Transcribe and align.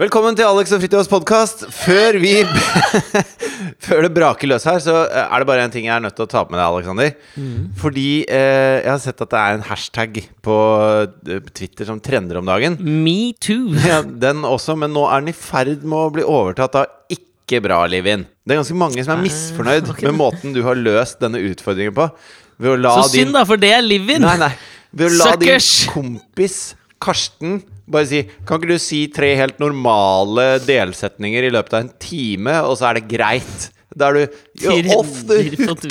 Velkommen 0.00 0.32
til 0.32 0.46
Alex 0.48 0.70
og 0.72 0.80
Fridtjofs 0.80 1.10
podkast. 1.12 1.66
Før 1.76 2.16
vi 2.22 2.30
Før 3.84 4.06
det 4.06 4.10
braker 4.16 4.48
løs 4.48 4.64
her, 4.64 4.78
så 4.80 4.94
er 5.04 5.42
det 5.42 5.48
bare 5.50 5.66
en 5.66 5.74
ting 5.74 5.90
jeg 5.90 5.92
er 5.92 6.00
nødt 6.00 6.14
til 6.16 6.24
å 6.24 6.30
ta 6.30 6.40
med 6.46 6.56
deg, 6.56 6.62
Alexander. 6.70 7.10
Fordi 7.82 8.06
eh, 8.24 8.78
jeg 8.78 8.88
har 8.88 9.02
sett 9.02 9.20
at 9.20 9.34
det 9.34 9.42
er 9.42 9.58
en 9.58 9.66
hashtag 9.68 10.16
på 10.40 10.56
eh, 11.28 11.42
Twitter 11.52 11.90
som 11.90 12.00
trender 12.00 12.40
om 12.40 12.48
dagen. 12.48 12.78
Me 12.80 13.34
too. 13.44 13.74
Ja, 13.90 14.00
den 14.00 14.40
også, 14.48 14.78
men 14.80 14.96
nå 14.96 15.04
er 15.04 15.20
den 15.20 15.34
i 15.34 15.36
ferd 15.36 15.84
med 15.84 15.98
å 15.98 16.08
bli 16.16 16.24
overtatt 16.24 16.80
av 16.80 17.12
ikke 17.12 17.60
bra, 17.68 17.82
Livin. 17.92 18.24
Det 18.40 18.56
er 18.56 18.62
ganske 18.62 18.80
mange 18.80 19.04
som 19.04 19.18
er 19.18 19.24
misfornøyd 19.26 19.92
okay. 19.92 20.08
med 20.08 20.16
måten 20.22 20.56
du 20.56 20.62
har 20.64 20.80
løst 20.80 21.20
denne 21.20 21.44
utfordringen 21.44 21.92
på. 22.00 22.08
Så 22.56 23.10
synd, 23.18 23.36
da, 23.36 23.44
for 23.44 23.60
det 23.60 23.76
er 23.76 23.84
Livin! 23.84 24.24
Nei, 24.24 24.38
nei. 24.46 24.54
Ved 24.96 25.12
å 25.12 25.18
la 25.18 25.34
Suckers! 25.34 25.74
din 25.84 25.92
kompis 25.92 26.60
Karsten 27.00 27.60
bare 27.90 28.08
si 28.08 28.22
Kan 28.46 28.60
ikke 28.60 28.70
du 28.72 28.80
si 28.82 29.02
tre 29.12 29.32
helt 29.38 29.60
normale 29.62 30.60
delsetninger 30.64 31.46
i 31.46 31.52
løpet 31.52 31.76
av 31.76 31.84
en 31.84 31.92
time, 32.02 32.56
og 32.66 32.78
så 32.78 32.90
er 32.90 33.00
det 33.00 33.10
greit? 33.10 33.70
Da 33.90 34.10
er 34.10 34.14
du 34.16 34.36
you're 34.62 34.94
off 34.94 35.24
the 35.26 35.42
hook. 35.66 35.82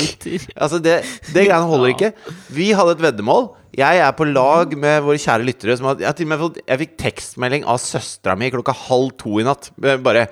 Altså, 0.56 0.80
det, 0.80 1.02
det 1.34 1.48
greiene 1.50 1.68
holder 1.68 1.94
ikke. 1.94 2.12
Vi 2.56 2.72
hadde 2.76 2.96
et 2.96 3.04
veddemål. 3.10 3.50
Jeg 3.76 4.00
er 4.02 4.16
på 4.16 4.28
lag 4.30 4.72
med 4.80 5.04
våre 5.06 5.20
kjære 5.20 5.46
lyttere. 5.46 5.76
Som 5.78 5.92
hadde, 5.92 6.08
jeg, 6.08 6.40
fått, 6.42 6.62
jeg 6.64 6.82
fikk 6.86 6.96
tekstmelding 7.04 7.68
av 7.68 7.82
søstera 7.84 8.38
mi 8.40 8.52
klokka 8.54 8.76
halv 8.88 9.12
to 9.20 9.36
i 9.42 9.48
natt. 9.48 9.72
Bare 9.78 10.30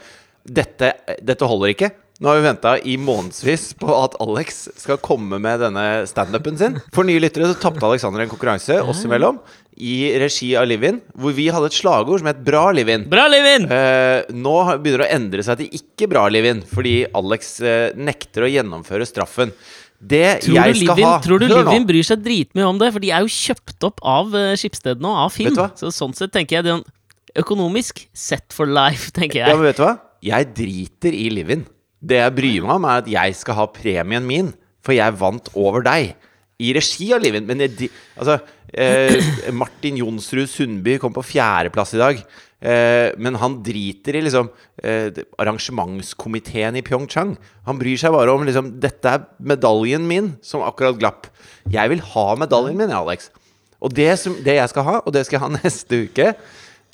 dette, 0.47 0.93
dette 1.19 1.49
holder 1.49 1.75
ikke. 1.75 1.91
Nå 2.17 2.31
har 2.31 2.39
vi 2.39 2.47
venta 2.47 2.71
i 2.81 2.95
månedsvis 2.97 3.75
på 3.77 3.91
at 3.93 4.15
Alex 4.23 4.63
skal 4.79 4.97
komme 5.03 5.37
med 5.41 5.61
denne 5.61 5.83
standupen 6.09 6.57
sin. 6.57 6.79
For 6.95 7.05
nye 7.05 7.21
lyttere 7.21 7.51
så 7.51 7.59
tapte 7.61 7.85
Alexander 7.85 8.23
en 8.23 8.31
konkurranse 8.31 8.79
oss 8.81 9.03
imellom 9.05 9.37
i 9.77 10.11
regi 10.17 10.51
av 10.57 10.65
Livin, 10.69 10.99
hvor 11.17 11.35
vi 11.37 11.47
hadde 11.53 11.69
et 11.69 11.77
slagord 11.77 12.21
som 12.21 12.29
het 12.31 12.39
Bra 12.45 12.67
Livin. 12.73 13.05
Bra, 13.09 13.27
Livin! 13.29 13.67
Eh, 13.71 14.29
nå 14.33 14.55
begynner 14.81 15.03
det 15.03 15.07
å 15.07 15.15
endre 15.17 15.45
seg 15.45 15.61
til 15.61 15.77
ikke 15.79 16.09
bra, 16.11 16.25
Livin, 16.33 16.63
fordi 16.65 16.95
Alex 17.17 17.51
eh, 17.61 17.91
nekter 17.97 18.47
å 18.47 18.51
gjennomføre 18.51 19.07
straffen. 19.09 19.53
Det 19.97 20.43
Tror 20.45 20.59
jeg 20.59 20.75
skal 20.77 20.97
Livin, 20.97 21.07
ha 21.07 21.13
tror 21.25 21.41
du 21.41 21.47
Livin 21.49 21.87
bryr 21.89 22.05
seg 22.05 22.21
dritmye 22.25 22.67
om 22.69 22.81
det? 22.81 22.91
For 22.93 23.01
de 23.01 23.13
er 23.13 23.25
jo 23.25 23.33
kjøpt 23.33 23.87
opp 23.87 24.03
av 24.05 24.35
uh, 24.35 24.51
Skipsted 24.59 25.01
nå, 25.01 25.13
av 25.25 25.33
Finn. 25.33 25.57
Så 25.79 25.89
sånn 25.93 26.13
sett 26.17 26.33
tenker 26.35 26.59
jeg 26.59 26.67
det 26.67 26.75
er 26.75 27.41
økonomisk 27.41 28.03
set 28.13 28.53
for 28.53 28.69
life, 28.69 29.09
tenker 29.17 29.45
Ja, 29.45 29.55
men 29.55 29.65
vet 29.69 29.81
du 29.81 29.85
hva? 29.87 29.95
Jeg 30.25 30.51
driter 30.57 31.17
i 31.17 31.27
Livin. 31.33 31.65
Det 31.97 32.21
jeg 32.21 32.37
bryr 32.37 32.65
meg 32.65 32.77
om, 32.77 32.85
er 32.85 33.01
at 33.01 33.09
jeg 33.09 33.37
skal 33.37 33.57
ha 33.57 33.67
premien 33.73 34.25
min, 34.25 34.53
for 34.85 34.93
jeg 34.93 35.17
vant 35.17 35.49
over 35.57 35.85
deg. 35.85 36.13
I 36.57 36.73
regi 36.73 37.11
av 37.13 37.21
Livin. 37.21 37.45
Men 37.45 37.61
jeg, 37.65 37.89
altså 38.17 38.39
eh, 38.73 39.17
Martin 39.61 39.99
Jonsrud 40.01 40.49
Sundby 40.49 40.97
kom 41.01 41.13
på 41.15 41.25
fjerdeplass 41.25 41.93
i 41.97 42.01
dag. 42.01 42.21
Eh, 42.57 43.11
men 43.21 43.37
han 43.37 43.59
driter 43.61 44.17
i 44.17 44.23
liksom 44.25 44.49
eh, 44.81 45.13
arrangementskomiteen 45.37 46.79
i 46.79 46.85
Pyeongchang. 46.85 47.35
Han 47.69 47.81
bryr 47.81 47.99
seg 48.01 48.15
bare 48.15 48.33
om 48.33 48.45
liksom 48.47 48.73
Dette 48.81 49.13
er 49.13 49.27
medaljen 49.37 50.07
min, 50.09 50.33
som 50.41 50.65
akkurat 50.65 50.97
glapp. 50.97 51.29
Jeg 51.69 51.93
vil 51.93 52.01
ha 52.15 52.29
medaljen 52.41 52.79
min, 52.81 52.93
Alex. 52.95 53.29
Og 53.77 53.93
det, 53.93 54.09
som, 54.17 54.33
det 54.41 54.57
jeg 54.57 54.71
skal 54.73 54.87
ha, 54.87 54.95
og 55.05 55.13
det 55.13 55.27
skal 55.27 55.37
jeg 55.37 55.45
ha 55.45 55.51
neste 55.59 56.05
uke, 56.07 56.31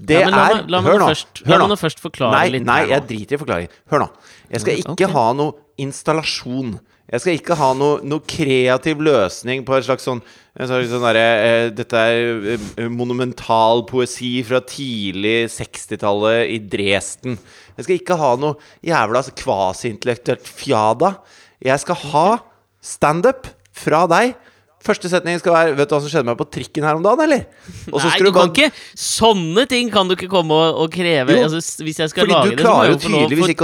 det 0.03 0.19
Ja, 0.19 0.29
la 0.33 0.45
er 0.49 0.63
la 0.67 0.79
meg 0.81 0.89
Hør 0.89 0.99
nå 0.99 1.07
først- 1.11 1.43
hør 1.47 1.61
nå 1.69 1.75
først 1.79 1.99
forklare 2.01 2.33
nei, 2.33 2.47
litt 2.55 2.63
Nei, 2.65 2.79
jeg 2.89 3.05
driter 3.07 3.37
i 3.37 3.39
forklaring. 3.39 3.75
Hør 3.93 4.03
nå. 4.03 4.07
Jeg 4.49 4.63
skal 4.65 4.81
ikke 4.81 4.95
okay. 4.97 5.13
ha 5.13 5.25
noe 5.37 5.53
installasjon. 5.79 6.73
Jeg 7.11 7.19
skal 7.19 7.35
ikke 7.35 7.55
ha 7.59 7.73
noe, 7.75 7.97
noe 8.07 8.23
kreativ 8.23 9.01
løsning 9.03 9.65
på 9.67 9.75
et 9.75 9.83
slags 9.85 10.05
sånn, 10.07 10.21
slags 10.55 10.87
sånn 10.87 11.03
der, 11.03 11.19
eh, 11.19 11.65
Dette 11.75 11.99
er 11.99 12.53
eh, 12.55 12.87
monumental 12.87 13.83
poesi 13.89 14.37
fra 14.47 14.61
tidlig 14.63 15.49
60-tallet 15.51 16.53
i 16.55 16.61
Dresden. 16.63 17.35
Jeg 17.75 17.85
skal 17.87 17.99
ikke 17.99 18.17
ha 18.21 18.31
noe 18.39 18.55
jævla 18.87 19.25
kvasiintellektuelt 19.43 20.47
fjada. 20.47 21.17
Jeg 21.63 21.83
skal 21.83 21.99
ha 22.13 22.27
standup 22.83 23.51
fra 23.75 24.05
deg. 24.07 24.37
Første 24.83 25.07
setning 25.11 25.39
skal 25.39 25.53
være 25.55 25.75
Vet 25.77 25.87
du 25.87 25.95
hva 25.95 26.01
som 26.03 26.11
skjedde 26.11 26.27
meg 26.27 26.39
på 26.39 26.47
trikken 26.51 26.83
her 26.83 26.97
om 26.99 27.03
dagen, 27.05 27.23
eller? 27.23 27.45
Nei, 27.87 28.15
du 28.19 28.31
kan 28.35 28.49
ikke 28.51 28.67
Sånne 28.99 29.63
ting 29.71 29.91
kan 29.93 30.09
du 30.09 30.17
ikke 30.17 30.27
komme 30.31 30.55
og, 30.55 30.79
og 30.83 30.91
kreve. 30.91 31.37
Jo, 31.37 31.47
altså, 31.47 31.83
hvis 31.83 32.01
jeg 32.03 32.11
skal 32.11 32.31
lage 32.31 32.55
det, 32.57 32.63
så 32.63 32.73
må 32.73 32.87
jeg 32.87 32.95
jo 32.95 33.03
få 33.05 33.13
lov 33.13 33.27
å 33.27 33.43
frie 33.47 33.59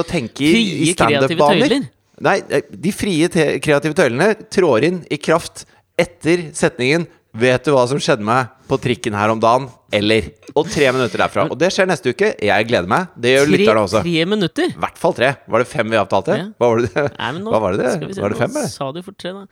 kreative 0.96 1.50
tøyler. 1.50 1.90
Nei, 2.25 2.40
de 2.69 2.91
frie 2.96 3.30
kreative 3.63 3.96
tøylene 3.96 4.34
trår 4.52 4.88
inn 4.90 5.00
i 5.12 5.19
kraft 5.22 5.66
etter 6.00 6.50
setningen 6.56 7.07
'Vet 7.30 7.68
du 7.68 7.75
hva 7.75 7.84
som 7.85 8.00
skjedde 8.02 8.25
meg 8.25 8.47
på 8.66 8.80
trikken 8.81 9.13
her 9.13 9.30
om 9.30 9.40
dagen?' 9.41 9.68
Eller. 9.94 10.31
Og 10.58 10.66
tre 10.69 10.90
minutter 10.94 11.22
derfra. 11.22 11.46
Og 11.50 11.58
det 11.58 11.69
skjer 11.74 11.88
neste 11.90 12.09
uke. 12.13 12.31
Jeg 12.41 12.66
gleder 12.69 12.90
meg. 12.90 13.08
Det 13.18 13.35
gjør 13.35 13.52
lytterne 13.53 13.84
også. 13.85 14.02
tre 14.06 14.25
minutter? 14.25 14.74
I 14.74 14.81
hvert 14.81 14.97
fall 15.02 15.13
tre. 15.18 15.29
Var 15.50 15.63
det 15.63 15.68
fem 15.69 15.90
vi 15.90 15.97
avtalte? 15.97 16.35
Ja. 16.38 16.47
Hva 16.58 16.69
var 16.74 16.81
det? 16.81 17.06
Nei, 17.19 17.29
men 17.35 17.44
nå 17.46 17.53
Hva 17.53 17.62
var 17.62 17.78
det? 17.78 17.91
skal 17.96 18.08
vi 18.08 18.18
se, 18.18 18.22
Var 18.22 18.34
det 18.34 18.38
fem, 18.41 18.52
eller? 18.58 18.68
Sa 18.74 18.91
du 18.91 19.02
for 19.06 19.18
tre, 19.18 19.34
da. 19.34 19.46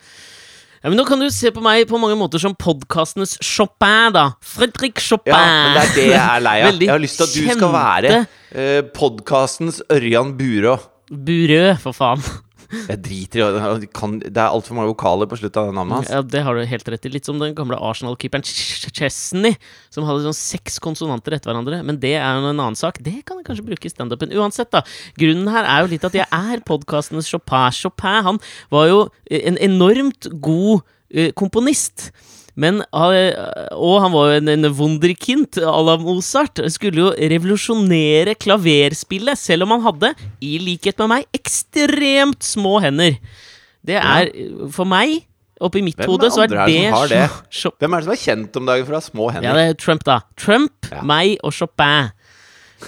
Ja, 0.83 0.89
men 0.89 0.97
Nå 0.97 1.05
kan 1.09 1.19
du 1.21 1.29
se 1.33 1.49
på 1.53 1.61
meg 1.65 1.87
på 1.89 1.97
mange 2.01 2.17
måter 2.17 2.41
som 2.41 2.53
podkastenes 2.53 3.37
Chopin, 3.41 4.13
da. 4.13 4.25
Fredrik 4.41 5.01
Chopin. 5.01 5.33
Ja, 5.33 5.45
men 5.45 5.77
det 5.77 5.85
er 5.85 5.93
det 5.95 6.09
jeg 6.11 6.25
er 6.25 6.43
lei 6.45 6.57
av. 6.65 6.81
Jeg 6.81 6.93
har 6.93 7.01
lyst 7.05 7.17
til 7.21 7.29
at 7.29 7.37
du 7.37 7.53
skal 7.57 7.73
være 7.77 8.13
eh, 8.53 8.81
podkastens 8.93 9.81
Ørjan 9.89 10.33
Burå. 10.37 10.77
Burø, 11.09 11.63
for 11.81 11.93
faen. 11.97 12.25
Jeg 12.71 12.99
driter 13.03 13.41
i 13.41 13.87
Det 14.27 14.35
er 14.35 14.47
altfor 14.47 14.75
mange 14.77 14.91
vokaler 14.91 15.29
på 15.29 15.39
slutten 15.39 15.69
av 15.69 15.75
navnet 15.75 15.97
hans. 16.01 16.11
Ja, 16.11 16.21
Det 16.21 16.43
har 16.43 16.55
du 16.57 16.65
helt 16.67 16.89
rett 16.91 17.07
i. 17.07 17.11
Litt 17.13 17.27
som 17.29 17.39
den 17.39 17.55
gamle 17.57 17.79
Arsenal-keeperen 17.79 18.43
Chesney, 18.43 19.55
som 19.93 20.07
hadde 20.07 20.25
sånn 20.25 20.37
seks 20.37 20.79
konsonanter 20.83 21.37
etter 21.37 21.51
hverandre. 21.51 21.81
Men 21.87 21.99
det 22.03 22.15
er 22.17 22.25
jo 22.25 22.43
en 22.45 22.51
annen 22.53 22.79
sak. 22.79 23.01
Det 23.03 23.21
kan 23.27 23.39
jeg 23.39 23.47
kanskje 23.49 23.67
bruke 23.69 23.87
i 23.89 23.93
standupen. 23.93 24.33
Uansett, 24.35 24.71
da. 24.75 24.83
Grunnen 25.19 25.51
her 25.53 25.67
er 25.67 25.85
jo 25.85 25.93
litt 25.95 26.07
at 26.07 26.17
jeg 26.17 26.27
er 26.27 26.63
podkastenes 26.67 27.29
Chopin. 27.31 27.71
Chopin 27.75 28.23
han 28.27 28.41
var 28.73 28.89
jo 28.91 29.03
en 29.31 29.59
enormt 29.63 30.29
god 30.43 30.83
eh, 31.11 31.31
komponist. 31.37 32.11
Men, 32.57 32.81
og 32.89 33.95
han 34.01 34.13
var 34.15 34.31
jo 34.31 34.37
en, 34.39 34.49
en 34.49 34.69
wunderkind 34.73 35.59
à 35.61 35.77
la 35.85 35.93
Mozart. 36.01 36.57
Skulle 36.73 37.03
jo 37.03 37.11
revolusjonere 37.13 38.33
klaverspillet, 38.41 39.37
selv 39.37 39.67
om 39.67 39.75
han 39.75 39.85
hadde, 39.85 40.13
i 40.41 40.57
likhet 40.63 40.97
med 41.03 41.11
meg, 41.13 41.27
ekstremt 41.37 42.41
små 42.45 42.79
hender. 42.81 43.19
Det 43.85 43.99
er 44.01 44.31
for 44.73 44.89
meg 44.89 45.21
Oppi 45.57 45.81
mitt 45.81 45.97
hode 46.05 46.27
så 46.29 46.43
er 46.43 46.51
det, 46.51 46.65
det 46.69 46.75
Hvem 47.81 47.93
er 47.97 48.03
det 48.03 48.05
som 48.05 48.13
er 48.13 48.19
kjent 48.21 48.57
om 48.59 48.67
dagen 48.67 48.85
for 48.85 48.93
å 48.93 48.99
ha 48.99 49.05
små 49.05 49.29
hender? 49.33 49.47
ja, 49.47 49.55
det 49.57 49.63
er 49.71 49.79
Trump, 49.81 50.03
da. 50.05 50.19
Trump, 50.37 50.91
Ja. 50.91 51.01
meg 51.01 51.39
og 51.41 51.55
Chopin. 51.57 52.11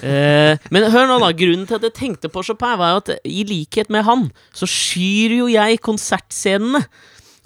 Eh, 0.06 0.54
men 0.70 0.86
hør 0.94 1.08
nå, 1.10 1.18
da. 1.24 1.32
Grunnen 1.34 1.66
til 1.66 1.80
at 1.80 1.88
jeg 1.88 1.96
tenkte 1.98 2.30
på 2.30 2.44
Chopin, 2.46 2.78
var 2.78 3.00
at 3.02 3.10
i 3.26 3.42
likhet 3.48 3.90
med 3.90 4.06
han, 4.06 4.28
så 4.54 4.70
skyr 4.70 5.40
jo 5.40 5.48
jeg 5.50 5.82
konsertscenene. 5.82 6.84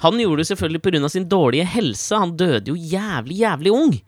Han 0.04 0.22
gjorde 0.22 0.44
det 0.44 0.52
selvfølgelig 0.52 0.84
pga. 0.84 1.10
sin 1.10 1.28
dårlige 1.30 1.66
helse. 1.66 2.16
Han 2.16 2.38
døde 2.38 2.72
jo 2.72 2.76
jævlig, 2.76 3.42
jævlig 3.44 3.74
ung. 3.74 4.00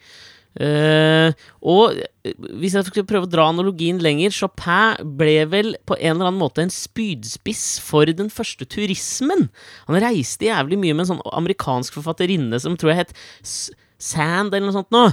Uh, 0.55 1.35
og 1.67 1.97
eh, 2.23 2.31
hvis 2.55 2.77
jeg 2.77 2.87
skulle 2.87 3.03
prøve 3.09 3.27
å 3.27 3.31
dra 3.31 3.49
analogien 3.51 3.97
lenger 3.99 4.31
Chopin 4.31 5.01
ble 5.19 5.41
vel 5.51 5.73
på 5.83 5.97
en 5.97 6.13
eller 6.13 6.29
annen 6.29 6.39
måte 6.39 6.63
en 6.63 6.71
spydspiss 6.71 7.81
for 7.83 8.07
den 8.07 8.31
første 8.31 8.63
turismen. 8.63 9.49
Han 9.89 9.99
reiste 9.99 10.47
jævlig 10.47 10.79
mye 10.79 10.95
med 10.95 11.03
en 11.03 11.09
sånn 11.09 11.25
amerikansk 11.35 11.97
forfatterinne 11.99 12.61
som 12.63 12.79
tror 12.79 12.93
jeg 12.93 13.01
het 13.03 13.17
Sand 13.43 14.55
eller 14.55 14.69
noe 14.69 14.77
sånt 14.77 14.95
nå. 14.95 15.09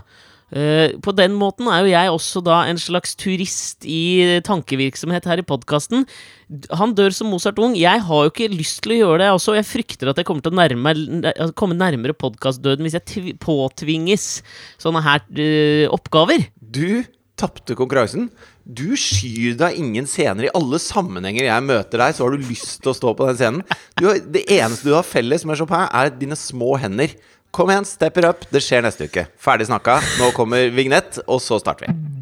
Eh, 0.53 0.93
på 1.01 1.15
den 1.17 1.33
måten 1.39 1.69
er 1.73 1.81
jo 1.81 1.93
jeg 1.95 2.13
også 2.13 2.43
da 2.45 2.59
en 2.69 2.81
slags 2.81 3.15
turist 3.17 3.87
i 3.89 4.41
tankevirksomhet 4.45 5.25
her 5.29 5.41
i 5.41 5.47
podkasten. 5.49 6.05
Han 6.77 6.93
dør 6.99 7.15
som 7.17 7.33
Mozart 7.33 7.61
ung. 7.63 7.73
Jeg 7.79 8.05
har 8.05 8.27
jo 8.27 8.33
ikke 8.33 8.51
lyst 8.53 8.83
til 8.85 8.97
å 8.97 9.01
gjøre 9.01 9.23
det 9.23 9.31
også. 9.33 9.57
Jeg 9.57 9.71
frykter 9.71 10.13
at 10.13 10.21
jeg 10.21 10.29
kommer 10.29 10.45
til 10.45 10.53
å 10.53 10.61
nærme, 10.61 10.93
altså 11.33 11.57
komme 11.57 11.79
nærmere 11.79 12.17
podkastdøden 12.19 12.85
hvis 12.85 12.99
jeg 12.99 13.09
tv 13.09 13.33
påtvinges 13.41 14.29
sånne 14.83 15.01
her 15.07 15.25
uh, 15.25 15.87
oppgaver. 15.97 16.45
Du 16.61 17.01
tapte 17.41 17.75
konkurransen. 17.79 18.29
Du 18.63 18.93
skyr 18.99 19.57
deg 19.59 19.79
ingen 19.81 20.07
scener. 20.07 20.47
I 20.47 20.55
alle 20.55 20.79
sammenhenger 20.83 21.49
jeg 21.49 21.67
møter 21.67 22.05
deg, 22.05 22.15
så 22.15 22.27
har 22.27 22.37
du 22.37 22.45
lyst 22.45 22.83
til 22.85 22.93
å 22.93 22.97
stå 22.97 23.15
på 23.17 23.27
den 23.31 23.39
scenen. 23.41 23.79
Du 23.99 24.07
det 24.13 24.45
eneste 24.53 24.91
du 24.91 24.95
har 24.95 25.07
felles 25.07 25.47
med 25.49 25.59
Chopin, 25.59 25.89
er 25.89 26.13
dine 26.15 26.39
små 26.39 26.77
hender. 26.83 27.17
Kom 27.53 27.71
igjen, 27.71 27.85
step 27.85 28.17
it 28.17 28.25
up. 28.25 28.47
Det 28.49 28.63
skjer 28.65 28.81
neste 28.81 29.05
uke. 29.05 29.27
Ferdig 29.37 29.67
snakka. 29.69 29.99
Nå 30.17 30.31
kommer 30.33 30.71
vignett, 30.73 31.19
og 31.29 31.37
så 31.45 31.59
starter 31.61 31.91
vi. 31.91 32.22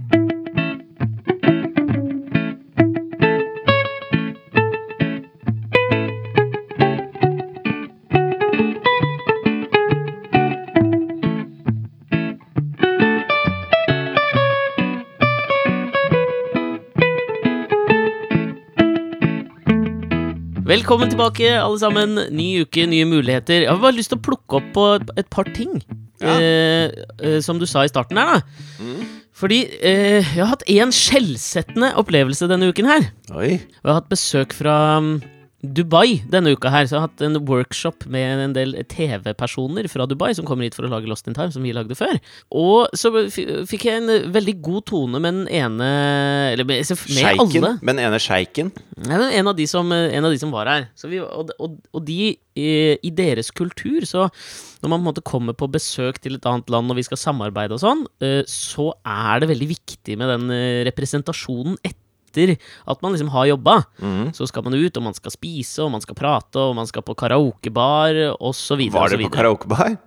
Velkommen 20.71 21.11
tilbake, 21.11 21.49
alle 21.59 21.79
sammen. 21.83 22.13
Ny 22.31 22.61
uke, 22.63 22.85
nye 22.87 23.07
muligheter. 23.09 23.65
Jeg 23.65 23.71
har 23.73 23.81
bare 23.83 23.97
lyst 23.97 24.13
til 24.13 24.21
å 24.21 24.23
plukke 24.23 24.61
opp 24.61 24.69
på 24.77 24.85
et, 25.19 25.27
par 25.33 25.49
ting. 25.51 25.81
Ja. 26.23 26.37
Eh, 26.37 26.93
eh, 27.19 27.39
som 27.43 27.59
du 27.59 27.65
sa 27.67 27.83
i 27.83 27.91
starten 27.91 28.21
her, 28.21 28.37
da. 28.37 28.93
Fordi 29.35 29.59
eh, 29.67 30.21
jeg 30.21 30.39
har 30.39 30.53
hatt 30.53 30.63
én 30.71 30.95
skjellsettende 30.95 31.91
opplevelse 31.99 32.47
denne 32.53 32.69
uken 32.71 32.87
her. 32.87 33.09
Oi. 33.35 33.57
Og 33.59 33.83
jeg 33.83 33.91
har 33.91 33.99
hatt 33.99 34.13
besøk 34.13 34.55
fra 34.55 34.77
mm, 35.03 35.11
Dubai 35.61 36.23
denne 36.31 36.55
uka 36.57 36.71
her. 36.73 36.87
Så 36.89 36.97
jeg 36.97 37.03
har 37.03 37.11
hatt 37.11 37.25
en 37.25 37.39
workshop 37.49 38.07
med 38.11 38.45
en 38.47 38.55
del 38.57 38.73
TV-personer 38.89 39.89
fra 39.93 40.07
Dubai 40.09 40.33
som 40.37 40.47
kommer 40.49 40.67
hit 40.67 40.77
for 40.77 40.89
å 40.89 40.93
lage 40.93 41.11
Lost 41.11 41.29
in 41.29 41.37
Time, 41.37 41.53
som 41.53 41.65
vi 41.67 41.75
lagde 41.77 41.97
før. 41.99 42.17
Og 42.57 42.89
så 42.97 43.13
fikk 43.29 43.87
jeg 43.89 44.01
en 44.01 44.33
veldig 44.33 44.57
god 44.65 44.87
tone 44.91 45.21
med 45.21 45.41
den 45.43 45.51
ene 45.61 45.91
Eller 46.55 46.65
med, 46.65 46.81
med 46.81 47.29
alle. 47.29 47.47
Sjeiken. 47.51 47.69
den 47.93 48.03
ene 48.07 48.23
sjeiken. 48.23 48.73
En 49.11 49.53
av 49.53 49.57
de 49.57 49.69
som, 49.69 49.93
en 49.93 50.25
av 50.25 50.33
de 50.33 50.41
som 50.41 50.53
var 50.55 50.71
her. 50.71 50.91
Så 50.97 51.11
vi, 51.13 51.21
og, 51.21 51.53
og, 51.61 51.79
og 51.93 52.05
de 52.09 52.33
eh, 52.57 52.97
i 52.97 53.13
deres 53.15 53.53
kultur, 53.53 54.05
så 54.09 54.29
når 54.81 54.89
man 54.89 54.99
på 54.99 55.03
en 55.03 55.09
måte 55.11 55.27
kommer 55.27 55.57
på 55.57 55.69
besøk 55.73 56.21
til 56.25 56.39
et 56.39 56.47
annet 56.49 56.71
land 56.73 56.93
og 56.93 56.99
vi 56.99 57.05
skal 57.05 57.21
samarbeide 57.21 57.77
og 57.77 57.83
sånn, 57.83 58.07
eh, 58.25 58.43
så 58.49 58.91
er 59.05 59.43
det 59.43 59.51
veldig 59.53 59.73
viktig 59.77 60.17
med 60.21 60.33
den 60.35 60.55
eh, 60.57 60.85
representasjonen 60.89 61.77
etter 61.83 61.99
at 62.37 63.03
man 63.03 63.15
liksom 63.15 63.33
har 63.35 63.49
jobba. 63.51 63.81
Mm. 63.99 64.31
Så 64.37 64.47
skal 64.51 64.65
man 64.67 64.77
ut, 64.77 64.97
og 64.97 65.03
man 65.03 65.17
skal 65.17 65.35
spise, 65.35 65.81
og 65.85 65.91
man 65.95 66.05
skal 66.05 66.19
prate, 66.19 66.61
og 66.61 66.77
man 66.79 66.89
skal 66.91 67.05
på 67.07 67.17
karaokebar, 67.19 68.21
osv. 68.39 68.87
Var 68.93 69.17
dere 69.17 69.27
på 69.27 69.35
karaokebar? 69.35 69.99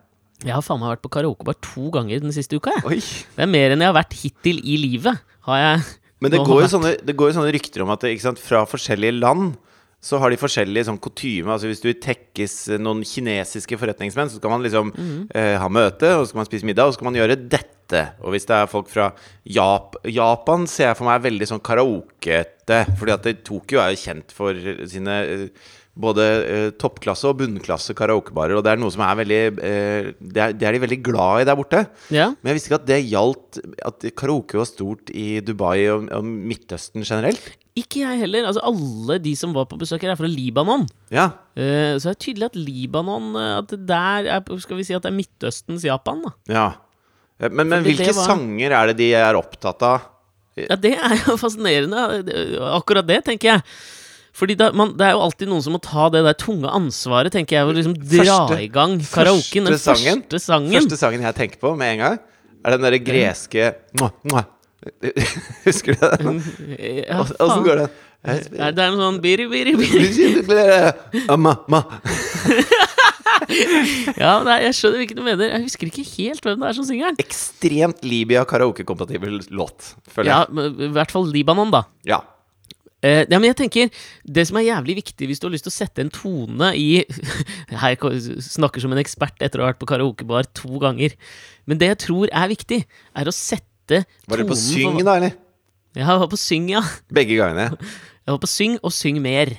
Jeg 0.44 0.52
har 0.52 0.64
faen 0.66 0.81
meg 0.81 0.96
vært 0.96 1.04
på 1.06 1.12
karaokebar 1.14 1.60
to 1.64 1.90
ganger 1.94 2.24
den 2.24 2.34
siste 2.36 2.60
uka. 2.60 2.74
Jeg. 2.80 2.86
Oi. 2.90 3.28
Det 3.36 3.46
er 3.46 3.52
mer 3.52 3.74
enn 3.74 3.84
jeg 3.84 3.92
har 3.92 3.96
vært 3.96 4.16
hittil 4.20 4.60
i 4.60 4.80
livet. 4.81 5.22
Har 5.48 5.60
jeg 5.62 5.84
Men 6.24 6.31
det 6.31 6.42
går, 6.44 6.64
jo 6.64 6.72
sånne, 6.72 6.96
det 7.04 7.16
går 7.20 7.31
jo 7.31 7.36
sånne 7.38 7.54
rykter 7.56 7.84
om 7.84 7.92
at 7.94 8.04
det, 8.04 8.16
sant, 8.24 8.40
fra 8.40 8.64
forskjellige 8.68 9.20
land 9.20 9.56
så 10.04 10.20
har 10.20 10.34
de 10.34 10.40
forskjellige 10.40 10.90
sånn 10.90 11.00
kutyme. 11.02 11.54
Altså 11.54 11.70
hvis 11.70 11.84
du 11.84 11.94
tekkes 11.96 12.58
noen 12.82 13.06
kinesiske 13.08 13.78
forretningsmenn, 13.80 14.32
så 14.32 14.42
skal 14.42 14.52
man 14.52 14.66
liksom 14.66 14.92
eh, 15.32 15.56
ha 15.62 15.70
møte, 15.72 16.10
og 16.18 16.26
så 16.26 16.34
skal 16.34 16.42
man 16.42 16.50
spise 16.50 16.68
middag, 16.68 16.90
og 16.90 16.94
så 16.94 17.00
skal 17.00 17.08
man 17.08 17.20
gjøre 17.22 17.40
dette. 17.40 18.02
Og 18.24 18.34
hvis 18.34 18.48
det 18.50 18.58
er 18.58 18.72
folk 18.72 18.90
fra 18.92 19.12
Jap 19.48 19.96
Japan, 20.12 20.68
ser 20.68 20.90
jeg 20.90 21.00
for 21.00 21.08
meg 21.08 21.22
er 21.22 21.28
veldig 21.30 21.48
sånn 21.54 21.64
karaokete. 21.64 22.82
Fordi 23.00 23.16
at 23.16 23.32
Tokyo 23.48 23.80
er 23.80 23.94
jo 23.94 24.02
kjent 24.04 24.36
for 24.36 24.60
sine 24.92 25.18
eh, 25.24 25.72
både 25.94 26.24
eh, 26.50 26.69
toppklasse 26.81 27.28
og 27.30 27.38
bunnklasse 27.44 27.94
karaokebarer. 27.98 28.56
Og 28.57 28.63
det 28.66 28.72
er 28.74 28.80
noe 28.81 28.90
som 28.94 29.04
er 29.06 29.18
veldig 29.19 29.42
eh, 29.62 30.07
det, 30.19 30.40
er, 30.42 30.54
det 30.57 30.66
er 30.69 30.74
de 30.78 30.81
veldig 30.81 30.98
glad 31.06 31.44
i 31.44 31.48
der 31.50 31.57
borte. 31.60 31.84
Ja. 32.13 32.31
Men 32.42 32.50
jeg 32.50 32.57
visste 32.57 32.72
ikke 32.72 32.80
at 32.81 32.88
det 32.90 32.98
gjaldt 33.12 33.60
At 33.86 34.07
karaoke 34.18 34.57
var 34.57 34.66
stort 34.69 35.12
i 35.13 35.28
Dubai 35.45 35.84
og, 35.94 36.07
og 36.18 36.25
Midtøsten 36.25 37.06
generelt. 37.06 37.51
Ikke 37.78 38.01
jeg 38.04 38.19
heller. 38.25 38.45
Altså 38.50 38.62
Alle 38.66 39.19
de 39.22 39.36
som 39.38 39.54
var 39.54 39.66
på 39.69 39.78
besøk 39.81 40.01
her, 40.06 40.13
er 40.16 40.19
fra 40.19 40.30
Libanon. 40.30 40.88
Ja. 41.13 41.28
Eh, 41.57 41.94
så 42.01 42.10
det 42.10 42.16
er 42.16 42.22
tydelig 42.25 42.50
at 42.50 42.57
Libanon 42.57 43.31
eh, 43.38 43.51
At 43.62 43.69
det 43.75 43.80
der 43.89 44.31
er 44.39 44.57
Skal 44.66 44.78
vi 44.80 44.86
si 44.88 44.96
at 44.98 45.06
det 45.06 45.12
er 45.13 45.18
Midtøstens 45.19 45.86
Japan, 45.86 46.24
da. 46.25 46.34
ja. 46.54 46.66
Eh, 47.42 47.50
Men, 47.54 47.69
men 47.69 47.86
hvilke 47.86 48.10
var- 48.13 48.28
sanger 48.34 48.74
er 48.78 48.89
det 48.92 48.98
de 49.01 49.12
er 49.18 49.38
opptatt 49.38 49.81
av? 49.86 50.10
Ja, 50.57 50.75
det 50.78 50.92
er 51.01 51.16
jo 51.25 51.34
fascinerende. 51.42 52.01
Akkurat 52.78 53.07
det, 53.10 53.24
tenker 53.25 53.56
jeg. 53.56 53.63
Fordi 54.34 54.56
da, 54.58 54.72
man, 54.74 54.96
Det 54.98 55.06
er 55.06 55.12
jo 55.14 55.20
alltid 55.28 55.48
noen 55.52 55.62
som 55.62 55.76
må 55.76 55.82
ta 55.84 56.08
det 56.10 56.24
der 56.26 56.34
tunge 56.42 56.66
ansvaret, 56.74 57.32
tenker 57.36 57.60
jeg, 57.60 57.68
og 57.70 57.76
liksom 57.78 57.94
dra 58.02 58.24
Første- 58.26 58.62
i 58.64 58.70
gang 58.74 58.96
karaoken. 59.06 59.68
Den 59.68 59.74
første 59.76 59.94
sangen? 59.94 60.24
første 60.26 60.40
sangen. 60.42 60.74
Første 60.80 60.98
sangen 60.98 61.22
jeg 61.22 61.36
tenker 61.38 61.60
på 61.62 61.76
med 61.78 61.94
en 61.94 62.00
gang, 62.02 62.20
er 62.66 62.72
den 62.78 62.82
derre 62.88 63.00
greske 63.04 63.68
mwah, 64.00 64.12
mwah. 64.32 64.46
Husker 65.68 65.96
du 65.96 66.02
den? 66.24 66.42
Ja, 67.08 67.22
Åssen 67.40 67.64
går 67.64 67.84
den? 67.84 67.94
Er 68.24 68.72
det 68.72 68.80
er 68.84 68.92
noe 68.96 69.04
sånn 69.04 69.22
biri, 69.24 69.46
biri, 69.52 69.74
biri. 69.80 71.24
Amma, 71.34 71.54
ma. 71.72 71.82
Ja, 74.18 74.38
nei, 74.48 74.58
jeg 74.68 74.76
skjønner 74.78 75.02
hvilken 75.02 75.20
du 75.20 75.24
mener. 75.26 75.50
Jeg 75.52 75.66
husker 75.66 75.90
ikke 75.90 76.06
helt 76.16 76.44
hvem 76.46 76.62
det 76.62 76.70
er 76.70 76.78
som 76.78 76.86
synger 76.88 77.12
den. 77.12 77.20
Ekstremt 77.24 78.04
Libya 78.08 78.44
karaokekompatibel 78.50 79.42
låt, 79.56 79.94
føler 80.10 80.30
Ja, 80.32 80.40
jeg. 80.48 80.56
men 80.58 80.88
I 80.88 80.92
hvert 80.96 81.12
fall 81.14 81.28
Libanon, 81.32 81.72
da. 81.74 81.84
Ja. 82.08 82.22
Eh, 83.04 83.26
ja, 83.28 83.36
men 83.36 83.50
jeg 83.50 83.58
tenker 83.60 83.90
Det 84.24 84.46
som 84.48 84.56
er 84.56 84.70
jævlig 84.70 84.94
viktig 85.02 85.28
hvis 85.28 85.42
du 85.42 85.50
har 85.50 85.52
lyst 85.52 85.66
til 85.68 85.74
å 85.74 85.76
sette 85.76 86.04
en 86.06 86.12
tone 86.14 86.70
i 86.80 87.04
Her 87.84 87.98
snakker 88.00 88.84
som 88.84 88.96
en 88.96 89.02
ekspert 89.02 89.44
etter 89.44 89.60
å 89.60 89.66
ha 89.66 89.74
vært 89.74 89.82
på 89.82 89.90
karaokebar 89.90 90.48
to 90.56 90.80
ganger. 90.80 91.18
Men 91.68 91.82
det 91.82 91.92
jeg 91.92 92.02
tror 92.06 92.32
er 92.32 92.52
viktig, 92.52 92.84
er 92.88 93.28
å 93.28 93.36
sette 93.36 93.70
tonen 93.84 94.32
Var 94.32 94.40
du 94.40 94.48
på 94.48 94.56
syng, 94.60 95.02
da, 95.04 95.18
eller? 95.20 95.36
Ja, 95.94 96.08
jeg 96.08 96.22
var 96.24 96.30
på 96.32 96.40
syng, 96.40 96.70
ja. 96.72 96.82
Begge 97.14 97.38
gangene. 97.38 97.70
Jeg 98.24 98.32
var 98.32 98.40
på 98.40 98.48
syng 98.48 98.78
og 98.80 98.94
syng 98.96 99.18
mer. 99.20 99.50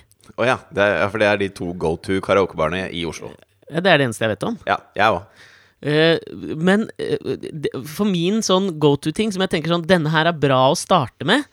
Å 0.41 0.47
ja. 0.49 0.55
Det 0.73 0.81
er, 0.81 0.95
ja, 1.03 1.09
for 1.13 1.21
det 1.21 1.27
er 1.29 1.41
de 1.43 1.51
to 1.53 1.67
go 1.77 1.91
to 2.01 2.17
karaokebarene 2.25 2.87
i 2.97 3.03
Oslo. 3.05 3.29
Ja, 3.69 3.83
det 3.85 3.91
er 3.93 4.01
det 4.01 4.07
eneste 4.07 4.25
jeg 4.25 4.33
vet 4.33 4.47
om. 4.49 4.57
Ja, 4.65 4.79
jeg 4.97 5.19
òg. 5.19 5.43
Uh, 5.85 6.17
men 6.65 6.87
uh, 6.97 7.83
for 7.85 8.09
min 8.09 8.41
sånn 8.45 8.71
go 8.81 8.95
to-ting, 8.97 9.35
som 9.35 9.45
jeg 9.45 9.53
tenker 9.53 9.75
sånn 9.75 9.85
Denne 9.85 10.09
her 10.15 10.31
er 10.31 10.39
bra 10.47 10.63
å 10.71 10.79
starte 10.81 11.29
med, 11.29 11.45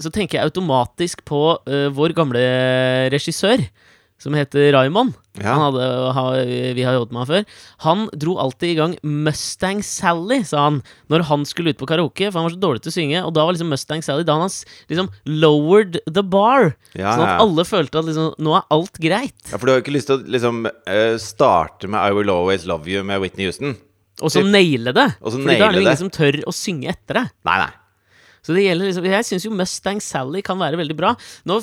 så 0.00 0.12
tenker 0.14 0.38
jeg 0.38 0.50
automatisk 0.50 1.24
på 1.28 1.42
uh, 1.58 1.88
vår 1.94 2.14
gamle 2.16 2.42
regissør, 3.12 3.62
som 4.20 4.34
heter 4.36 4.74
Raymond. 4.74 5.14
Ja. 5.40 5.54
Han 5.54 5.62
hadde, 5.62 5.84
ha, 6.12 6.24
vi 6.76 6.84
har 6.84 6.98
jobbet 6.98 7.14
med 7.14 7.22
han 7.22 7.28
før. 7.30 7.44
Han 7.86 8.02
dro 8.20 8.34
alltid 8.42 8.72
i 8.74 8.76
gang 8.76 8.96
Mustang 9.00 9.80
Sally, 9.86 10.42
sa 10.44 10.66
han, 10.66 10.80
når 11.12 11.24
han 11.30 11.46
skulle 11.48 11.72
ut 11.72 11.80
på 11.80 11.88
karaoke, 11.88 12.28
for 12.28 12.40
han 12.40 12.48
var 12.50 12.54
så 12.54 12.60
dårlig 12.60 12.84
til 12.84 12.92
å 12.92 12.96
synge. 12.98 13.22
Og 13.24 13.32
da 13.36 13.46
var 13.48 13.56
liksom 13.56 13.72
Mustang 13.72 14.04
Sally 14.04 14.26
Da 14.28 14.36
han 14.36 14.52
liksom 14.92 15.08
lowered 15.24 16.00
the 16.04 16.24
bar. 16.26 16.74
Ja, 16.92 17.14
sånn 17.14 17.24
at 17.24 17.32
ja. 17.32 17.38
alle 17.46 17.66
følte 17.68 18.02
at 18.02 18.10
liksom, 18.10 18.32
nå 18.44 18.56
er 18.58 18.68
alt 18.76 19.00
greit. 19.00 19.38
Ja, 19.48 19.56
For 19.56 19.64
du 19.64 19.72
har 19.72 19.80
jo 19.80 19.86
ikke 19.86 19.96
lyst 19.96 20.12
til 20.12 20.20
å 20.20 20.34
liksom 20.36 20.66
eh, 20.68 21.14
starte 21.22 21.88
med 21.88 22.04
I 22.04 22.16
Will 22.16 22.32
Always 22.34 22.68
Love 22.68 22.90
You 22.92 23.06
med 23.06 23.24
Whitney 23.24 23.48
Houston? 23.48 23.78
Og 24.20 24.32
så 24.34 24.42
naile 24.44 24.92
det. 24.92 25.06
Og 25.20 25.32
så 25.32 25.40
Fordi 25.40 25.56
da 25.56 25.70
er 25.70 25.72
det 25.72 25.80
jo 25.80 25.86
ingen 25.86 26.02
som 26.02 26.12
tør 26.12 26.42
å 26.44 26.52
synge 26.52 26.92
etter 26.92 27.22
deg. 27.22 27.36
Nei, 27.48 27.60
nei. 27.62 27.70
Så 28.46 28.56
det 28.56 28.64
gjelder 28.64 28.88
liksom 28.88 29.08
Jeg 29.10 29.26
syns 29.28 29.46
jo 29.46 29.54
Mustang 29.54 30.00
Sally 30.04 30.42
kan 30.44 30.60
være 30.60 30.80
veldig 30.80 30.96
bra. 30.98 31.14
Nå, 31.48 31.58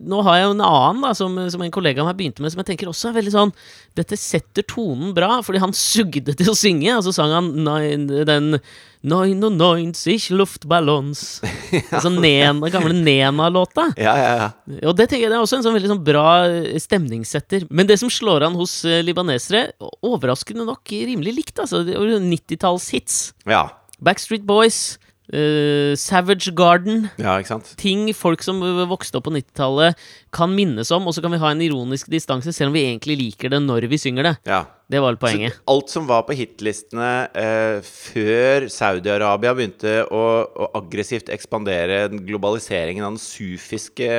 nå 0.00 0.20
har 0.26 0.38
jeg 0.38 0.48
jo 0.48 0.52
en 0.56 0.66
annen 0.66 1.06
da 1.06 1.14
som, 1.18 1.38
som 1.52 1.64
en 1.64 1.74
kollega 1.74 2.04
av 2.04 2.10
meg 2.10 2.20
begynte 2.20 2.44
med, 2.44 2.52
som 2.54 2.62
jeg 2.62 2.72
tenker 2.72 2.90
også 2.90 3.10
er 3.10 3.18
veldig 3.20 3.34
sånn 3.34 3.54
Dette 3.98 4.18
setter 4.20 4.66
tonen 4.70 5.14
bra, 5.16 5.40
fordi 5.46 5.62
han 5.62 5.74
sugde 5.76 6.36
til 6.38 6.52
å 6.52 6.56
synge, 6.58 6.94
og 6.96 7.04
så 7.06 7.14
sang 7.16 7.34
han 7.34 7.50
nein, 7.66 8.06
den 8.28 8.54
99 9.02 10.30
Luftballons. 10.36 11.40
Altså 11.94 12.10
Nena, 12.12 12.68
gamle 12.72 12.94
Nena-låta. 12.94 13.88
Ja, 14.00 14.14
ja, 14.18 14.30
ja. 14.36 14.48
Og 14.90 14.96
det 14.98 15.08
tenker 15.08 15.26
jeg 15.26 15.32
det 15.32 15.38
er 15.38 15.44
også 15.44 15.60
en 15.60 15.64
sånn 15.66 15.76
veldig 15.76 15.92
sånn 15.92 16.04
bra 16.04 16.26
eh, 16.48 16.78
stemningssetter. 16.82 17.66
Men 17.70 17.88
det 17.88 18.00
som 18.02 18.10
slår 18.12 18.48
an 18.48 18.58
hos 18.58 18.80
eh, 18.84 19.00
libanesere, 19.06 19.70
overraskende 20.06 20.66
nok 20.68 20.92
rimelig 20.92 21.36
likt, 21.38 21.62
altså. 21.62 21.84
det 21.86 21.94
er 21.96 22.12
jo 22.14 22.22
90-tallshits. 22.24 23.20
Ja, 23.48 23.68
Backstreet 24.04 24.44
Boys, 24.48 24.98
eh, 25.32 25.92
Savage 25.98 26.52
Garden. 26.56 27.08
ja? 27.20 27.38
Ting 27.80 28.08
folk 28.16 28.44
som 28.44 28.60
vokste 28.90 29.18
opp 29.18 29.28
på 29.28 29.34
90-tallet 29.34 29.98
kan 30.34 30.52
minnes 30.54 30.90
om, 30.94 31.08
og 31.08 31.16
så 31.16 31.24
kan 31.24 31.34
vi 31.34 31.40
ha 31.42 31.54
en 31.54 31.64
ironisk 31.64 32.10
distanse, 32.12 32.54
selv 32.54 32.70
om 32.70 32.78
vi 32.78 32.86
egentlig 32.88 33.18
liker 33.20 33.54
det 33.54 33.62
når 33.64 33.88
vi 33.90 34.00
synger 34.00 34.30
det. 34.30 34.36
Ja. 34.50 34.64
Det 34.90 34.98
var 34.98 35.12
vel 35.12 35.20
poenget. 35.22 35.54
Så 35.54 35.70
alt 35.70 35.92
som 35.92 36.06
var 36.08 36.24
på 36.26 36.34
hitlistene 36.34 37.10
uh, 37.30 37.78
før 37.86 38.66
Saudi-Arabia 38.74 39.52
begynte 39.54 39.92
å, 40.10 40.22
å 40.50 40.70
aggressivt 40.80 41.30
ekspandere 41.30 42.08
globaliseringen 42.18 43.06
av 43.06 43.14
den 43.14 43.22
sufiske 43.22 44.10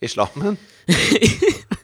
islamen 0.00 0.56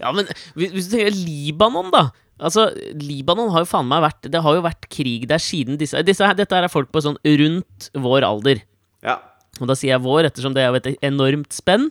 Ja, 0.00 0.12
men 0.12 0.26
hvis 0.56 0.88
du 0.88 0.96
tenker 0.96 1.14
Libanon, 1.14 1.90
da. 1.92 2.08
Altså, 2.36 2.68
Libanon 3.00 3.48
har 3.54 3.64
jo 3.64 3.70
faen 3.70 3.88
meg 3.88 4.02
vært 4.04 4.26
Det 4.28 4.42
har 4.44 4.58
jo 4.58 4.64
vært 4.66 4.90
krig 4.92 5.22
der 5.30 5.40
siden 5.40 5.78
disse, 5.80 6.02
disse 6.04 6.28
Dette 6.36 6.58
er 6.58 6.68
folk 6.68 6.90
på 6.92 7.00
sånn 7.04 7.16
rundt 7.24 7.88
vår 7.96 8.26
alder. 8.28 8.60
Ja. 9.06 9.18
Og 9.62 9.70
da 9.70 9.76
sier 9.78 9.94
jeg 9.94 10.04
vår, 10.04 10.28
ettersom 10.28 10.56
det 10.56 10.64
er 10.64 10.72
jo 10.72 10.80
et 10.82 11.04
enormt 11.06 11.54
spenn 11.56 11.88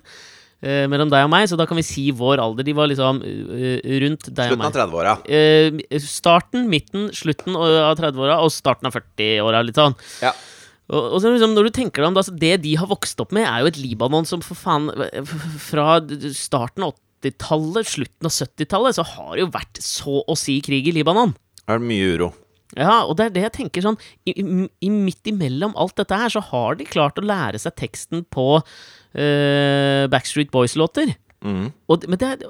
eh, 0.62 0.86
mellom 0.92 1.10
deg 1.10 1.25
og 1.25 1.32
meg, 1.34 1.48
så 1.50 1.58
da 1.58 1.66
kan 1.66 1.80
vi 1.80 1.86
si 1.88 2.04
vår 2.14 2.42
alder. 2.44 2.68
De 2.68 2.75
var 2.78 2.92
liksom 2.92 3.24
eh, 3.25 3.80
rundt 4.04 4.30
deg 4.30 4.54
og 4.54 4.60
meg. 4.62 4.68
Slutten 4.68 4.68
av 4.70 4.75
30-åra. 4.78 5.16
Eh, 5.25 6.02
starten, 6.04 6.68
midten, 6.70 7.08
slutten 7.16 7.58
av 7.58 7.96
30-åra 7.98 8.38
og 8.44 8.54
starten 8.54 8.92
av 8.92 9.00
40-åra, 9.00 9.64
litt 9.66 9.82
sånn. 9.82 9.98
Ja. 10.22 10.36
Og, 10.94 11.16
og 11.16 11.18
så 11.24 11.32
liksom, 11.34 11.56
når 11.58 11.72
du 11.72 11.75
tenker 11.80 12.04
deg 12.04 12.12
om, 12.12 12.14
Det 12.14 12.22
altså, 12.22 12.36
det 12.38 12.54
de 12.62 12.75
har 12.78 12.90
vokst 12.92 13.22
opp 13.24 13.34
med, 13.34 13.48
er 13.50 13.64
jo 13.64 13.72
et 13.72 13.80
Libanon 13.82 14.28
som 14.30 14.44
for 14.46 14.54
faen 14.54 14.92
Fra 15.58 15.96
starten 16.38 16.86
av 16.86 16.94
80-tallet, 17.25 17.89
slutten 17.89 18.29
av 18.29 18.34
70-tallet, 18.34 18.98
så 18.98 19.05
har 19.15 19.34
det 19.34 19.44
jo 19.46 19.51
vært 19.53 19.82
så 19.84 20.22
å 20.22 20.38
si 20.39 20.60
krig 20.65 20.89
i 20.89 20.96
Libanon. 20.96 21.34
Er 21.65 21.82
det 21.82 21.89
mye 21.89 22.10
uro? 22.15 22.32
Ja, 22.75 23.03
og 23.05 23.15
det 23.17 23.27
er 23.27 23.36
det 23.36 23.44
jeg 23.46 23.55
tenker 23.60 23.86
sånn 23.86 23.98
i, 24.27 24.34
i, 24.36 24.44
i 24.84 24.89
Midt 24.91 25.29
imellom 25.29 25.75
alt 25.79 25.96
dette 26.00 26.17
her, 26.20 26.32
så 26.34 26.41
har 26.50 26.79
de 26.79 26.88
klart 26.89 27.20
å 27.22 27.25
lære 27.25 27.62
seg 27.62 27.75
teksten 27.79 28.25
på 28.34 28.48
uh, 28.60 30.03
Backstreet 30.12 30.51
Boys-låter. 30.53 31.13
Og, 31.46 32.06
men 32.10 32.20
det 32.22 32.28
er, 32.34 32.44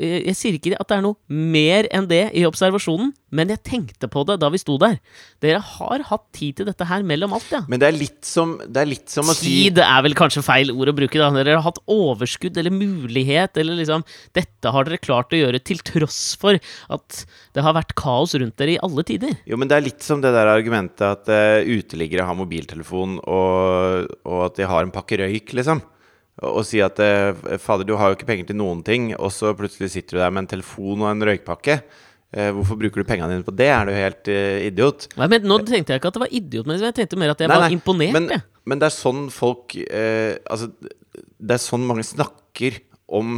jeg, 0.00 0.20
jeg 0.30 0.36
sier 0.38 0.56
ikke 0.56 0.78
at 0.80 0.88
det 0.90 0.96
er 0.96 1.04
noe 1.04 1.18
mer 1.28 1.88
enn 1.94 2.08
det 2.10 2.22
i 2.36 2.44
observasjonen, 2.48 3.12
men 3.34 3.50
jeg 3.50 3.62
tenkte 3.66 4.08
på 4.10 4.22
det 4.28 4.38
da 4.40 4.50
vi 4.52 4.60
sto 4.62 4.76
der. 4.80 4.96
Dere 5.42 5.60
har 5.60 6.04
hatt 6.08 6.24
tid 6.36 6.60
til 6.60 6.68
dette 6.68 6.86
her 6.88 7.04
mellom 7.06 7.34
alt, 7.36 7.50
ja. 7.52 7.62
Men 7.70 7.82
det 7.82 7.90
er 7.90 7.98
litt 7.98 8.22
som, 8.28 8.56
det 8.62 8.84
er 8.84 8.90
litt 8.90 9.12
som 9.12 9.28
å 9.28 9.36
si 9.36 9.52
Tid 9.66 9.80
er 9.84 10.04
vel 10.06 10.16
kanskje 10.18 10.44
feil 10.46 10.72
ord 10.74 10.92
å 10.92 10.96
bruke, 10.96 11.20
da. 11.20 11.30
Dere 11.34 11.58
har 11.58 11.66
hatt 11.66 11.82
overskudd 11.90 12.58
eller 12.60 12.74
mulighet, 12.74 13.58
eller 13.60 13.80
liksom 13.80 14.06
Dette 14.36 14.72
har 14.72 14.88
dere 14.88 15.02
klart 15.02 15.34
å 15.34 15.40
gjøre 15.40 15.60
til 15.60 15.82
tross 15.84 16.20
for 16.40 16.58
at 16.94 17.24
det 17.54 17.64
har 17.64 17.76
vært 17.76 17.96
kaos 17.98 18.34
rundt 18.38 18.56
dere 18.60 18.76
i 18.76 18.82
alle 18.84 19.04
tider. 19.06 19.34
Jo, 19.48 19.58
men 19.60 19.70
det 19.70 19.78
er 19.78 19.88
litt 19.88 20.06
som 20.06 20.22
det 20.24 20.32
der 20.34 20.50
argumentet 20.50 21.04
at 21.04 21.30
uh, 21.30 21.60
uteliggere 21.64 22.26
har 22.26 22.38
mobiltelefon, 22.38 23.18
og, 23.20 24.14
og 24.24 24.46
at 24.48 24.60
de 24.60 24.70
har 24.70 24.86
en 24.86 24.94
pakke 24.94 25.20
røyk, 25.20 25.56
liksom. 25.58 25.82
Og, 26.42 26.64
si 26.66 26.80
at 26.82 26.98
eh, 26.98 27.58
fader, 27.62 27.86
du 27.86 27.94
har 27.98 28.10
jo 28.10 28.16
ikke 28.16 28.26
penger 28.26 28.48
til 28.48 28.58
noen 28.58 28.80
ting, 28.86 29.12
og 29.14 29.30
så 29.30 29.52
plutselig 29.54 29.92
sitter 29.92 30.16
du 30.16 30.22
der 30.24 30.32
med 30.34 30.44
en 30.44 30.50
telefon 30.56 31.04
og 31.04 31.12
en 31.12 31.22
røykpakke. 31.28 31.76
Eh, 32.34 32.50
hvorfor 32.50 32.78
bruker 32.80 33.04
du 33.04 33.06
pengene 33.06 33.30
dine 33.30 33.46
på 33.46 33.54
det? 33.54 33.68
Er 33.70 33.86
du 33.86 33.94
helt 33.94 34.30
eh, 34.32 34.66
idiot? 34.66 35.06
Nei, 35.20 35.28
men 35.30 35.46
Nå 35.46 35.60
tenkte 35.62 35.94
jeg 35.94 36.02
ikke 36.02 36.10
at 36.10 36.18
det 36.18 36.24
var 36.24 36.34
idiot, 36.34 36.66
men 36.66 36.82
jeg 36.82 36.96
tenkte 36.96 37.20
mer 37.20 37.34
at 37.36 37.44
jeg 37.44 37.52
Nei, 37.52 37.58
var 37.60 37.68
nei, 37.68 37.76
imponert. 37.76 38.16
Men, 38.16 38.26
men 38.66 38.82
det 38.82 38.88
er 38.88 38.96
sånn 38.96 39.28
folk 39.30 39.76
eh, 39.78 40.34
Altså, 40.50 40.72
det 40.74 41.54
er 41.54 41.62
sånn 41.62 41.86
mange 41.86 42.02
snakker 42.06 42.80
om, 43.08 43.36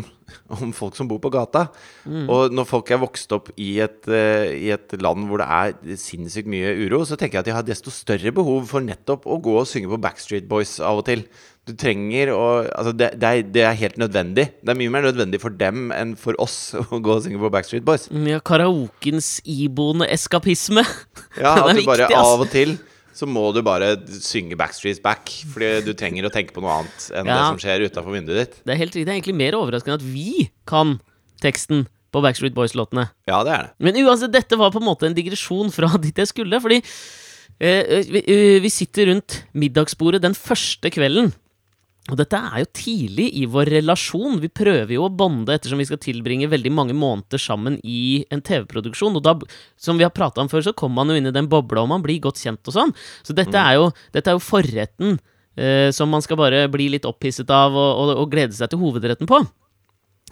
om 0.53 0.73
folk 0.77 0.97
som 0.97 1.09
bor 1.11 1.19
på 1.23 1.33
gata. 1.35 1.67
Mm. 2.05 2.29
Og 2.31 2.55
når 2.55 2.69
folk 2.69 2.93
er 2.95 3.03
vokst 3.03 3.33
opp 3.35 3.51
i 3.59 3.77
et, 3.85 3.99
uh, 4.11 4.47
i 4.47 4.71
et 4.75 4.97
land 5.03 5.27
hvor 5.29 5.43
det 5.43 5.49
er 5.49 5.99
sinnssykt 6.01 6.51
mye 6.51 6.75
uro, 6.87 7.03
så 7.09 7.19
tenker 7.19 7.41
jeg 7.41 7.47
at 7.47 7.51
de 7.51 7.57
har 7.57 7.67
desto 7.67 7.93
større 7.95 8.35
behov 8.35 8.69
for 8.71 8.85
nettopp 8.85 9.27
å 9.27 9.41
gå 9.43 9.59
og 9.61 9.69
synge 9.71 9.91
på 9.93 10.01
Backstreet 10.03 10.49
Boys 10.51 10.79
av 10.79 11.03
og 11.03 11.07
til. 11.11 11.27
Du 11.67 11.75
trenger 11.75 12.31
å 12.31 12.43
Altså, 12.63 12.93
det, 12.95 13.11
det, 13.19 13.29
er, 13.29 13.47
det 13.51 13.63
er 13.67 13.79
helt 13.81 13.97
nødvendig. 13.99 14.45
Det 14.63 14.71
er 14.71 14.79
mye 14.79 14.93
mer 14.93 15.09
nødvendig 15.09 15.41
for 15.43 15.55
dem 15.55 15.91
enn 15.95 16.15
for 16.21 16.39
oss 16.43 16.77
å 16.87 17.01
gå 17.03 17.17
og 17.19 17.25
synge 17.27 17.43
på 17.43 17.51
Backstreet 17.53 17.87
Boys. 17.87 18.07
Ja, 18.27 18.39
Karaokens 18.39 19.41
iboende 19.43 20.09
eskapisme. 20.15 20.87
Ja, 21.41 21.57
at 21.67 21.75
du 21.75 21.83
bare 21.89 22.11
av 22.15 22.47
og 22.47 22.53
til 22.55 22.79
så 23.17 23.29
må 23.29 23.47
du 23.57 23.63
bare 23.65 23.95
synge 24.21 24.59
Backstreet's 24.61 25.01
Back, 25.03 25.31
fordi 25.53 25.87
du 25.87 25.93
trenger 25.97 26.29
å 26.29 26.33
tenke 26.33 26.53
på 26.57 26.63
noe 26.65 26.83
annet 26.83 27.11
enn 27.17 27.29
det 27.31 27.37
som 27.41 27.61
skjer 27.63 27.87
utafor 27.89 28.13
vinduet 28.13 28.43
ditt. 28.43 28.59
Det 28.67 28.75
er 28.75 28.81
helt 28.83 28.93
riktig. 28.93 29.07
Det 29.09 29.13
er 29.15 29.21
egentlig 29.21 29.39
mer 29.39 29.57
overraskende 29.57 29.97
at 30.01 30.05
vi 30.05 30.49
kan 30.69 30.99
teksten 31.43 31.87
på 32.13 32.23
Backstreet 32.25 32.57
Boys-låtene. 32.57 33.09
Ja, 33.29 33.41
det 33.47 33.55
er 33.55 33.69
det. 33.69 33.73
Men 33.89 34.01
uansett, 34.05 34.35
dette 34.35 34.59
var 34.61 34.73
på 34.75 34.83
en 34.83 34.89
måte 34.89 35.09
en 35.09 35.17
digresjon 35.17 35.73
fra 35.75 35.91
dit 36.05 36.17
jeg 36.17 36.31
skulle, 36.33 36.61
fordi 36.63 36.83
eh, 36.83 38.05
vi, 38.13 38.23
eh, 38.23 38.59
vi 38.65 38.73
sitter 38.73 39.11
rundt 39.13 39.43
middagsbordet 39.57 40.23
den 40.25 40.37
første 40.37 40.93
kvelden. 40.93 41.33
Og 42.07 42.19
dette 42.21 42.39
er 42.39 42.63
jo 42.63 42.69
tidlig 42.77 43.27
i 43.41 43.47
vår 43.51 43.71
relasjon. 43.81 44.39
Vi 44.43 44.51
prøver 44.55 44.93
jo 44.95 45.07
å 45.09 45.13
bonde 45.13 45.55
ettersom 45.57 45.81
vi 45.83 45.89
skal 45.89 45.99
tilbringe 46.03 46.47
veldig 46.53 46.71
mange 46.71 46.95
måneder 46.95 47.41
sammen 47.43 47.81
i 47.83 48.23
en 48.31 48.43
TV-produksjon. 48.47 49.19
Og 49.19 49.25
da, 49.27 49.35
som 49.81 49.99
vi 49.99 50.07
har 50.07 50.15
prata 50.15 50.43
om 50.43 50.51
før, 50.51 50.63
så 50.69 50.75
kommer 50.77 51.03
man 51.03 51.11
jo 51.11 51.19
inn 51.19 51.31
i 51.33 51.35
den 51.35 51.51
bobla, 51.51 51.83
og 51.83 51.91
man 51.91 52.05
blir 52.05 52.23
godt 52.23 52.39
kjent 52.45 52.63
og 52.71 52.77
sånn. 52.77 52.95
Så 53.27 53.35
dette 53.35 53.59
er 53.59 53.81
jo, 53.81 53.89
dette 54.15 54.31
er 54.31 54.39
jo 54.39 54.45
forretten 54.45 55.17
eh, 55.59 55.91
som 55.97 56.13
man 56.13 56.23
skal 56.23 56.39
bare 56.39 56.67
bli 56.71 56.93
litt 56.95 57.09
opphisset 57.11 57.51
av 57.51 57.75
og, 57.75 57.91
og, 58.05 58.13
og 58.23 58.31
glede 58.37 58.55
seg 58.55 58.71
til 58.71 58.85
hovedretten 58.85 59.27
på. 59.31 59.43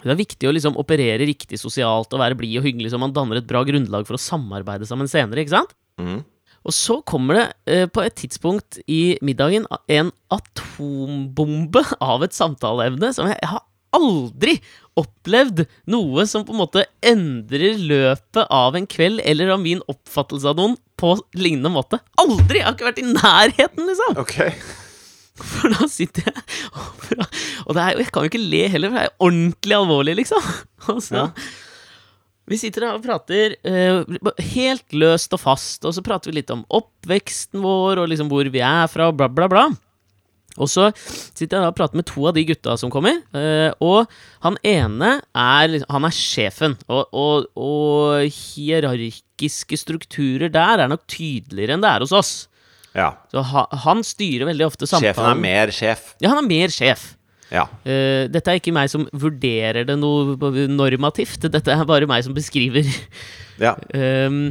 Det 0.05 0.13
er 0.13 0.19
viktig 0.21 0.47
å 0.47 0.53
liksom 0.53 0.77
operere 0.79 1.27
riktig 1.27 1.57
sosialt 1.59 2.13
og 2.13 2.21
være 2.21 2.37
blid 2.39 2.59
og 2.61 2.67
hyggelig, 2.69 2.93
så 2.93 3.01
man 3.01 3.13
danner 3.15 3.41
et 3.41 3.49
bra 3.49 3.65
grunnlag 3.67 4.07
for 4.07 4.15
å 4.15 4.21
samarbeide 4.21 4.87
sammen 4.87 5.11
senere, 5.11 5.43
ikke 5.43 5.57
sant? 5.57 5.75
Mhm. 5.99 6.23
Og 6.65 6.73
så 6.73 6.97
kommer 7.05 7.37
det 7.37 7.45
eh, 7.69 7.85
på 7.85 8.01
et 8.01 8.15
tidspunkt 8.17 8.79
i 8.89 9.17
middagen 9.25 9.67
en 9.91 10.11
atombombe 10.33 11.83
av 12.01 12.25
et 12.25 12.33
samtaleevne 12.35 13.11
som 13.15 13.29
jeg, 13.29 13.37
jeg 13.41 13.51
har 13.51 13.63
aldri 13.95 14.55
opplevd 14.99 15.65
noe 15.91 16.25
som 16.27 16.43
på 16.47 16.55
en 16.55 16.61
måte 16.63 16.85
endrer 17.05 17.77
løpet 17.79 18.47
av 18.51 18.75
en 18.75 18.87
kveld 18.89 19.21
eller 19.23 19.53
av 19.55 19.61
min 19.63 19.83
oppfattelse 19.91 20.49
av 20.51 20.57
noen 20.59 20.75
på 20.99 21.13
lignende 21.35 21.71
måte. 21.71 21.99
Aldri! 22.21 22.61
Jeg 22.61 22.67
har 22.67 22.75
ikke 22.75 22.89
vært 22.89 23.03
i 23.03 23.07
nærheten, 23.11 23.85
liksom! 23.91 24.19
Ok. 24.23 24.35
For 25.51 25.67
da 25.75 25.87
sitter 25.91 26.29
jeg 26.29 26.43
og, 26.71 27.75
er, 27.75 27.97
jeg 27.99 28.07
kan 28.15 28.23
jo 28.23 28.29
ikke 28.31 28.39
le 28.39 28.61
heller, 28.71 28.91
for 28.91 28.95
det 29.01 29.07
er 29.09 29.25
ordentlig 29.25 29.75
alvorlig, 29.75 30.13
liksom. 30.21 30.45
Og 30.93 31.01
så, 31.03 31.25
Ja. 31.25 31.25
Vi 32.45 32.59
sitter 32.61 32.85
her 32.85 32.97
og 32.99 33.05
prater 33.05 33.55
eh, 33.65 34.03
helt 34.53 34.93
løst 34.93 35.33
og 35.33 35.41
fast, 35.41 35.85
og 35.87 35.95
så 35.95 36.03
prater 36.05 36.29
vi 36.29 36.39
litt 36.39 36.53
om 36.53 36.61
oppveksten 36.69 37.63
vår, 37.63 38.03
og 38.03 38.11
liksom 38.11 38.29
hvor 38.29 38.49
vi 38.53 38.61
er 38.61 38.85
fra, 38.91 39.09
og 39.09 39.17
bla, 39.17 39.29
bla, 39.31 39.49
bla. 39.49 39.65
Og 40.55 40.69
så 40.71 40.87
sitter 40.95 41.57
jeg 41.57 41.63
da 41.65 41.71
og 41.71 41.75
prater 41.75 41.99
med 41.99 42.07
to 42.07 42.27
av 42.29 42.35
de 42.37 42.45
gutta 42.47 42.77
som 42.79 42.91
kommer, 42.93 43.17
eh, 43.35 43.71
og 43.83 44.05
han 44.45 44.59
ene 44.63 45.17
er, 45.35 45.79
han 45.89 46.07
er 46.07 46.15
sjefen, 46.15 46.77
og, 46.85 47.09
og, 47.11 47.49
og 47.59 48.29
hierarkiske 48.29 49.81
strukturer 49.81 50.53
der 50.53 50.85
er 50.85 50.91
nok 50.91 51.03
tydeligere 51.11 51.75
enn 51.75 51.83
det 51.83 51.91
er 51.91 52.05
hos 52.05 52.15
oss. 52.15 52.35
Ja. 52.95 53.09
Så 53.33 53.43
ha, 53.43 53.65
han 53.83 54.05
styrer 54.07 54.47
veldig 54.47 54.69
ofte 54.69 54.87
samtalen. 54.87 55.11
Sjefen 55.11 55.31
er 55.33 55.41
mer 55.41 55.73
sjef. 55.75 56.13
Ja, 56.23 56.31
han 56.31 56.45
er 56.45 56.47
mer 56.47 56.71
sjef. 56.71 57.09
Ja. 57.53 57.65
Uh, 57.85 58.25
dette 58.31 58.51
er 58.51 58.59
ikke 58.59 58.73
meg 58.75 58.89
som 58.91 59.05
vurderer 59.13 59.85
det 59.87 59.97
noe 60.01 60.37
normativt, 60.71 61.47
dette 61.51 61.73
er 61.73 61.85
bare 61.87 62.09
meg 62.09 62.25
som 62.25 62.35
beskriver. 62.37 62.87
ja. 63.65 63.75
Um, 63.93 64.49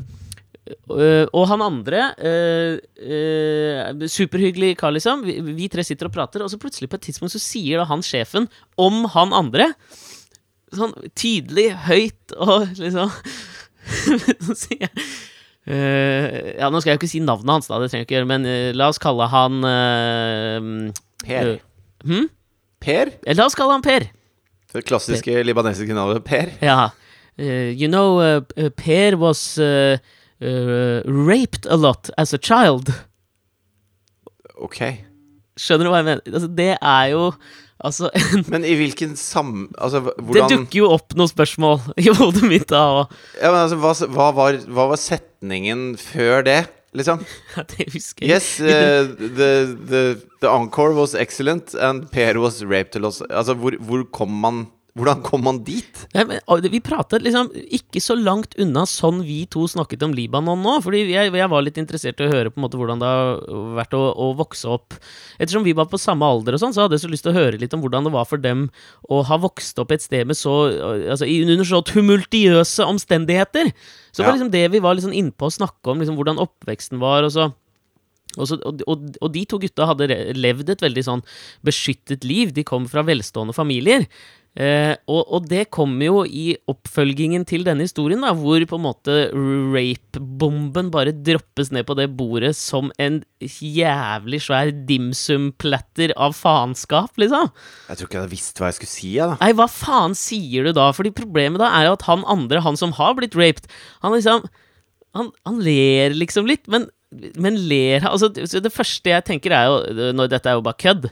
uh, 0.89 1.27
og 1.27 1.45
han 1.51 1.65
andre 1.65 2.07
uh, 2.17 4.07
Superhyggelig 4.09 4.75
kar, 4.81 4.95
liksom. 4.95 5.27
Vi, 5.27 5.39
vi 5.59 5.69
tre 5.73 5.85
sitter 5.87 6.11
og 6.11 6.17
prater, 6.17 6.45
og 6.45 6.53
så 6.53 6.61
plutselig 6.61 6.91
på 6.93 7.01
et 7.01 7.09
tidspunkt 7.11 7.35
så 7.35 7.43
sier 7.43 7.83
da 7.83 7.89
han 7.91 8.05
sjefen 8.05 8.51
om 8.81 9.05
han 9.17 9.37
andre 9.37 9.73
Sånn 10.75 10.95
tydelig, 11.15 11.69
høyt 11.87 12.33
og 12.35 12.73
liksom 12.81 13.13
Så 14.49 14.57
sier 14.59 14.89
jeg 14.89 15.07
Uh, 15.65 16.53
Ja, 16.59 16.69
nå 16.69 16.81
skal 16.81 16.93
jeg 16.93 16.99
jo 16.99 17.01
ikke 17.01 17.09
si 17.09 17.21
navnet 17.25 17.55
hans, 17.57 17.69
da, 17.71 17.79
det 17.81 17.89
trenger 17.89 18.05
jeg 18.05 18.09
ikke 18.09 18.17
gjøre, 18.19 18.29
men 18.35 18.49
uh, 18.49 18.71
la 18.77 18.91
oss 18.93 19.01
kalle 19.01 19.29
han 19.33 19.65
øh, 19.65 20.67
Per. 21.25 21.53
øh, 21.55 21.63
hm? 22.05 22.27
Per? 22.85 23.15
La 23.33 23.49
oss 23.49 23.57
kalle 23.59 23.77
han 23.77 23.85
Per. 23.85 24.07
Det 24.75 24.83
klassiske 24.89 25.43
libanesiske 25.47 25.97
navnet 25.97 26.25
Per. 26.27 26.53
Ja. 26.65 26.93
Uh, 27.39 27.71
you 27.73 27.89
know, 27.89 28.21
uh, 28.21 28.71
Per 28.77 29.17
was 29.19 29.59
uh, 29.59 29.97
raped 30.41 31.67
a 31.67 31.77
lot 31.77 32.11
as 32.19 32.35
a 32.35 32.39
child. 32.39 32.93
Ok. 34.55 34.81
Skjønner 35.59 35.87
du 35.87 35.93
hva 35.93 36.01
jeg 36.03 36.11
mener? 36.11 36.25
Altså, 36.31 36.51
det 36.51 36.73
er 36.79 37.13
jo 37.15 37.29
Altså, 37.85 38.09
en, 38.15 38.45
Men 38.53 38.65
i 38.65 38.77
hvilken 38.79 39.17
sam... 39.19 39.67
Altså, 39.77 40.01
hvordan 40.01 40.49
det 40.49 40.57
dukker 40.57 40.79
jo 40.79 40.91
opp 40.95 41.13
noen 41.19 41.29
spørsmål 41.29 41.83
i 42.01 42.07
hodet 42.15 42.47
mitt 42.49 42.69
da, 42.71 42.85
og 43.01 43.17
ja, 43.41 43.51
men 43.51 43.59
altså, 43.65 43.79
hva, 43.83 43.93
hva, 44.15 44.29
var, 44.37 44.59
hva 44.71 44.87
var 44.93 45.01
setningen 45.01 45.91
før 46.01 46.47
det, 46.47 46.61
liksom? 46.95 47.25
det 47.75 47.89
husker 47.93 48.27
jeg. 48.27 48.37
Yes, 48.37 48.61
uh, 48.61 49.11
the, 49.19 49.51
the, 49.89 50.03
the 50.41 50.49
encore 50.51 50.95
was 50.95 51.15
excellent, 51.15 51.75
and 51.75 52.11
Per 52.13 52.39
was 52.39 52.63
raped. 52.65 52.97
Altså, 52.97 53.55
hvor, 53.55 53.77
hvor 53.81 54.07
kom 54.13 54.41
man 54.41 54.67
Hvordan 54.95 55.25
kom 55.27 55.43
man 55.43 55.57
dit? 55.67 56.05
Ja, 56.15 56.23
men, 56.29 56.39
vi 56.71 56.79
pratet 56.79 57.25
liksom 57.25 57.49
ikke 57.75 57.99
så 57.99 58.15
langt 58.15 58.53
unna 58.63 58.85
sånn 58.87 59.25
vi 59.27 59.41
to 59.51 59.65
snakket 59.67 60.05
om 60.07 60.13
Libanon 60.15 60.61
nå. 60.63 60.77
Fordi 60.85 61.01
jeg, 61.11 61.33
jeg 61.35 61.51
var 61.51 61.65
litt 61.67 61.81
interessert 61.83 62.23
i 62.23 62.29
å 62.29 62.31
høre 62.31 62.53
på 62.55 62.61
en 62.61 62.65
måte 62.69 62.79
hvordan 62.79 63.03
det 63.03 63.09
har 63.11 63.41
vært 63.81 63.97
å, 63.99 64.05
å 64.15 64.29
vokse 64.39 64.71
opp. 64.71 64.95
Ettersom 65.35 65.67
vi 65.67 65.75
var 65.75 65.89
på 65.91 65.99
samme 65.99 66.29
alder, 66.29 66.55
og 66.55 66.63
sånn, 66.63 66.77
så 66.77 66.85
hadde 66.85 66.95
jeg 66.95 67.07
så 67.09 67.11
lyst 67.11 67.27
til 67.27 67.35
å 67.35 67.41
høre 67.41 67.59
litt 67.59 67.75
om 67.75 67.83
hvordan 67.83 68.07
det 68.07 68.15
var 68.15 68.29
for 68.31 68.39
dem 68.45 68.69
å 69.11 69.19
ha 69.27 69.41
vokst 69.43 69.83
opp 69.83 69.97
et 69.97 70.05
sted 70.05 70.31
med 70.31 70.39
så 70.39 70.55
Altså 70.65 71.27
under 71.27 71.67
så 71.67 71.81
tumultiøse 71.91 72.87
omstendigheter. 72.87 73.73
Så 74.13 74.23
det 74.23 74.29
var 74.29 74.39
liksom 74.39 74.55
det 74.55 74.65
vi 74.77 74.83
var 74.85 74.95
liksom 74.95 75.15
innpå 75.17 75.51
å 75.51 75.57
snakke 75.59 75.91
om, 75.91 75.99
liksom 75.99 76.21
hvordan 76.21 76.39
oppveksten 76.43 77.03
var. 77.03 77.27
og 77.27 77.35
så 77.35 77.51
og, 78.39 78.49
så, 78.51 78.59
og, 78.63 79.03
og 79.23 79.29
de 79.35 79.45
to 79.47 79.61
gutta 79.63 79.87
hadde 79.87 80.09
levd 80.35 80.73
et 80.73 80.83
veldig 80.83 81.05
sånn 81.07 81.23
beskyttet 81.67 82.27
liv. 82.27 82.55
De 82.55 82.65
kom 82.67 82.89
fra 82.91 83.05
velstående 83.07 83.55
familier. 83.55 84.09
Eh, 84.55 84.95
og, 85.11 85.23
og 85.35 85.47
det 85.51 85.65
kommer 85.75 86.07
jo 86.07 86.21
i 86.23 86.53
oppfølgingen 86.71 87.43
til 87.49 87.65
denne 87.67 87.83
historien, 87.89 88.23
da, 88.23 88.31
hvor 88.39 88.63
på 88.71 88.79
en 88.79 88.85
måte 88.85 89.17
rape-bomben 89.35 90.93
bare 90.95 91.15
droppes 91.27 91.73
ned 91.75 91.89
på 91.89 91.97
det 91.99 92.07
bordet 92.15 92.53
som 92.55 92.93
en 93.03 93.19
jævlig 93.43 94.39
svær 94.47 94.71
dimsum-platter 94.87 96.15
av 96.15 96.37
faenskap, 96.39 97.19
liksom. 97.19 97.51
Jeg 97.89 97.99
tror 97.99 98.09
ikke 98.09 98.19
jeg 98.21 98.27
hadde 98.27 98.37
visst 98.37 98.63
hva 98.63 98.71
jeg 98.71 98.79
skulle 98.79 98.95
si. 98.95 99.11
Jeg, 99.17 99.33
da. 99.33 99.41
Nei, 99.43 99.51
hva 99.59 99.67
faen 99.71 100.15
sier 100.19 100.69
du 100.69 100.75
da? 100.79 100.87
Fordi 100.95 101.11
problemet 101.15 101.59
da 101.63 101.73
er 101.75 101.89
jo 101.89 101.99
at 101.99 102.07
han 102.07 102.23
andre, 102.31 102.63
han 102.63 102.79
som 102.79 102.95
har 102.95 103.19
blitt 103.19 103.39
raped, 103.39 103.67
han 104.07 104.15
liksom 104.15 104.47
Han, 105.15 105.29
han 105.47 105.61
ler 105.63 106.11
liksom 106.11 106.49
litt, 106.49 106.65
men, 106.67 106.89
men 107.39 107.55
ler 107.71 108.03
han 108.03 108.17
Altså, 108.17 108.33
det 108.35 108.73
første 108.75 109.13
jeg 109.13 109.23
tenker 109.29 109.55
er 109.55 109.69
jo 109.71 110.09
Når 110.19 110.33
dette 110.33 110.51
er 110.51 110.57
jo 110.59 110.65
bare 110.67 110.81
kødd. 110.83 111.07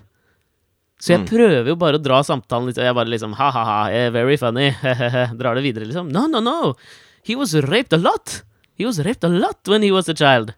Så 1.03 1.17
jeg 1.17 1.27
prøver 1.27 1.67
jo 1.67 1.75
bare 1.79 1.99
å 1.99 2.03
dra 2.03 2.21
samtalen 2.23 2.69
litt, 2.71 2.79
og 2.79 2.87
jeg 2.87 2.95
bare 2.95 3.11
liksom 3.11 3.35
ha-ha-ha, 3.35 3.91
very 4.15 4.37
funny, 4.39 4.69
drar 5.41 5.59
det 5.59 5.65
videre, 5.65 5.89
liksom. 5.89 6.13
No, 6.15 6.29
no, 6.31 6.39
no! 6.39 6.75
He 7.27 7.35
was 7.39 7.57
raped 7.67 7.97
a 7.97 7.99
lot! 7.99 8.43
He 8.79 8.87
was 8.87 9.01
raped 9.03 9.27
a 9.27 9.31
lot 9.31 9.67
when 9.67 9.83
he 9.83 9.91
was 9.95 10.09
a 10.09 10.15
child. 10.15 10.55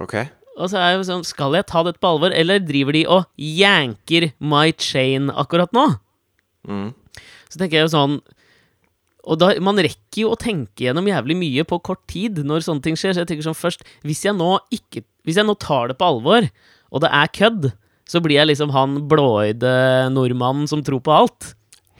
Ok. 0.00 0.16
Og 0.58 0.72
så 0.72 0.80
er 0.80 0.94
jeg 0.94 1.04
sånn, 1.06 1.26
skal 1.26 1.54
jeg 1.54 1.68
ta 1.70 1.84
dette 1.86 2.00
på 2.02 2.14
alvor, 2.14 2.32
eller 2.34 2.64
driver 2.64 2.96
de 2.96 3.04
og 3.12 3.28
janker 3.36 4.30
my 4.40 4.72
chain 4.80 5.28
akkurat 5.30 5.74
nå? 5.76 5.84
Mm. 6.68 6.88
Så 7.48 7.60
tenker 7.60 7.78
jeg 7.78 7.86
jo 7.86 7.92
sånn 7.94 8.16
Og 9.28 9.38
da, 9.40 9.52
man 9.64 9.78
rekker 9.80 10.24
jo 10.24 10.32
å 10.34 10.38
tenke 10.40 10.84
gjennom 10.84 11.06
jævlig 11.08 11.36
mye 11.38 11.64
på 11.64 11.78
kort 11.86 12.02
tid 12.10 12.40
når 12.44 12.66
sånne 12.66 12.84
ting 12.84 12.98
skjer. 12.98 13.14
Så 13.14 13.22
jeg 13.22 13.30
tenker 13.30 13.46
sånn 13.46 13.56
først 13.56 13.86
Hvis 14.04 14.24
jeg 14.26 14.36
nå 14.36 14.50
ikke 14.74 15.04
Hvis 15.24 15.38
jeg 15.40 15.48
nå 15.48 15.54
tar 15.62 15.88
det 15.88 15.96
på 16.00 16.10
alvor, 16.10 16.48
og 16.92 17.04
det 17.04 17.12
er 17.14 17.32
kødd, 17.38 17.70
så 18.08 18.22
blir 18.24 18.38
jeg 18.40 18.48
liksom 18.50 18.72
han 18.72 18.96
blåøyde 19.08 19.70
nordmannen 20.14 20.68
som 20.70 20.82
tror 20.84 21.02
på 21.04 21.12
alt. 21.12 21.52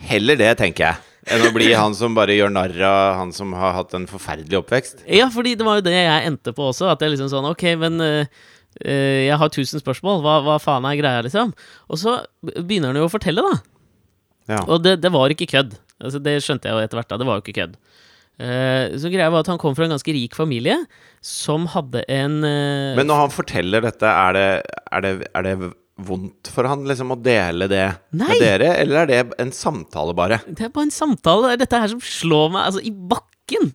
Heller 0.09 0.39
det, 0.41 0.51
tenker 0.61 0.87
jeg, 0.87 1.07
enn 1.35 1.47
å 1.49 1.55
bli 1.55 1.71
han 1.77 1.97
som 1.97 2.17
bare 2.17 2.37
gjør 2.37 2.53
narr 2.55 2.77
av 2.89 3.19
han 3.21 3.33
som 3.37 3.53
har 3.59 3.75
hatt 3.77 3.97
en 3.99 4.07
forferdelig 4.11 4.63
oppvekst. 4.63 5.05
Ja, 5.05 5.29
fordi 5.35 5.57
det 5.59 5.67
var 5.67 5.81
jo 5.81 5.89
det 5.89 5.97
jeg 5.99 6.31
endte 6.31 6.55
på 6.57 6.71
også. 6.71 6.89
At 6.93 7.03
jeg 7.05 7.15
liksom 7.15 7.31
sånn 7.33 7.51
Ok, 7.51 7.67
men 7.81 8.01
øh, 8.05 8.39
jeg 8.81 9.37
har 9.41 9.53
tusen 9.53 9.83
spørsmål. 9.83 10.23
Hva, 10.25 10.39
hva 10.47 10.57
faen 10.63 10.87
er 10.89 11.01
greia, 11.01 11.25
liksom? 11.27 11.53
Og 11.91 12.01
så 12.01 12.21
begynner 12.47 12.95
han 12.95 13.03
jo 13.03 13.09
å 13.09 13.13
fortelle, 13.13 13.45
da. 13.45 13.59
Ja. 14.55 14.63
Og 14.65 14.81
det, 14.87 14.97
det 15.03 15.13
var 15.13 15.35
ikke 15.35 15.51
kødd. 15.51 15.77
Altså, 15.99 16.23
det 16.25 16.39
skjønte 16.45 16.71
jeg 16.71 16.79
jo 16.79 16.87
etter 16.87 17.01
hvert. 17.03 17.11
da, 17.11 17.19
Det 17.21 17.29
var 17.29 17.41
jo 17.41 17.45
ikke 17.45 17.59
kødd. 17.59 17.77
Eh, 18.39 18.95
så 19.03 19.11
greia 19.11 19.33
var 19.35 19.43
at 19.43 19.51
han 19.51 19.59
kom 19.61 19.75
fra 19.75 19.85
en 19.89 19.93
ganske 19.97 20.15
rik 20.15 20.37
familie 20.39 20.77
som 21.27 21.65
hadde 21.73 22.05
en 22.07 22.37
Men 22.39 23.09
når 23.11 23.25
han 23.25 23.33
forteller 23.35 23.83
dette, 23.83 24.07
er 24.07 24.37
det, 24.37 24.49
er 24.95 25.03
det, 25.05 25.13
er 25.35 25.45
det 25.49 25.73
vondt 25.99 26.51
for 26.55 26.69
han 26.71 26.87
liksom 26.87 27.13
å 27.15 27.19
dele 27.19 27.67
det 27.71 27.85
Nei. 28.15 28.29
med 28.31 28.43
dere, 28.43 28.71
eller 28.79 29.03
er 29.03 29.11
det 29.11 29.41
en 29.43 29.53
samtale, 29.55 30.15
bare? 30.17 30.41
Det 30.47 30.69
er 30.69 30.73
bare 30.75 30.89
en 30.89 30.95
samtale. 30.95 31.51
Det 31.51 31.57
er 31.57 31.63
dette 31.65 31.83
her 31.83 31.93
som 31.95 32.03
slår 32.05 32.53
meg 32.55 32.67
altså, 32.69 32.83
i 32.87 32.93
bakken. 32.93 33.73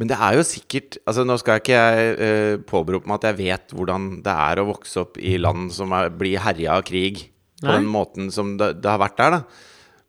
Men 0.00 0.08
det 0.08 0.16
er 0.16 0.38
jo 0.38 0.44
sikkert 0.48 0.96
Altså 1.04 1.26
Nå 1.28 1.34
skal 1.36 1.58
ikke 1.60 1.76
jeg 1.76 2.12
uh, 2.16 2.54
påberope 2.64 3.04
meg 3.10 3.18
at 3.18 3.26
jeg 3.28 3.36
vet 3.36 3.74
hvordan 3.76 4.06
det 4.24 4.32
er 4.32 4.62
å 4.62 4.68
vokse 4.70 5.02
opp 5.02 5.18
i 5.20 5.34
land 5.36 5.68
som 5.76 5.92
er, 5.92 6.08
blir 6.08 6.40
herja 6.40 6.78
av 6.78 6.86
krig 6.88 7.26
på 7.60 7.68
Nei. 7.68 7.74
den 7.76 7.90
måten 7.92 8.30
som 8.32 8.54
det, 8.56 8.78
det 8.80 8.88
har 8.88 9.02
vært 9.02 9.18
der, 9.20 9.34
da. 9.36 9.66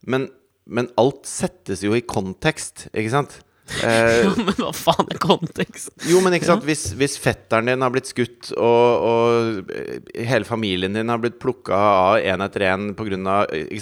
Men, 0.08 0.30
men 0.72 0.88
alt 1.02 1.26
settes 1.28 1.84
jo 1.84 1.92
i 1.98 2.06
kontekst, 2.08 2.86
ikke 2.96 3.12
sant? 3.12 3.42
Eh, 3.84 4.22
Ja, 4.26 4.32
men 4.38 4.56
hva 4.60 4.72
faen 4.76 5.08
er 5.14 5.20
kontekst? 5.22 5.92
jo, 6.10 6.22
men 6.24 6.36
ikke 6.38 6.50
sant, 6.50 6.66
hvis, 6.68 6.88
hvis 7.00 7.16
fetteren 7.22 7.70
din 7.72 7.82
har 7.86 7.94
blitt 7.94 8.10
skutt, 8.12 8.52
og, 8.58 9.06
og 9.12 9.72
eh, 9.76 10.26
hele 10.28 10.48
familien 10.48 10.98
din 10.98 11.12
har 11.12 11.22
blitt 11.24 11.40
plukka 11.42 11.78
av 11.78 12.18
én 12.20 12.44
etter 12.46 12.68
én 12.72 12.92
pga. 12.98 13.38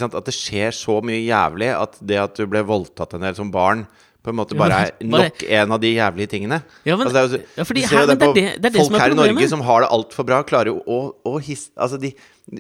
At 0.10 0.27
det 0.29 0.36
skjer 0.36 0.75
så 0.75 1.00
mye 1.05 1.22
jævlig 1.24 1.72
at 1.75 1.98
det 2.01 2.22
at 2.22 2.38
du 2.39 2.46
ble 2.50 2.62
voldtatt 2.67 3.17
en 3.17 3.25
del 3.25 3.36
som 3.38 3.51
barn, 3.53 3.86
på 4.19 4.34
en 4.34 4.36
måte 4.36 4.55
bare 4.60 4.79
er 4.89 5.05
nok 5.08 5.43
en 5.48 5.72
av 5.72 5.79
de 5.79 5.93
jævlige 5.93 6.27
tingene. 6.34 6.58
Ja, 6.84 6.98
men, 7.00 7.08
Altså, 7.08 7.13
det 7.15 7.22
er 7.22 7.38
jo- 7.39 7.46
ja, 7.55 7.88
her, 7.88 8.08
det 8.10 8.17
på 8.19 8.34
det, 8.36 8.43
det, 8.60 8.72
det 8.74 8.81
Folk 8.81 8.98
er 8.98 9.00
her 9.05 9.13
i 9.13 9.15
Norge 9.15 9.48
som 9.48 9.62
har 9.63 9.86
det 9.86 9.89
altfor 9.96 10.27
bra, 10.27 10.41
klarer 10.43 10.74
jo 10.74 10.81
å, 10.84 10.98
å 11.24 11.39
hisse 11.39 11.72
Altså, 11.79 11.98
de 12.01 12.12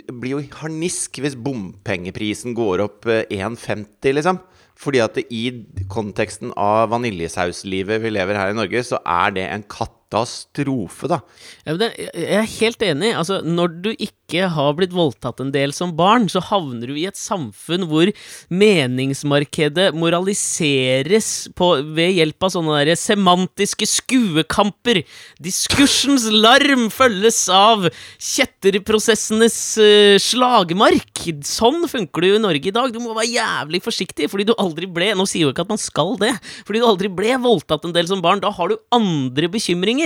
blir 0.07 0.37
jo 0.37 0.39
harnisk 0.61 1.19
hvis 1.19 1.35
bompengeprisen 1.35 2.55
går 2.57 2.85
opp 2.85 3.05
eh, 3.11 3.25
1,50, 3.29 4.15
liksom. 4.15 4.39
Fordi 4.79 5.01
at 5.03 5.17
i 5.27 5.43
konteksten 5.91 6.53
av 6.55 6.93
vaniljesauslivet 6.93 7.99
vi 8.03 8.13
lever 8.13 8.39
her 8.39 8.53
i 8.53 8.57
Norge, 8.57 8.83
så 8.87 9.01
er 9.03 9.35
det 9.35 9.47
en 9.49 9.65
katastrofe, 10.09 11.07
da. 11.09 11.19
Jeg 11.65 12.33
er 12.33 12.47
helt 12.57 12.81
enig. 12.81 13.13
Altså, 13.13 13.39
når 13.45 13.73
du 13.83 13.89
ikke 13.93 14.47
har 14.49 14.73
blitt 14.77 14.93
voldtatt 14.93 15.39
en 15.41 15.51
del 15.53 15.73
som 15.73 15.93
barn, 15.97 16.27
så 16.29 16.41
havner 16.41 16.89
du 16.89 16.97
i 16.97 17.05
et 17.09 17.17
samfunn 17.17 17.85
hvor 17.89 18.09
meningsmarkedet 18.49 19.89
moraliseres 19.97 21.49
på, 21.57 21.71
ved 21.95 22.17
hjelp 22.17 22.45
av 22.45 22.53
sånne 22.53 22.79
der 22.81 22.99
semantiske 22.99 23.85
skuekamper. 23.89 25.03
Diskursens 25.41 26.27
larm 26.33 26.89
følges 26.93 27.43
av 27.53 27.89
kjetterprosessenes 28.17 29.59
uh, 29.81 30.17
slagmark. 30.21 31.05
Sånn 31.45 31.85
funker 31.89 32.25
det 32.25 32.33
jo 32.33 32.39
i 32.39 32.43
Norge 32.47 32.71
i 32.71 32.75
dag. 32.75 32.93
Du 32.93 33.01
må 33.03 33.13
være 33.17 33.29
jævlig 33.33 33.83
forsiktig, 33.85 34.29
fordi 34.31 34.49
du 34.49 34.55
aldri 34.57 34.89
ble 34.89 35.11
Nå 35.19 35.25
sier 35.27 35.47
jo 35.47 35.51
ikke 35.51 35.63
at 35.65 35.71
man 35.71 35.81
skal 35.81 36.13
det, 36.21 36.31
fordi 36.67 36.79
du 36.81 36.85
aldri 36.87 37.09
ble 37.11 37.33
voldtatt 37.41 37.83
en 37.87 37.93
del 37.95 38.07
som 38.07 38.21
barn. 38.23 38.41
Da 38.43 38.51
har 38.53 38.69
du 38.71 38.77
andre 38.95 39.49
bekymringer, 39.51 39.98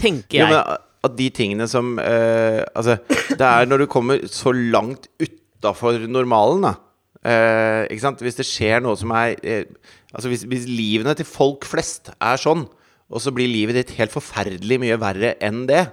tenker 0.00 0.38
Jo, 0.42 0.46
jeg. 0.46 0.52
men 0.54 0.78
at 1.08 1.14
de 1.16 1.26
tingene 1.32 1.66
som 1.70 1.94
eh, 2.02 2.60
Altså, 2.76 2.98
det 3.30 3.40
er 3.46 3.68
når 3.70 3.84
du 3.84 3.86
kommer 3.92 4.22
så 4.28 4.52
langt 4.54 5.08
utafor 5.20 5.98
normalen, 6.08 6.66
da. 6.68 6.74
Eh, 7.24 7.86
ikke 7.92 8.04
sant? 8.04 8.20
Hvis 8.24 8.38
det 8.40 8.46
skjer 8.48 8.80
noe 8.84 8.96
som 9.00 9.12
er 9.16 9.34
eh, 9.44 9.64
Altså, 10.14 10.28
hvis, 10.32 10.44
hvis 10.50 10.64
livene 10.68 11.12
til 11.18 11.28
folk 11.28 11.64
flest 11.68 12.10
er 12.16 12.40
sånn, 12.40 12.64
og 13.10 13.20
så 13.22 13.32
blir 13.34 13.50
livet 13.50 13.76
ditt 13.78 13.92
helt 13.98 14.12
forferdelig 14.14 14.78
mye 14.82 15.00
verre 15.02 15.36
enn 15.42 15.64
det, 15.70 15.86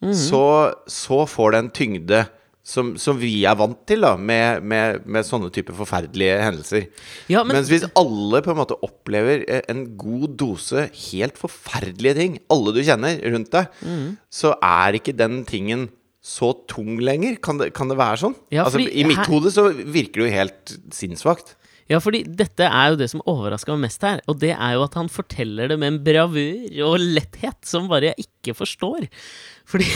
Mhm. 0.00 0.14
så, 0.16 0.72
så 0.88 1.26
får 1.28 1.50
det 1.52 1.58
en 1.60 1.66
tyngde 1.76 2.20
som, 2.70 2.92
som 3.02 3.18
vi 3.18 3.32
er 3.50 3.56
vant 3.58 3.80
til, 3.90 4.04
da, 4.06 4.12
med, 4.16 4.62
med, 4.70 5.02
med 5.10 5.26
sånne 5.26 5.50
typer 5.54 5.74
forferdelige 5.74 6.36
hendelser. 6.44 6.86
Ja, 7.32 7.42
men- 7.42 7.56
Mens 7.58 7.70
hvis 7.72 7.86
alle 7.98 8.40
på 8.46 8.52
en 8.54 8.60
måte 8.62 8.78
opplever 8.86 9.42
eh, 9.50 9.64
en 9.72 9.84
god 9.98 10.36
dose 10.40 10.86
helt 11.10 11.40
forferdelige 11.40 12.14
ting, 12.20 12.36
alle 12.54 12.74
du 12.76 12.82
kjenner 12.86 13.18
rundt 13.34 13.50
deg, 13.56 13.72
mm. 13.82 14.04
så 14.30 14.54
er 14.62 15.00
ikke 15.00 15.16
den 15.18 15.40
tingen 15.48 15.88
så 16.22 16.52
tung 16.68 16.98
lenger. 17.00 17.38
Kan 17.42 17.58
det, 17.58 17.70
kan 17.74 17.88
det 17.90 17.96
være 17.98 18.20
sånn? 18.20 18.34
Ja, 18.52 18.66
altså, 18.68 18.82
I 18.84 19.04
mitt 19.08 19.22
her- 19.22 19.30
hode 19.32 19.50
så 19.54 19.70
virker 19.72 20.20
det 20.22 20.28
jo 20.28 20.36
helt 20.36 20.74
sinnssvakt. 20.94 21.56
Ja, 21.90 21.98
fordi 21.98 22.20
dette 22.38 22.68
er 22.68 22.92
jo 22.92 22.98
det 23.00 23.08
som 23.10 23.22
overraska 23.26 23.72
meg 23.74 23.88
mest 23.88 24.04
her, 24.06 24.20
og 24.30 24.36
det 24.38 24.52
er 24.54 24.76
jo 24.76 24.84
at 24.84 24.94
han 24.94 25.08
forteller 25.10 25.72
det 25.72 25.78
med 25.80 25.88
en 25.96 26.02
bravur 26.06 26.76
og 26.86 27.00
letthet 27.02 27.56
som 27.66 27.88
bare 27.90 28.12
jeg 28.12 28.28
ikke 28.28 28.54
forstår. 28.60 29.08
Fordi 29.66 29.88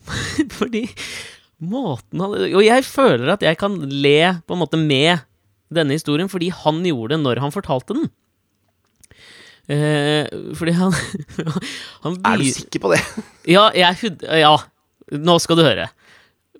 Fordi 0.60 0.84
måten 1.60 2.22
han 2.22 2.34
Og 2.56 2.62
jeg 2.64 2.84
føler 2.86 3.34
at 3.34 3.44
jeg 3.44 3.58
kan 3.60 3.76
le 3.76 4.40
på 4.46 4.56
en 4.56 4.62
måte 4.62 4.80
med 4.80 5.26
denne 5.70 5.94
historien 5.94 6.30
fordi 6.30 6.50
han 6.54 6.80
gjorde 6.86 7.14
det 7.14 7.20
når 7.22 7.40
han 7.44 7.54
fortalte 7.54 7.94
den. 7.94 8.08
Eh, 9.70 10.26
fordi 10.58 10.72
han, 10.74 10.94
han 12.04 12.16
Er 12.26 12.40
du 12.40 12.48
sikker 12.50 12.82
på 12.82 12.90
det? 12.94 13.00
ja, 13.56 13.68
jeg, 13.76 14.16
ja, 14.26 14.56
nå 15.14 15.36
skal 15.38 15.60
du 15.60 15.62
høre. 15.62 15.86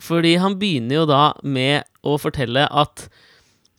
Fordi 0.00 0.36
han 0.40 0.56
begynner 0.60 1.02
jo 1.02 1.08
da 1.10 1.24
med 1.42 1.88
å 2.06 2.16
fortelle 2.20 2.64
at 2.70 3.08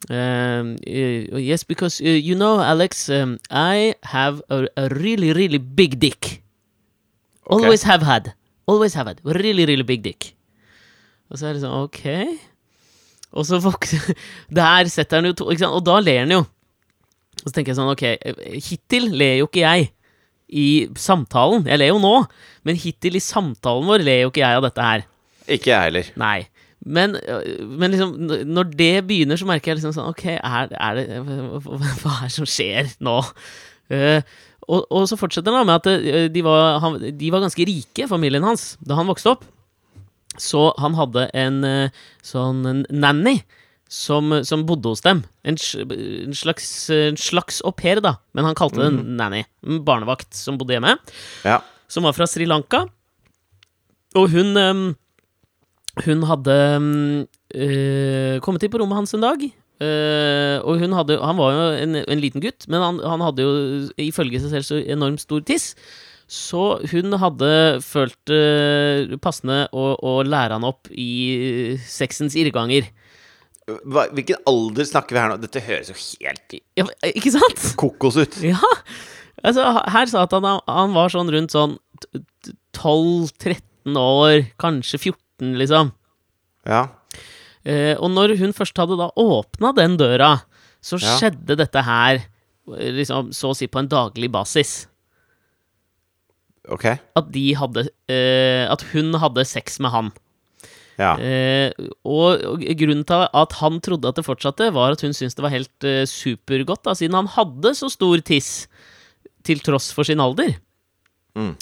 um, 0.09 0.75
uh, 0.85 1.39
Yes, 1.39 1.63
because 1.63 2.01
uh, 2.01 2.11
you 2.11 2.35
know, 2.35 2.59
Alex, 2.59 3.09
um, 3.09 3.39
I 3.49 3.95
have 4.03 4.41
a, 4.49 4.67
a 4.77 4.89
really, 4.89 5.33
really 5.33 5.57
big 5.57 5.99
dick. 5.99 6.43
Okay. 7.47 7.55
Always 7.55 7.83
have 7.83 8.03
had. 8.03 8.33
Always 8.67 8.93
have 8.93 9.07
had. 9.07 9.21
Really, 9.23 9.65
really 9.65 9.83
big 9.83 10.03
dick. 10.03 10.35
Og 11.31 11.39
så 11.39 11.47
er 11.49 11.55
det 11.55 11.63
sånn, 11.63 11.85
ok. 11.87 12.01
Og 13.31 13.45
så 13.47 13.61
vokser 13.63 14.11
Der 14.61 14.89
setter 14.91 15.21
han 15.21 15.29
jo 15.29 15.35
to 15.39 15.47
ikke 15.53 15.63
sant? 15.63 15.77
Og 15.79 15.85
da 15.87 15.99
ler 16.03 16.25
han 16.25 16.33
jo. 16.35 16.41
Og 17.41 17.47
så 17.47 17.53
tenker 17.55 17.71
jeg 17.71 17.79
sånn, 17.79 17.91
ok, 17.93 18.05
hittil 18.67 19.07
ler 19.17 19.37
jo 19.39 19.47
ikke 19.47 19.63
jeg 19.63 19.87
i 20.51 20.65
samtalen. 20.99 21.63
Jeg 21.71 21.79
ler 21.79 21.93
jo 21.93 22.01
nå, 22.03 22.15
men 22.67 22.77
hittil 22.77 23.15
i 23.17 23.23
samtalen 23.23 23.87
vår 23.87 24.03
ler 24.03 24.19
jo 24.25 24.33
ikke 24.33 24.43
jeg 24.43 24.59
av 24.59 24.65
dette 24.67 24.83
her. 24.85 25.05
Ikke 25.47 25.71
jeg 25.71 25.87
heller. 25.87 26.09
Nei. 26.21 26.35
Men, 26.81 27.15
øh, 27.15 27.63
men 27.77 27.93
liksom, 27.93 28.13
når 28.51 28.69
det 28.75 28.91
begynner, 29.07 29.37
så 29.39 29.45
merker 29.47 29.71
jeg 29.71 29.77
liksom 29.79 29.93
sånn 29.93 30.07
Ok, 30.09 30.23
er, 30.33 30.71
er 30.73 30.95
det 30.97 31.05
hva- 31.21 32.15
er 32.17 32.23
det 32.25 32.33
som 32.33 32.47
skjer 32.49 32.89
nå? 33.05 33.19
Uh, 33.91 34.17
og, 34.65 34.85
og 34.89 35.03
så 35.09 35.17
fortsetter 35.19 35.53
han 35.53 35.67
med 35.69 35.77
at 35.77 35.89
øh, 35.93 36.27
de 36.33 36.43
var, 36.45 36.79
han, 36.83 36.97
de 37.19 37.31
var 37.33 37.43
ganske 37.45 37.65
rike, 37.69 38.07
familien 38.09 38.45
hans, 38.45 38.75
da 38.81 38.97
han 38.97 39.09
vokste 39.09 39.33
opp. 39.35 39.45
Så 40.39 40.69
han 40.79 40.93
hadde 40.95 41.25
en 41.35 41.63
øh, 41.67 41.89
sånn 42.23 42.61
en 42.69 42.85
nanny 42.89 43.41
som, 43.91 44.31
som 44.47 44.63
bodde 44.65 44.87
hos 44.93 45.01
dem. 45.03 45.23
En, 45.43 45.57
en 45.57 46.33
slags, 46.37 46.67
en 46.95 47.17
slags 47.19 47.59
au 47.67 47.73
pair, 47.75 47.99
da, 47.99 48.13
men 48.33 48.45
han 48.47 48.55
kalte 48.55 48.79
det 48.79 49.03
nanny. 49.19 49.41
En 49.67 49.81
barnevakt 49.83 50.31
som 50.37 50.57
bodde 50.57 50.77
hjemme 50.77 50.93
Ja. 51.43 51.57
som 51.91 52.07
var 52.07 52.15
fra 52.15 52.27
Sri 52.31 52.45
Lanka. 52.47 52.85
Og 54.15 54.29
hun 54.31 54.55
Hun 56.05 56.21
hadde 56.23 56.55
eh, 57.51 58.39
kommet 58.43 58.63
inn 58.63 58.71
på 58.71 58.79
rommet 58.79 59.01
hans 59.01 59.13
en 59.17 59.23
dag. 59.25 59.41
eh, 59.43 60.57
og 60.63 60.79
hun 60.79 60.93
hadde 60.95 61.17
Han 61.19 61.37
var 61.37 61.51
jo 61.51 61.65
en, 61.83 61.95
en 61.99 62.21
liten 62.21 62.39
gutt, 62.43 62.67
men 62.71 62.79
han, 62.81 62.99
han 63.03 63.19
hadde 63.25 63.43
jo 63.43 63.51
ifølge 63.99 64.39
seg 64.39 64.53
selv 64.55 64.67
så 64.69 64.79
enormt 64.85 65.19
stor 65.23 65.41
tiss. 65.43 65.73
Så 66.31 66.61
hun 66.93 67.11
hadde 67.19 67.47
følt 67.83 68.15
det 68.31 69.17
passende 69.23 69.65
å, 69.75 69.89
å 69.99 70.13
lære 70.23 70.55
han 70.55 70.63
opp 70.67 70.87
i 70.95 71.75
sexens 71.83 72.37
irrganger. 72.39 72.87
Hva, 73.67 74.05
hvilken 74.15 74.39
alder 74.49 74.87
snakker 74.87 75.15
vi 75.15 75.19
her 75.21 75.33
nå? 75.33 75.37
Dette 75.43 75.61
høres 75.63 75.91
jo 75.91 75.97
helt 76.23 76.55
Ja, 76.79 76.85
ikke 77.11 77.33
sant? 77.35 77.65
kokos 77.79 78.17
ut. 78.21 78.37
Ja. 78.47 78.57
Altså, 79.43 79.63
her 79.91 80.07
sa 80.11 80.23
at 80.23 80.33
han, 80.37 80.47
han 80.69 80.95
var 80.95 81.11
sånn 81.13 81.29
rundt 81.33 81.51
sånn 81.55 81.75
t- 82.03 82.23
t- 82.47 82.55
12-13 82.79 83.97
år, 83.99 84.45
kanskje 84.61 84.99
14, 85.11 85.55
liksom. 85.59 85.91
Ja. 86.69 86.83
Eh, 87.65 87.93
og 87.99 88.11
når 88.13 88.35
hun 88.39 88.53
først 88.57 88.77
hadde 88.81 88.97
da 88.99 89.09
åpna 89.19 89.71
den 89.77 89.97
døra, 89.99 90.35
så 90.81 90.97
Ja. 91.01 91.17
skjedde 91.19 91.57
dette 91.59 91.83
her 91.85 92.21
eh, 92.23 92.91
liksom, 92.95 93.31
så 93.35 93.51
å 93.51 93.57
si 93.57 93.67
på 93.67 93.81
en 93.81 93.89
daglig 93.91 94.31
basis. 94.33 94.87
Ok. 96.69 96.85
At 97.17 97.31
de 97.33 97.45
hadde 97.57 97.87
uh, 97.89 98.65
At 98.69 98.83
hun 98.91 99.15
hadde 99.17 99.45
sex 99.49 99.79
med 99.81 99.93
han. 99.93 100.11
Ja. 100.99 101.15
Uh, 101.17 101.87
og, 102.05 102.43
og 102.45 102.65
grunnen 102.77 103.05
til 103.07 103.23
at 103.25 103.55
han 103.57 103.79
trodde 103.81 104.11
at 104.11 104.19
det 104.19 104.25
fortsatte, 104.27 104.67
var 104.75 104.93
at 104.93 105.01
hun 105.01 105.15
syntes 105.17 105.37
det 105.37 105.45
var 105.45 105.55
helt 105.55 105.87
uh, 105.87 106.03
supergodt, 106.05 106.83
da, 106.85 106.93
siden 106.97 107.17
han 107.17 107.31
hadde 107.33 107.73
så 107.79 107.89
stor 107.89 108.21
tiss, 108.27 108.67
til 109.41 109.63
tross 109.65 109.89
for 109.95 110.05
sin 110.05 110.21
alder. 110.21 110.53
Mm. 111.33 111.55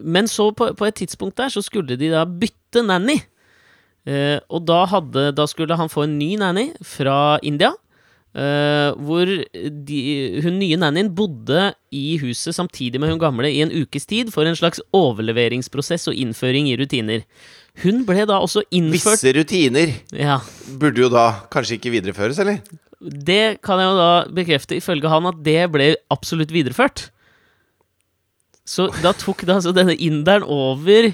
Men 0.00 0.28
så, 0.30 0.46
på, 0.56 0.70
på 0.72 0.86
et 0.88 0.96
tidspunkt 0.96 1.36
der, 1.36 1.50
så 1.52 1.60
skulle 1.60 1.98
de 2.00 2.08
da 2.08 2.22
bytte 2.24 2.80
nanny. 2.80 3.18
Og 4.48 4.64
da, 4.64 4.78
hadde, 4.88 5.26
da 5.36 5.44
skulle 5.50 5.76
han 5.76 5.92
få 5.92 6.06
en 6.06 6.14
ny 6.16 6.30
nanny 6.40 6.70
fra 6.80 7.36
India. 7.44 7.74
Eh, 8.34 8.90
hvor 9.06 9.30
de, 9.88 10.00
hun 10.44 10.58
nye 10.60 10.78
nannyen 10.80 11.10
bodde 11.16 11.70
i 11.94 12.18
huset 12.22 12.56
samtidig 12.56 13.00
med 13.00 13.12
hun 13.12 13.22
gamle 13.22 13.50
i 13.50 13.62
en 13.64 13.72
ukes 13.72 14.06
tid 14.10 14.32
for 14.34 14.46
en 14.46 14.58
slags 14.58 14.82
overleveringsprosess 14.94 16.10
og 16.10 16.18
innføring 16.18 16.70
i 16.70 16.76
rutiner. 16.80 17.24
Hun 17.82 18.04
ble 18.06 18.26
da 18.28 18.38
også 18.38 18.62
innført 18.70 19.18
Visse 19.18 19.32
rutiner 19.34 19.90
Ja, 20.14 20.38
burde 20.78 21.02
jo 21.02 21.10
da 21.10 21.26
kanskje 21.50 21.80
ikke 21.80 21.94
videreføres, 21.96 22.38
eller? 22.42 22.60
Det 23.00 23.58
kan 23.64 23.80
jeg 23.82 23.90
jo 23.90 23.96
da 23.98 24.12
bekrefte, 24.32 24.78
ifølge 24.78 25.10
han, 25.10 25.26
at 25.28 25.42
det 25.44 25.58
ble 25.74 25.90
absolutt 26.14 26.54
videreført. 26.54 27.08
Så 28.64 28.88
da 29.02 29.12
tok 29.12 29.44
da 29.44 29.58
altså 29.58 29.74
denne 29.76 29.96
inderen 30.00 30.46
over 30.46 31.10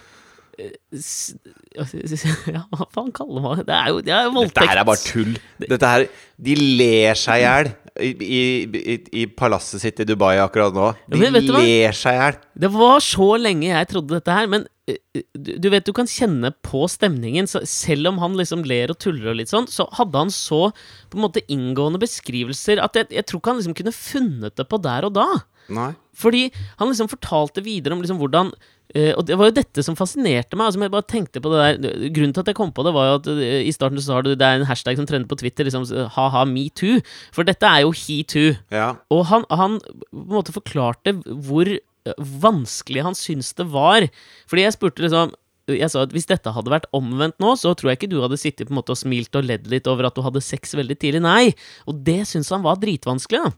Ja, 2.51 2.63
hva 2.75 2.87
faen 2.93 3.13
kaller 3.15 3.45
man 3.45 3.61
det? 3.61 3.67
Det 3.71 3.77
er 3.77 3.93
jo 3.93 4.01
det 4.05 4.15
er 4.17 4.27
jo 4.27 4.33
voldtekt. 4.37 4.59
Dette 4.59 4.71
her 4.73 4.81
er 4.83 4.89
bare 4.89 5.03
tull. 5.05 5.37
Dette 5.63 5.93
her, 5.95 6.07
De 6.41 6.57
ler 6.59 7.19
seg 7.19 7.43
i 7.43 7.45
hjel 7.47 7.71
i, 8.03 8.11
i, 8.25 8.97
i, 9.23 9.25
palasset 9.27 9.83
sitt 9.83 10.03
i 10.03 10.07
Dubai 10.09 10.37
akkurat 10.43 10.75
nå. 10.77 10.91
De 11.11 11.21
hva? 11.21 11.41
ler 11.61 11.97
seg 11.97 12.17
i 12.17 12.21
hjel. 12.21 12.39
Det 12.65 12.71
var 12.75 13.01
så 13.05 13.29
lenge 13.41 13.71
jeg 13.71 13.91
trodde 13.93 14.17
dette 14.17 14.37
her, 14.37 14.51
men 14.51 14.67
eh, 14.91 15.23
du 15.37 15.53
du 15.61 15.69
vet 15.73 15.87
du 15.87 15.93
kan 15.97 16.11
kjenne 16.11 16.53
på 16.67 16.85
stemningen. 16.91 17.49
Så 17.51 17.63
selv 17.69 18.13
om 18.13 18.21
han 18.23 18.37
liksom 18.39 18.65
ler 18.69 18.93
og 18.93 19.01
tuller 19.03 19.33
og 19.33 19.41
litt 19.41 19.53
sånn, 19.53 19.69
så 19.71 19.87
hadde 19.99 20.25
han 20.25 20.35
så 20.35 20.69
på 21.11 21.21
en 21.21 21.27
måte 21.27 21.45
inngående 21.53 22.03
beskrivelser 22.03 22.83
at 22.83 22.99
jeg, 22.99 23.11
jeg 23.21 23.29
tror 23.29 23.43
ikke 23.43 23.55
han 23.55 23.63
liksom 23.63 23.79
kunne 23.79 23.97
funnet 23.97 24.59
det 24.59 24.69
på 24.71 24.83
der 24.83 25.09
og 25.09 25.17
da. 25.21 25.29
Nei. 25.71 25.93
Fordi 26.19 26.49
han 26.81 26.91
liksom 26.91 27.11
fortalte 27.13 27.63
videre 27.65 27.95
om 27.95 28.03
liksom 28.03 28.21
hvordan 28.21 28.53
Uh, 28.91 29.15
Og 29.15 29.23
det 29.23 29.37
var 29.39 29.51
jo 29.51 29.55
dette 29.55 29.85
som 29.87 29.95
fascinerte 29.99 30.59
meg. 30.59 30.67
Altså, 30.67 30.83
jeg 30.83 30.93
bare 30.93 31.07
tenkte 31.07 31.43
på 31.43 31.53
det 31.53 31.61
der 31.63 32.09
Grunnen 32.11 32.35
til 32.35 32.43
at 32.43 32.51
jeg 32.51 32.59
kom 32.59 32.73
på 32.75 32.83
det, 32.83 32.93
var 32.97 33.07
jo 33.07 33.19
at 33.21 33.29
uh, 33.31 33.43
i 33.63 33.75
starten 33.75 34.03
så 34.03 34.17
har 34.17 34.27
du 34.27 34.33
Det 34.35 34.47
er 34.47 34.59
en 34.59 34.67
hashtag 34.67 34.99
som 34.99 35.07
trender 35.07 35.31
på 35.31 35.39
Twitter, 35.39 35.69
liksom 35.69 35.87
ha-ha 36.17 36.45
metoo. 36.49 36.99
For 37.35 37.47
dette 37.47 37.67
er 37.67 37.85
jo 37.85 37.90
he 37.97 38.23
too. 38.25 38.57
Ja. 38.73 38.95
Og 39.13 39.27
han, 39.31 39.47
han 39.51 39.79
på 39.83 40.23
en 40.23 40.35
måte 40.37 40.55
forklarte 40.55 41.15
hvor 41.27 41.71
eh, 41.71 42.27
vanskelig 42.43 43.07
han 43.07 43.19
syntes 43.19 43.53
det 43.59 43.69
var. 43.73 44.09
Fordi 44.51 44.67
jeg 44.67 44.77
spurte 44.79 45.07
liksom 45.07 45.37
jeg 45.71 45.87
sa 45.93 46.01
at 46.03 46.11
Hvis 46.11 46.27
dette 46.27 46.51
hadde 46.51 46.73
vært 46.73 46.89
omvendt 46.97 47.37
nå, 47.39 47.53
så 47.55 47.77
tror 47.79 47.93
jeg 47.93 48.01
ikke 48.01 48.09
du 48.11 48.17
hadde 48.25 48.41
sittet 48.41 48.67
på 48.67 48.73
en 48.73 48.81
måte 48.81 48.91
og 48.91 48.99
smilt 48.99 49.37
og 49.39 49.45
ledd 49.47 49.69
litt 49.71 49.87
over 49.87 50.09
at 50.09 50.17
du 50.17 50.25
hadde 50.25 50.43
sex 50.43 50.75
veldig 50.75 50.97
tidlig. 50.99 51.21
Nei. 51.23 51.53
Og 51.87 52.01
det 52.03 52.25
syntes 52.27 52.51
han 52.51 52.65
var 52.65 52.81
dritvanskelig. 52.83 53.45
da 53.47 53.53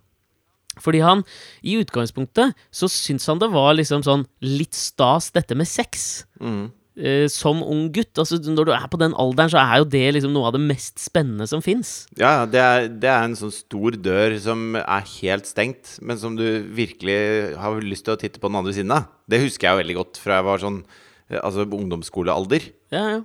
fordi 0.81 1.03
han, 1.05 1.21
i 1.61 1.77
utgangspunktet, 1.83 2.57
så 2.73 2.89
syntes 2.89 3.29
han 3.29 3.41
det 3.43 3.51
var 3.53 3.75
liksom 3.77 4.05
sånn 4.07 4.25
litt 4.45 4.77
stas, 4.77 5.31
dette 5.35 5.57
med 5.59 5.69
sex. 5.69 6.25
Mm. 6.41 6.71
Eh, 6.93 7.25
som 7.33 7.63
ung 7.65 7.87
gutt. 7.93 8.13
Altså, 8.21 8.37
når 8.37 8.69
du 8.69 8.73
er 8.75 8.85
på 8.93 8.99
den 9.01 9.15
alderen, 9.17 9.49
så 9.49 9.61
er 9.63 9.81
jo 9.81 9.87
det 9.89 10.03
liksom 10.13 10.35
noe 10.35 10.51
av 10.51 10.57
det 10.59 10.61
mest 10.61 11.01
spennende 11.01 11.47
som 11.49 11.63
fins. 11.65 12.05
Ja, 12.21 12.45
det 12.45 12.61
er, 12.61 12.89
det 12.93 13.09
er 13.09 13.25
en 13.25 13.37
sånn 13.39 13.55
stor 13.55 13.97
dør 13.97 14.37
som 14.45 14.77
er 14.77 15.07
helt 15.15 15.49
stengt, 15.49 15.95
men 16.05 16.21
som 16.21 16.37
du 16.37 16.45
virkelig 16.77 17.57
har 17.57 17.81
lyst 17.81 18.05
til 18.05 18.13
å 18.17 18.21
titte 18.21 18.43
på 18.43 18.53
den 18.53 18.61
andre 18.61 18.77
siden 18.77 18.93
av. 18.93 19.09
Det 19.25 19.41
husker 19.41 19.71
jeg 19.71 19.73
jo 19.73 19.83
veldig 19.85 19.99
godt 20.03 20.21
fra 20.21 20.41
jeg 20.41 20.49
var 20.51 20.61
sånn 20.61 20.83
eh, 20.83 21.41
Altså 21.41 21.65
ungdomsskolealder. 21.65 22.69
Ja, 22.93 23.07
ja. 23.17 23.23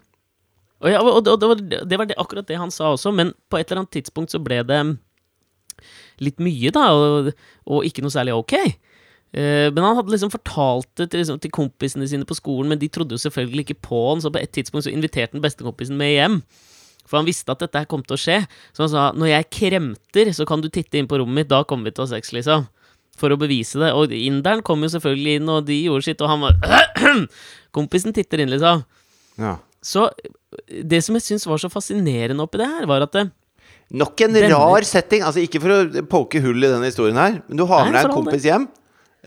Og, 0.78 0.92
ja, 0.94 1.02
og, 1.02 1.28
og 1.28 1.28
det, 1.28 1.50
var, 1.50 1.62
det 1.90 2.00
var 2.00 2.08
det, 2.08 2.20
akkurat 2.22 2.48
det 2.48 2.62
han 2.62 2.72
sa 2.72 2.94
også, 2.94 3.12
men 3.12 3.34
på 3.50 3.60
et 3.60 3.68
eller 3.68 3.82
annet 3.82 3.96
tidspunkt 3.98 4.32
så 4.32 4.40
ble 4.40 4.62
det 4.70 4.80
litt 6.24 6.40
mye, 6.42 6.72
da, 6.74 6.86
og, 6.94 7.32
og 7.68 7.86
ikke 7.86 8.06
noe 8.06 8.14
særlig 8.14 8.38
ok. 8.38 8.56
Eh, 9.36 9.68
men 9.74 9.84
han 9.84 9.98
hadde 9.98 10.14
liksom 10.14 10.32
fortalt 10.32 10.88
det 11.00 11.10
til, 11.12 11.22
liksom, 11.24 11.42
til 11.44 11.52
kompisene 11.54 12.08
sine 12.08 12.28
på 12.28 12.38
skolen, 12.38 12.72
men 12.72 12.80
de 12.80 12.88
trodde 12.90 13.18
jo 13.18 13.22
selvfølgelig 13.26 13.66
ikke 13.68 13.82
på 13.90 14.00
han, 14.10 14.24
så 14.24 14.32
på 14.34 14.40
et 14.42 14.54
tidspunkt 14.56 14.88
så 14.88 14.94
inviterte 14.94 15.36
han 15.36 15.44
bestekompisen 15.44 15.98
med 16.00 16.14
hjem. 16.16 16.40
For 17.08 17.20
han 17.22 17.28
visste 17.28 17.54
at 17.54 17.62
dette 17.64 17.80
her 17.80 17.88
kom 17.88 18.02
til 18.04 18.18
å 18.18 18.20
skje. 18.20 18.42
Så 18.76 18.84
han 18.86 18.92
sa 18.92 19.04
når 19.16 19.30
jeg 19.32 19.50
kremter, 19.60 20.32
så 20.36 20.48
kan 20.48 20.64
du 20.64 20.68
titte 20.72 21.00
inn 21.00 21.08
på 21.08 21.20
rommet 21.22 21.44
mitt, 21.44 21.52
da 21.52 21.62
kommer 21.68 21.88
vi 21.88 21.96
til 21.96 22.04
å 22.04 22.08
ha 22.08 22.14
sex, 22.18 22.34
liksom. 22.36 22.66
For 23.18 23.34
å 23.34 23.38
bevise 23.40 23.80
det. 23.82 23.94
Og 23.98 24.12
inderen 24.14 24.60
kom 24.66 24.84
jo 24.84 24.90
selvfølgelig 24.92 25.40
inn, 25.40 25.52
og 25.54 25.64
de 25.70 25.78
gjorde 25.86 26.06
sitt, 26.10 26.22
og 26.22 26.34
han 26.34 26.44
var 26.44 26.60
Kompisen 27.78 28.14
titter 28.16 28.44
inn, 28.44 28.52
liksom. 28.52 28.84
Ja. 29.40 29.56
Så 29.84 30.10
det 30.68 31.00
som 31.06 31.16
jeg 31.16 31.24
syns 31.24 31.46
var 31.48 31.62
så 31.62 31.70
fascinerende 31.72 32.44
oppi 32.44 32.60
det 32.60 32.68
her, 32.68 32.88
var 32.90 33.06
at 33.08 33.16
det, 33.16 33.28
Nok 33.88 34.20
en 34.26 34.34
Denne- 34.36 34.52
rar 34.52 34.84
setting. 34.84 35.22
Altså 35.24 35.40
Ikke 35.40 35.62
for 35.64 35.72
å 35.72 36.02
poke 36.12 36.42
hull 36.44 36.60
i 36.60 36.68
denne 36.68 36.90
historien 36.90 37.16
her, 37.16 37.38
men 37.48 37.60
du 37.60 37.64
har 37.70 37.86
med 37.88 37.96
deg 37.96 38.10
en 38.10 38.18
kompis 38.18 38.44
hjem. 38.44 38.66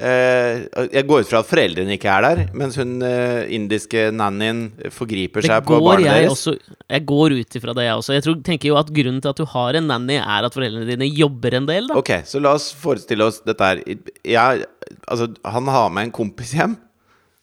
Eh, 0.01 0.63
jeg 0.95 1.05
går 1.05 1.25
ut 1.25 1.29
fra 1.29 1.43
at 1.43 1.49
foreldrene 1.49 1.93
ikke 1.99 2.09
er 2.09 2.25
der, 2.25 2.39
mens 2.57 2.79
hun 2.81 3.03
eh, 3.05 3.51
indiske 3.53 4.07
nannyen 4.17 4.63
forgriper 4.97 5.45
seg 5.45 5.67
på 5.67 5.77
barnet 5.85 6.07
jeg 6.07 6.25
deres. 6.25 6.33
også 6.33 6.55
Jeg 6.89 7.05
går 7.11 7.35
ut 7.37 7.59
ifra 7.61 7.75
det, 7.77 7.85
jeg 7.85 7.99
også. 8.01 8.15
Jeg 8.17 8.25
tror, 8.25 8.39
tenker 8.47 8.71
jo 8.71 8.79
at 8.81 8.93
grunnen 8.97 9.21
til 9.21 9.33
at 9.35 9.43
du 9.43 9.45
har 9.53 9.77
en 9.77 9.91
nanny, 9.91 10.17
er 10.17 10.49
at 10.49 10.57
foreldrene 10.57 10.89
dine 10.89 11.11
jobber 11.13 11.59
en 11.59 11.69
del, 11.69 11.91
da. 11.91 11.99
Ok, 12.01 12.15
så 12.25 12.41
la 12.41 12.55
oss 12.57 12.71
forestille 12.81 13.29
oss 13.29 13.43
dette 13.45 13.69
her. 13.69 13.83
Jeg, 14.25 14.65
altså, 15.05 15.29
han 15.45 15.71
har 15.77 15.93
med 15.93 16.09
en 16.09 16.17
kompis 16.23 16.55
hjem, 16.57 16.79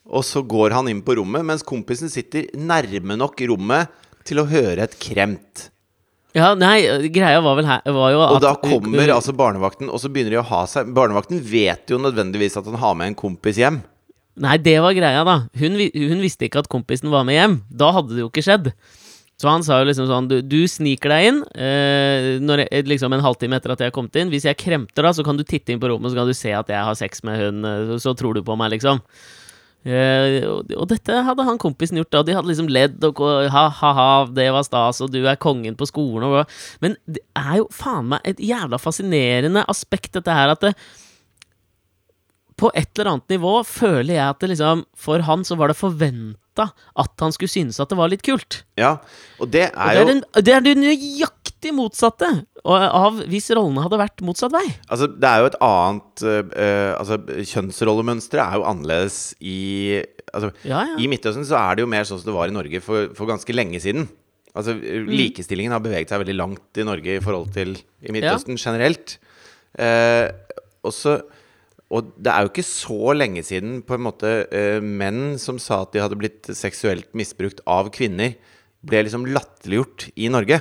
og 0.08 0.26
så 0.26 0.42
går 0.42 0.74
han 0.74 0.90
inn 0.90 1.04
på 1.06 1.14
rommet, 1.20 1.46
mens 1.46 1.66
kompisen 1.66 2.10
sitter 2.10 2.50
nærme 2.58 3.20
nok 3.20 3.38
rommet 3.52 3.94
til 4.26 4.42
å 4.42 4.48
høre 4.50 4.88
et 4.88 4.98
kremt. 4.98 5.68
Ja, 6.36 6.52
nei, 6.58 7.08
greia 7.08 7.40
var 7.40 7.56
vel 7.56 7.66
her 7.68 7.86
var 7.96 8.10
jo 8.12 8.20
at 8.20 8.34
Og 8.36 8.42
da 8.44 8.50
kommer 8.60 9.14
altså 9.14 9.32
barnevakten, 9.36 9.88
og 9.88 10.00
så 10.02 10.10
begynner 10.12 10.36
de 10.36 10.42
å 10.42 10.48
ha 10.50 10.64
seg 10.68 10.90
Barnevakten 10.94 11.40
vet 11.40 11.88
jo 11.88 11.96
nødvendigvis 12.02 12.58
at 12.60 12.68
han 12.68 12.76
har 12.82 12.98
med 12.98 13.12
en 13.12 13.16
kompis 13.18 13.60
hjem. 13.60 13.80
Nei, 14.38 14.58
det 14.62 14.76
var 14.84 14.94
greia, 14.94 15.24
da. 15.26 15.38
Hun, 15.58 15.78
hun 15.80 16.22
visste 16.22 16.46
ikke 16.46 16.62
at 16.62 16.70
kompisen 16.70 17.10
var 17.10 17.24
med 17.26 17.38
hjem. 17.38 17.56
Da 17.80 17.90
hadde 17.96 18.14
det 18.14 18.22
jo 18.22 18.28
ikke 18.30 18.44
skjedd. 18.44 18.70
Så 19.38 19.46
han 19.46 19.62
sa 19.62 19.76
jo 19.78 19.86
liksom 19.86 20.08
sånn 20.10 20.26
Du, 20.26 20.40
du 20.42 20.64
sniker 20.66 21.12
deg 21.12 21.28
inn 21.28 21.36
eh, 21.54 22.38
når 22.42 22.64
jeg, 22.64 22.86
liksom 22.90 23.14
en 23.14 23.22
halvtime 23.22 23.58
etter 23.60 23.70
at 23.74 23.82
jeg 23.82 23.92
har 23.92 23.94
kommet 23.94 24.18
inn. 24.18 24.32
Hvis 24.34 24.46
jeg 24.48 24.58
kremter, 24.58 25.06
da, 25.06 25.12
så 25.14 25.24
kan 25.26 25.38
du 25.38 25.44
titte 25.46 25.74
inn 25.74 25.82
på 25.82 25.90
rommet, 25.90 26.10
så 26.12 26.18
kan 26.18 26.30
du 26.30 26.36
se 26.36 26.54
at 26.54 26.70
jeg 26.74 26.86
har 26.90 26.98
sex 26.98 27.22
med 27.26 27.38
hun. 27.40 27.68
Så, 27.94 28.00
Så 28.08 28.14
tror 28.18 28.34
du 28.34 28.42
på 28.46 28.58
meg, 28.58 28.74
liksom. 28.74 29.02
Eh, 29.86 30.42
og, 30.48 30.72
og 30.74 30.88
dette 30.90 31.20
hadde 31.24 31.44
han 31.46 31.58
kompisen 31.62 31.96
gjort, 32.00 32.10
da. 32.12 32.22
De 32.26 32.34
hadde 32.36 32.50
liksom 32.50 32.68
ledd 32.72 33.04
og 33.08 33.20
ha-ha-ha, 33.54 34.26
det 34.34 34.48
var 34.52 34.66
stas, 34.66 35.00
og 35.04 35.12
du 35.14 35.20
er 35.24 35.38
kongen 35.40 35.76
på 35.78 35.86
skolen 35.88 36.26
og. 36.28 36.56
Men 36.84 36.96
det 37.06 37.22
er 37.38 37.60
jo 37.62 37.68
faen 37.72 38.10
meg 38.14 38.26
et 38.28 38.42
jævla 38.42 38.80
fascinerende 38.82 39.62
aspekt, 39.70 40.12
dette 40.18 40.34
her, 40.34 40.52
at 40.56 40.66
det, 40.66 40.74
på 42.58 42.72
et 42.74 42.90
eller 42.98 43.12
annet 43.12 43.30
nivå 43.36 43.52
føler 43.62 44.16
jeg 44.16 44.24
at 44.32 44.40
det 44.42 44.48
liksom 44.50 44.80
For 44.98 45.22
han 45.22 45.44
så 45.46 45.54
var 45.54 45.70
det 45.70 45.76
forventa 45.78 46.64
at 46.98 47.22
han 47.22 47.30
skulle 47.30 47.52
synes 47.52 47.76
at 47.78 47.86
det 47.92 47.98
var 48.00 48.10
litt 48.10 48.24
kult. 48.26 48.64
Ja, 48.74 48.96
og 49.38 49.52
det 49.54 49.68
Og 49.70 49.78
er 49.78 49.92
det, 49.94 49.94
er 49.94 50.00
jo 50.00 50.08
den, 50.08 50.22
det 50.42 50.54
er 50.56 50.64
det 50.66 50.72
nøyaktig 50.80 51.70
motsatte 51.76 52.26
og- 52.26 52.47
av 52.66 53.20
hvis 53.30 53.50
rollene 53.54 53.82
hadde 53.84 53.98
vært 54.00 54.22
motsatt 54.26 54.52
vei. 54.52 54.64
Altså, 54.90 55.06
det 55.08 55.28
er 55.30 55.42
jo 55.42 55.48
et 55.50 55.58
annet 55.64 56.22
uh, 56.26 56.92
Altså, 56.98 57.18
kjønnsrollemønsteret 57.52 58.42
er 58.44 58.58
jo 58.58 58.66
annerledes 58.68 59.18
i 59.40 59.58
Altså, 60.28 60.50
Ja, 60.66 60.82
ja. 60.84 60.96
i 61.00 61.06
Midtøsten 61.08 61.46
så 61.48 61.56
er 61.56 61.76
det 61.78 61.84
jo 61.86 61.88
mer 61.90 62.04
sånn 62.04 62.18
som 62.20 62.28
det 62.28 62.36
var 62.36 62.50
i 62.50 62.54
Norge 62.56 62.80
for, 62.84 63.08
for 63.16 63.30
ganske 63.30 63.54
lenge 63.54 63.80
siden. 63.80 64.08
Altså, 64.54 64.74
Mm. 64.74 65.08
likestillingen 65.08 65.72
har 65.72 65.80
beveget 65.80 66.10
seg 66.10 66.20
veldig 66.20 66.36
langt 66.36 66.76
i 66.76 66.84
Norge 66.84 67.16
i 67.16 67.22
forhold 67.24 67.52
til 67.54 67.76
i 68.02 68.12
Midtøsten 68.12 68.58
generelt. 68.60 69.16
Uh, 69.78 70.28
også, 70.84 71.22
og 71.90 72.12
det 72.20 72.32
er 72.32 72.44
jo 72.44 72.50
ikke 72.52 72.66
så 72.66 73.14
lenge 73.16 73.42
siden 73.46 73.80
på 73.86 73.94
en 73.96 74.04
måte 74.04 74.32
uh, 74.52 74.80
menn 74.84 75.38
som 75.40 75.58
sa 75.62 75.82
at 75.86 75.92
de 75.94 76.02
hadde 76.04 76.18
blitt 76.20 76.50
seksuelt 76.52 77.08
misbrukt 77.16 77.62
av 77.66 77.88
kvinner, 77.94 78.34
ble 78.84 79.04
liksom 79.06 79.24
latterliggjort 79.32 80.10
i 80.16 80.28
Norge. 80.32 80.60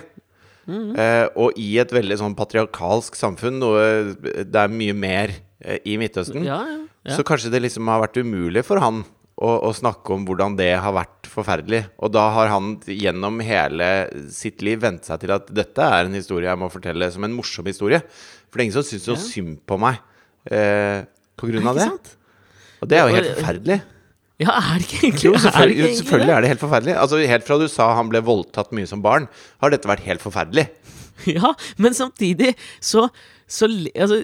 Mm. 0.68 0.90
Eh, 1.00 1.26
og 1.40 1.60
i 1.60 1.70
et 1.80 1.92
veldig 1.96 2.18
sånn 2.20 2.36
patriarkalsk 2.38 3.16
samfunn, 3.16 3.62
noe 3.62 3.84
det 4.44 4.64
er 4.64 4.74
mye 4.74 4.96
mer 4.98 5.32
eh, 5.64 5.80
i 5.88 5.96
Midtøsten, 6.00 6.44
Ja, 6.44 6.60
ja, 6.68 6.82
ja. 7.08 7.16
så 7.16 7.24
kanskje 7.28 7.54
det 7.54 7.64
liksom 7.64 7.88
har 7.88 8.04
vært 8.04 8.20
umulig 8.20 8.66
for 8.68 8.84
han 8.84 9.06
å, 9.38 9.52
å 9.70 9.72
snakke 9.76 10.16
om 10.16 10.26
hvordan 10.28 10.58
det 10.60 10.74
har 10.82 10.96
vært 10.96 11.30
forferdelig. 11.30 11.84
Og 12.04 12.12
da 12.16 12.26
har 12.36 12.52
han 12.52 12.76
gjennom 12.90 13.40
hele 13.46 13.90
sitt 14.34 14.64
liv 14.66 14.82
vent 14.84 15.08
seg 15.08 15.22
til 15.24 15.36
at 15.36 15.52
dette 15.54 15.88
er 15.88 16.08
en 16.08 16.18
historie 16.18 16.50
jeg 16.50 16.60
må 16.60 16.72
fortelle 16.74 17.10
som 17.14 17.28
en 17.28 17.36
morsom 17.38 17.70
historie. 17.70 18.02
For 18.48 18.58
det 18.58 18.64
er 18.64 18.68
ingen 18.68 18.80
som 18.80 18.88
syns 18.88 19.08
noe 19.12 19.22
synd 19.22 19.60
på 19.70 19.78
meg 19.82 20.02
eh, 20.50 21.06
på 21.38 21.52
grunn 21.52 21.70
av 21.70 21.78
det. 21.78 21.86
sant? 21.92 22.16
Og 22.82 22.90
det 22.90 22.98
er 22.98 23.08
jo 23.08 23.18
helt 23.18 23.32
forferdelig. 23.38 23.80
Ja, 24.38 24.54
er 24.54 24.78
det 24.78 24.86
ikke 24.86 25.00
egentlig 25.08 25.26
Jo, 25.26 25.32
er 25.32 25.38
det 25.38 25.44
selvfølgelig, 25.48 25.78
egentlig 25.82 25.98
selvfølgelig 26.02 26.34
er 26.36 26.44
det 26.44 26.50
helt 26.52 26.62
forferdelig. 26.62 26.94
Altså 27.04 27.22
Helt 27.32 27.48
fra 27.48 27.58
du 27.58 27.66
sa 27.74 27.88
han 27.98 28.12
ble 28.12 28.22
voldtatt 28.28 28.76
mye 28.78 28.90
som 28.90 29.02
barn, 29.02 29.26
har 29.64 29.74
dette 29.74 29.90
vært 29.90 30.06
helt 30.10 30.26
forferdelig. 30.26 30.68
Ja, 31.26 31.50
men 31.82 31.96
samtidig 31.98 32.52
så 32.78 33.08
så 33.48 33.70
altså, 33.96 34.18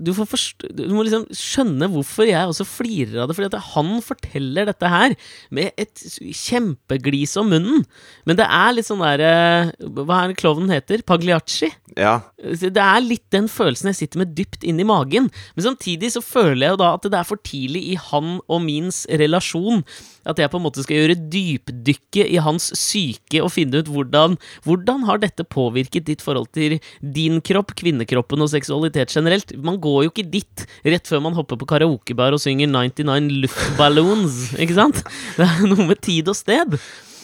du, 0.00 0.10
du 0.12 0.94
må 0.96 1.04
liksom 1.04 1.26
skjønne 1.36 1.90
hvorfor 1.92 2.24
jeg 2.24 2.48
også 2.48 2.64
flirer 2.64 3.20
av 3.20 3.28
det. 3.28 3.36
Fordi 3.36 3.60
han 3.74 3.90
forteller 4.04 4.70
dette 4.70 4.88
her 4.88 5.14
med 5.52 5.76
et 5.80 6.04
kjempeglis 6.32 7.36
om 7.40 7.52
munnen. 7.52 7.84
Men 8.24 8.38
det 8.40 8.48
er 8.48 8.72
litt 8.72 8.88
sånn 8.88 9.04
derre 9.04 9.32
Hva 9.76 10.22
er 10.22 10.32
det 10.32 10.40
klovnen 10.40 10.72
heter? 10.72 11.04
Pagliacci? 11.04 11.68
Ja. 11.98 12.14
Det 12.38 12.72
er 12.72 13.04
litt 13.04 13.26
den 13.34 13.50
følelsen 13.52 13.90
jeg 13.90 14.00
sitter 14.00 14.22
med 14.22 14.32
dypt 14.38 14.64
inni 14.64 14.86
magen. 14.88 15.28
Men 15.56 15.66
samtidig 15.68 16.14
så 16.14 16.24
føler 16.24 16.64
jeg 16.64 16.76
jo 16.76 16.80
da 16.80 16.94
at 16.96 17.10
det 17.12 17.18
er 17.20 17.28
for 17.28 17.42
tidlig 17.44 17.84
i 17.92 17.98
han 18.00 18.38
og 18.46 18.64
mins 18.64 19.04
relasjon. 19.20 19.84
At 20.28 20.40
jeg 20.40 20.48
på 20.48 20.60
en 20.60 20.64
måte 20.64 20.84
skal 20.84 21.00
gjøre 21.02 21.18
dypdykket 21.32 22.32
i 22.32 22.40
hans 22.42 22.70
syke 22.78 23.42
og 23.42 23.52
finne 23.52 23.82
ut 23.82 23.90
hvordan 23.90 24.38
Hvordan 24.62 25.04
har 25.08 25.20
dette 25.20 25.44
påvirket 25.48 26.06
ditt 26.06 26.22
forhold 26.24 26.48
til 26.54 26.78
din 27.02 27.40
kropp, 27.44 27.74
kvinnekroppen 27.78 28.44
og 28.44 28.50
seksualitet 28.62 29.12
generelt? 29.12 29.54
Man 29.60 29.78
går 29.82 30.06
jo 30.06 30.14
ikke 30.14 30.28
dit 30.32 30.66
rett 30.86 31.10
før 31.10 31.26
man 31.26 31.36
hopper 31.36 31.58
på 31.60 31.68
karaokebar 31.74 32.32
og 32.36 32.42
synger 32.42 32.70
99 32.70 33.42
Luftballons, 33.44 34.42
ikke 34.56 34.78
sant? 34.78 35.02
Det 35.36 35.48
er 35.48 35.66
noe 35.66 35.90
med 35.90 36.00
tid 36.04 36.30
og 36.30 36.38
sted. 36.38 36.78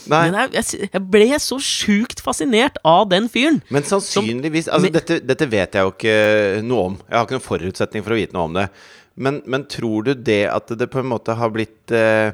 Nei. 0.09 0.23
Men 0.31 0.55
jeg, 0.57 0.89
jeg, 0.89 1.03
ble 1.13 1.27
så 1.43 1.59
sjukt 1.61 2.23
fascinert 2.25 2.79
av 2.87 3.09
den 3.11 3.29
fyren. 3.33 3.61
Men 3.75 3.85
sannsynligvis 3.87 4.71
Altså, 4.71 4.89
men- 4.89 4.97
dette, 4.97 5.19
dette 5.27 5.49
vet 5.51 5.77
jeg 5.77 5.85
jo 5.85 5.93
ikke 5.93 6.19
noe 6.65 6.93
om. 6.93 6.99
Jeg 7.09 7.19
har 7.19 7.27
ikke 7.27 7.37
noen 7.37 7.49
forutsetning 7.49 8.07
for 8.07 8.17
å 8.17 8.21
vite 8.21 8.37
noe 8.37 8.49
om 8.49 8.57
det. 8.57 8.69
Men, 9.19 9.43
men 9.51 9.67
tror 9.69 10.07
du 10.07 10.13
det 10.15 10.45
at 10.49 10.71
det 10.79 10.89
på 10.93 11.03
en 11.03 11.11
måte 11.11 11.35
har 11.35 11.51
blitt 11.51 11.91
eh, 11.91 12.31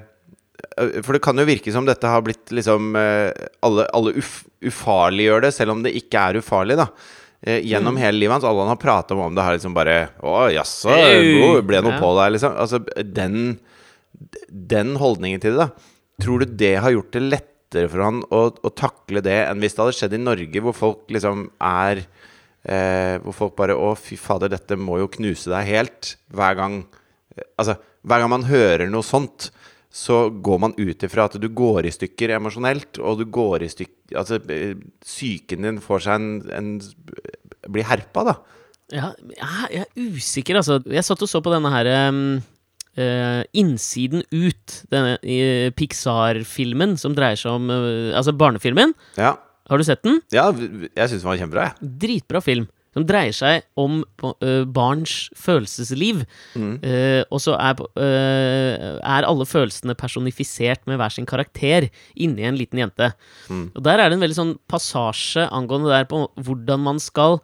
For 1.00 1.16
det 1.16 1.22
kan 1.24 1.38
jo 1.40 1.46
virke 1.48 1.72
som 1.72 1.86
dette 1.88 2.10
har 2.12 2.20
blitt 2.26 2.52
liksom 2.52 2.92
eh, 3.00 3.30
Alle, 3.64 3.86
alle 3.96 4.12
uf, 4.20 4.42
ufarliggjør 4.60 5.46
det, 5.46 5.54
selv 5.56 5.74
om 5.74 5.80
det 5.84 5.94
ikke 5.96 6.26
er 6.28 6.42
ufarlig, 6.44 6.76
da. 6.78 6.90
Eh, 7.46 7.60
gjennom 7.68 7.96
hele 8.00 8.16
livet 8.18 8.38
hans. 8.38 8.44
Alle 8.48 8.64
han 8.64 8.72
har 8.72 8.80
prata 8.80 9.14
om 9.14 9.34
det, 9.36 9.44
har 9.44 9.56
liksom 9.56 9.74
bare 9.76 9.96
Å, 10.24 10.46
jaså, 10.54 10.94
ble 11.68 11.82
noe 11.84 11.98
på 12.00 12.12
deg, 12.16 12.30
liksom? 12.38 12.54
Altså, 12.56 12.80
den, 13.04 13.58
den 14.48 14.94
holdningen 15.00 15.42
til 15.42 15.58
det, 15.58 15.66
da. 15.66 15.90
Tror 16.24 16.40
du 16.40 16.54
det 16.56 16.76
har 16.80 16.94
gjort 16.94 17.12
det 17.12 17.24
lettere 17.26 17.90
for 17.90 18.04
han 18.06 18.22
å, 18.32 18.46
å 18.54 18.70
takle 18.72 19.20
det 19.24 19.34
enn 19.48 19.60
hvis 19.60 19.74
det 19.74 19.82
hadde 19.82 19.96
skjedd 19.98 20.16
i 20.16 20.22
Norge, 20.22 20.62
hvor 20.62 20.76
folk 20.78 21.10
liksom 21.12 21.48
er 21.58 22.04
eh, 22.04 23.16
Hvor 23.24 23.34
folk 23.34 23.56
bare 23.58 23.76
Å, 23.76 23.92
fy 23.98 24.16
fader, 24.20 24.52
dette 24.54 24.78
må 24.80 25.00
jo 25.02 25.10
knuse 25.18 25.52
deg 25.52 25.68
helt. 25.68 26.14
Hver 26.32 26.56
gang 26.60 26.80
eh, 27.34 27.44
Altså, 27.58 27.76
hver 28.06 28.24
gang 28.24 28.32
man 28.32 28.48
hører 28.48 28.88
noe 28.88 29.04
sånt, 29.04 29.50
så 29.94 30.24
går 30.42 30.58
man 30.58 30.72
ut 30.74 31.04
ifra 31.06 31.28
at 31.28 31.36
du 31.38 31.46
går 31.54 31.86
i 31.86 31.92
stykker 31.94 32.32
emosjonelt, 32.34 32.98
og 32.98 33.20
du 33.20 33.28
går 33.30 33.62
i 33.66 33.70
stykker 33.70 33.92
Altså, 34.18 34.36
eh, 34.52 34.74
psyken 35.02 35.64
din 35.64 35.78
får 35.82 36.02
seg 36.04 36.18
en, 36.20 36.26
en 36.52 37.70
Blir 37.72 37.86
herpa, 37.88 38.24
da. 38.28 38.34
Ja, 38.92 39.06
jeg, 39.32 39.70
jeg 39.72 39.86
er 39.86 40.10
usikker, 40.18 40.58
altså. 40.60 40.76
Jeg 40.92 41.06
satt 41.06 41.22
og 41.24 41.30
så 41.30 41.40
på 41.42 41.54
denne 41.54 41.70
her 41.72 41.88
um, 42.10 42.18
uh, 43.00 43.40
Innsiden 43.56 44.26
ut, 44.28 44.76
denne 44.92 45.16
uh, 45.22 45.70
Pixar-filmen 45.78 46.98
som 47.00 47.16
dreier 47.16 47.40
seg 47.40 47.56
om 47.56 47.72
uh, 47.72 48.12
Altså 48.18 48.36
barnefilmen. 48.36 48.92
Ja, 49.16 49.32
Har 49.70 49.80
du 49.80 49.86
sett 49.88 50.04
den? 50.04 50.20
ja 50.34 50.50
jeg 50.52 51.08
syns 51.08 51.22
den 51.22 51.30
var 51.30 51.40
kjempebra, 51.40 51.70
jeg. 51.70 51.94
Dritbra 52.04 52.44
film. 52.44 52.68
Som 52.94 53.06
dreier 53.08 53.34
seg 53.34 53.64
om 53.80 54.02
eh, 54.24 54.62
barns 54.70 55.28
følelsesliv. 55.38 56.22
Eh, 56.54 57.22
og 57.26 57.42
så 57.42 57.56
er, 57.58 57.80
uh, 57.98 58.84
er 59.02 59.26
alle 59.26 59.46
følelsene 59.48 59.96
personifisert 59.98 60.84
med 60.90 61.00
hver 61.00 61.12
sin 61.12 61.26
karakter 61.28 61.88
inni 62.14 62.46
en 62.46 62.58
liten 62.58 62.80
jente. 62.84 63.10
Og 63.50 63.82
der 63.84 63.98
er 63.98 64.08
det 64.08 64.18
en 64.18 64.24
veldig 64.24 64.38
sånn 64.38 64.56
passasje 64.70 65.48
angående 65.50 65.92
der 65.92 66.08
på 66.10 66.26
hvordan 66.38 66.86
man 66.86 67.02
skal 67.02 67.40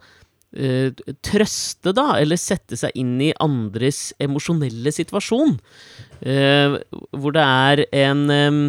Uh, 0.51 0.91
trøste, 1.23 1.93
da, 1.95 2.17
eller 2.19 2.35
sette 2.35 2.75
seg 2.75 2.91
inn 2.99 3.13
i 3.23 3.29
andres 3.39 4.09
emosjonelle 4.19 4.91
situasjon. 4.91 5.53
Uh, 6.19 6.75
hvor 7.15 7.31
det 7.37 7.45
er 7.45 7.81
en 8.01 8.25
um, 8.27 8.59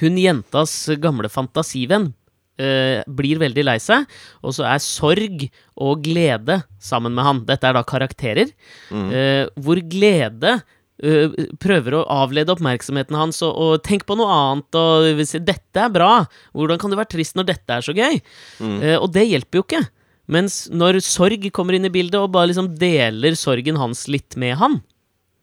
Hun 0.00 0.18
jentas 0.18 0.74
gamle 0.98 1.30
fantasivenn 1.30 2.10
blir 3.06 3.40
veldig 3.42 3.64
lei 3.66 3.78
seg, 3.82 4.06
og 4.42 4.54
så 4.56 4.66
er 4.68 4.82
sorg 4.84 5.46
og 5.76 6.04
glede 6.04 6.60
sammen 6.82 7.14
med 7.16 7.26
han. 7.26 7.42
Dette 7.48 7.68
er 7.68 7.76
da 7.78 7.82
karakterer. 7.86 8.52
eh, 9.12 9.46
hvor 9.56 9.80
glede 9.90 10.58
eh, 11.02 11.32
prøver 11.62 11.98
å 11.98 12.04
avlede 12.22 12.52
oppmerksomheten 12.54 13.16
hans 13.18 13.42
og, 13.42 13.56
og 13.56 13.82
tenk 13.86 14.06
på 14.08 14.16
noe 14.18 14.30
annet. 14.30 14.78
Og 14.78 15.24
si, 15.26 15.40
'Dette 15.40 15.86
er 15.86 15.90
bra', 15.90 16.26
hvordan 16.54 16.78
kan 16.78 16.90
du 16.92 16.96
være 16.96 17.12
trist 17.16 17.36
når 17.38 17.50
dette 17.50 17.78
er 17.78 17.82
så 17.82 17.96
gøy? 17.96 18.20
Eh, 18.60 18.96
og 18.98 19.10
det 19.12 19.28
hjelper 19.28 19.60
jo 19.60 19.66
ikke. 19.66 19.84
Mens 20.32 20.68
når 20.70 21.00
sorg 21.02 21.44
kommer 21.52 21.74
inn 21.74 21.88
i 21.88 21.92
bildet, 21.92 22.20
og 22.20 22.32
bare 22.32 22.52
liksom 22.52 22.70
deler 22.78 23.34
sorgen 23.34 23.76
hans 23.76 24.06
litt 24.08 24.36
med 24.38 24.56
han, 24.60 24.80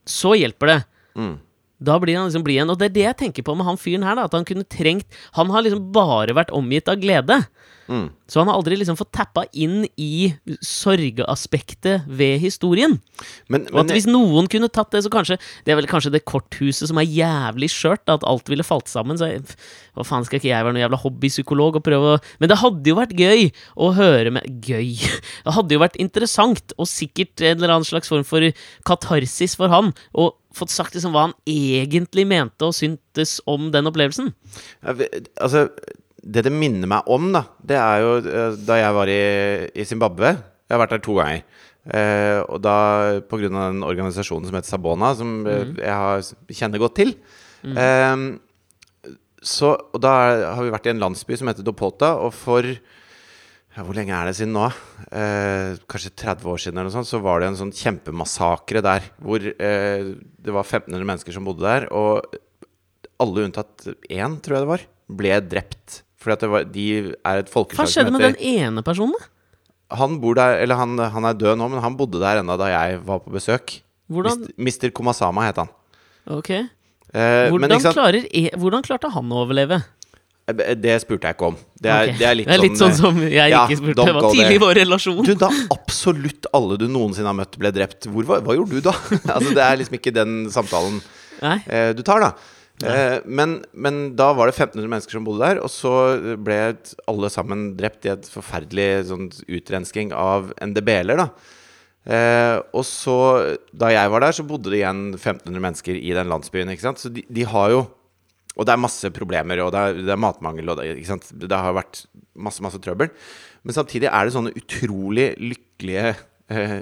så 0.08 0.34
hjelper 0.40 0.72
det. 0.72 0.80
Mm. 1.20 1.36
Da 1.80 1.96
blir 2.00 2.20
han 2.20 2.28
liksom 2.28 2.44
blid 2.46 2.60
igjen. 2.60 2.72
Og 2.74 2.80
det 2.80 2.90
er 2.90 2.96
det 2.96 3.08
jeg 3.08 3.20
tenker 3.24 3.48
på 3.48 3.56
med 3.58 3.68
han 3.68 3.80
fyren 3.80 4.06
her. 4.08 4.20
da 4.20 4.28
At 4.28 4.36
han 4.36 4.48
kunne 4.48 4.68
trengt 4.68 5.08
Han 5.38 5.52
har 5.54 5.64
liksom 5.64 5.92
bare 5.96 6.36
vært 6.36 6.54
omgitt 6.56 6.92
av 6.92 7.00
glede. 7.00 7.44
Mm. 7.90 8.12
Så 8.30 8.38
han 8.38 8.50
har 8.52 8.60
aldri 8.60 8.76
liksom 8.78 8.98
fått 9.00 9.10
tappa 9.18 9.48
inn 9.58 9.82
i 9.98 10.30
sorgeaspektet 10.62 12.06
ved 12.06 12.38
historien. 12.44 13.00
Men, 13.50 13.66
Og 13.74 13.82
at 13.82 13.94
hvis 13.96 14.06
noen 14.06 14.46
kunne 14.52 14.70
tatt 14.70 14.92
det, 14.94 15.02
så 15.04 15.10
kanskje 15.10 15.40
Det 15.66 15.74
er 15.74 15.80
vel 15.80 15.90
kanskje 15.90 16.12
det 16.14 16.22
korthuset 16.30 16.92
som 16.92 17.00
er 17.02 17.10
jævlig 17.10 17.72
skjørt, 17.74 18.06
at 18.06 18.26
alt 18.30 18.52
ville 18.52 18.64
falt 18.68 18.92
sammen. 18.92 19.18
Så 19.18 19.32
jeg, 19.32 19.42
hva 19.98 20.06
faen 20.06 20.28
skal 20.28 20.38
ikke 20.38 20.52
jeg 20.52 20.66
være 20.68 20.76
noen 20.76 20.86
jævla 20.86 21.02
hobbypsykolog 21.02 21.80
og 21.82 21.86
prøve 21.86 22.14
å 22.14 22.20
Men 22.40 22.54
det 22.54 22.60
hadde 22.62 22.94
jo 22.94 23.00
vært 23.00 23.18
gøy 23.18 23.50
å 23.76 23.92
høre 23.98 24.36
med 24.38 24.46
Gøy! 24.66 24.94
Det 25.50 25.56
hadde 25.56 25.74
jo 25.74 25.82
vært 25.82 25.98
interessant, 25.98 26.76
og 26.78 26.88
sikkert 26.90 27.42
en 27.42 27.58
eller 27.58 27.74
annen 27.74 27.88
slags 27.88 28.12
form 28.12 28.26
for 28.28 28.44
katarsis 28.86 29.56
for 29.58 29.72
han, 29.72 29.94
og 30.14 30.36
fått 30.56 30.74
sagt 30.74 30.96
liksom 30.96 31.14
hva 31.14 31.28
han 31.28 31.36
egentlig 31.50 32.26
mente 32.30 32.68
og 32.68 32.76
syntes 32.78 33.38
om 33.50 33.70
den 33.74 33.90
opplevelsen. 33.90 34.32
Altså, 34.84 35.68
det 36.20 36.46
det 36.48 36.54
minner 36.54 36.90
meg 36.90 37.10
om, 37.12 37.30
da, 37.36 37.46
det 37.64 37.78
er 37.80 38.04
jo 38.04 38.14
eh, 38.20 38.60
da 38.68 38.80
jeg 38.82 38.96
var 38.98 39.12
i, 39.12 39.24
i 39.72 39.88
Zimbabwe. 39.88 40.34
Jeg 40.68 40.76
har 40.76 40.84
vært 40.84 40.98
der 40.98 41.04
to 41.06 41.16
ganger. 41.18 41.44
Eh, 41.90 42.40
og 42.44 42.60
da 42.62 42.76
av 43.18 43.42
den 43.46 43.86
organisasjonen 43.88 44.50
som 44.50 44.58
heter 44.60 44.70
Sabona, 44.70 45.14
som 45.18 45.40
mm. 45.48 45.80
jeg 45.80 45.96
har, 46.04 46.32
kjenner 46.52 46.82
godt 46.82 46.98
til. 47.00 47.16
Eh, 47.64 48.16
så, 49.40 49.72
og 49.72 50.02
da 50.04 50.14
har 50.58 50.64
vi 50.66 50.74
vært 50.74 50.90
i 50.90 50.94
en 50.94 51.04
landsby 51.06 51.38
som 51.40 51.50
heter 51.50 51.66
Dopota, 51.66 52.16
og 52.20 52.34
for 52.36 52.68
ja, 53.76 53.84
Hvor 53.86 53.96
lenge 53.98 54.16
er 54.16 54.30
det 54.30 54.36
siden 54.40 54.54
nå? 54.56 54.66
Eh, 55.14 55.78
kanskje 55.90 56.12
30 56.18 56.50
år 56.52 56.62
siden, 56.62 56.78
eller 56.80 56.90
noe 56.90 56.98
sånt, 56.98 57.10
så 57.10 57.22
var 57.24 57.42
det 57.42 57.50
en 57.52 57.60
sånn 57.60 57.74
kjempemassakre 57.76 58.82
der. 58.86 59.10
Hvor 59.22 59.46
eh, 59.46 60.14
det 60.20 60.56
var 60.56 60.66
1500 60.66 61.06
mennesker 61.08 61.36
som 61.36 61.48
bodde 61.48 61.66
der, 61.68 61.88
og 61.94 62.26
alle 63.20 63.46
unntatt 63.48 63.88
én, 64.10 64.40
tror 64.42 64.58
jeg 64.58 64.66
det 64.66 64.72
var, 64.72 64.86
ble 65.22 65.36
drept. 65.52 66.02
Fordi 66.20 66.36
at 66.36 66.44
det 66.44 66.50
var, 66.52 66.66
de 66.68 66.88
er 67.14 67.44
et 67.44 67.52
Hva 67.54 67.86
skjedde 67.88 68.12
med 68.16 68.26
den 68.26 68.40
ene 68.44 68.84
personen? 68.84 69.16
da? 69.16 69.30
Han 70.00 70.20
bor 70.22 70.36
der, 70.38 70.60
eller 70.62 70.78
han, 70.78 70.98
han 71.00 71.26
er 71.26 71.38
død 71.38 71.58
nå, 71.58 71.70
men 71.72 71.82
han 71.82 71.96
bodde 71.98 72.20
der 72.22 72.44
ennå 72.44 72.58
da 72.62 72.68
jeg 72.70 73.00
var 73.08 73.24
på 73.24 73.32
besøk. 73.34 73.80
Hvordan, 74.10 74.44
Mr. 74.58 74.90
Komasama 74.94 75.48
het 75.48 75.62
han. 75.64 75.72
ok 76.30 76.52
Eh, 77.10 77.50
hvordan, 77.50 77.72
men, 77.74 77.82
klarer, 77.82 78.26
e- 78.38 78.54
hvordan 78.54 78.84
klarte 78.86 79.10
han 79.10 79.32
å 79.34 79.40
overleve? 79.42 79.80
Eh, 80.50 80.76
det 80.80 80.98
spurte 81.04 81.30
jeg 81.30 81.38
ikke 81.38 81.50
om. 81.52 81.58
Det 81.80 81.92
er, 81.92 82.12
okay. 82.12 82.20
det 82.20 82.28
er 82.30 82.38
litt, 82.40 82.78
sånn 82.80 82.94
sånn 82.94 82.98
som 82.98 83.20
jeg 83.26 83.54
ja, 83.54 83.64
ikke 83.66 83.80
spurte. 83.80 84.06
Det 84.06 84.16
var 84.18 84.30
tidlig 84.34 84.60
i 84.60 84.62
vår 84.64 84.78
relasjon. 84.82 85.20
Du, 85.26 85.34
da 85.40 85.50
absolutt 85.76 86.50
alle 86.58 86.80
du 86.82 86.88
noensinne 86.92 87.30
har 87.32 87.38
møtt, 87.38 87.60
ble 87.62 87.74
drept. 87.76 88.10
Hvor, 88.10 88.28
hva, 88.28 88.40
hva 88.46 88.56
gjorde 88.58 88.80
du 88.80 88.88
da? 88.90 88.96
altså, 89.36 89.54
det 89.56 89.66
er 89.66 89.82
liksom 89.82 90.00
ikke 90.00 90.16
den 90.16 90.40
samtalen 90.54 91.02
eh, 91.42 91.92
du 91.98 92.04
tar, 92.08 92.26
da. 92.28 92.34
Eh, 92.80 93.20
men, 93.28 93.60
men 93.76 94.02
da 94.20 94.32
var 94.38 94.48
det 94.48 94.56
1500 94.56 94.88
mennesker 94.88 95.18
som 95.18 95.28
bodde 95.28 95.44
der, 95.44 95.62
og 95.64 95.72
så 95.74 95.94
ble 96.40 96.60
alle 97.12 97.32
sammen 97.34 97.72
drept 97.80 98.08
i 98.08 98.14
et 98.14 98.28
forferdelig 98.32 99.10
sånn 99.12 99.32
utrensking 99.48 100.14
av 100.16 100.54
NDB-er, 100.64 101.18
da. 101.20 101.30
Eh, 102.10 102.58
og 102.74 102.86
så, 102.88 103.18
da 103.76 103.92
jeg 103.92 104.12
var 104.14 104.24
der, 104.24 104.36
så 104.36 104.48
bodde 104.48 104.72
det 104.72 104.80
igjen 104.80 105.10
1500 105.18 105.64
mennesker 105.68 106.00
i 106.00 106.14
den 106.16 106.32
landsbyen, 106.32 106.72
ikke 106.72 106.88
sant. 106.88 107.04
Så 107.04 107.12
de, 107.14 107.26
de 107.28 107.48
har 107.48 107.74
jo 107.76 107.84
Og 108.60 108.68
det 108.68 108.76
er 108.76 108.82
masse 108.84 109.12
problemer, 109.16 109.62
og 109.64 109.72
det 109.74 109.82
er, 109.82 110.02
det 110.10 110.14
er 110.16 110.20
matmangel, 110.20 110.74
og 110.74 110.82
det, 110.82 110.98
det 111.32 111.60
har 111.64 111.78
vært 111.78 112.04
masse, 112.36 112.64
masse 112.66 112.82
trøbbel. 112.84 113.12
Men 113.64 113.76
samtidig 113.76 114.10
er 114.12 114.28
det 114.28 114.36
sånne 114.36 114.54
utrolig 114.60 115.30
lykkelige, 115.40 116.14
eh, 116.52 116.78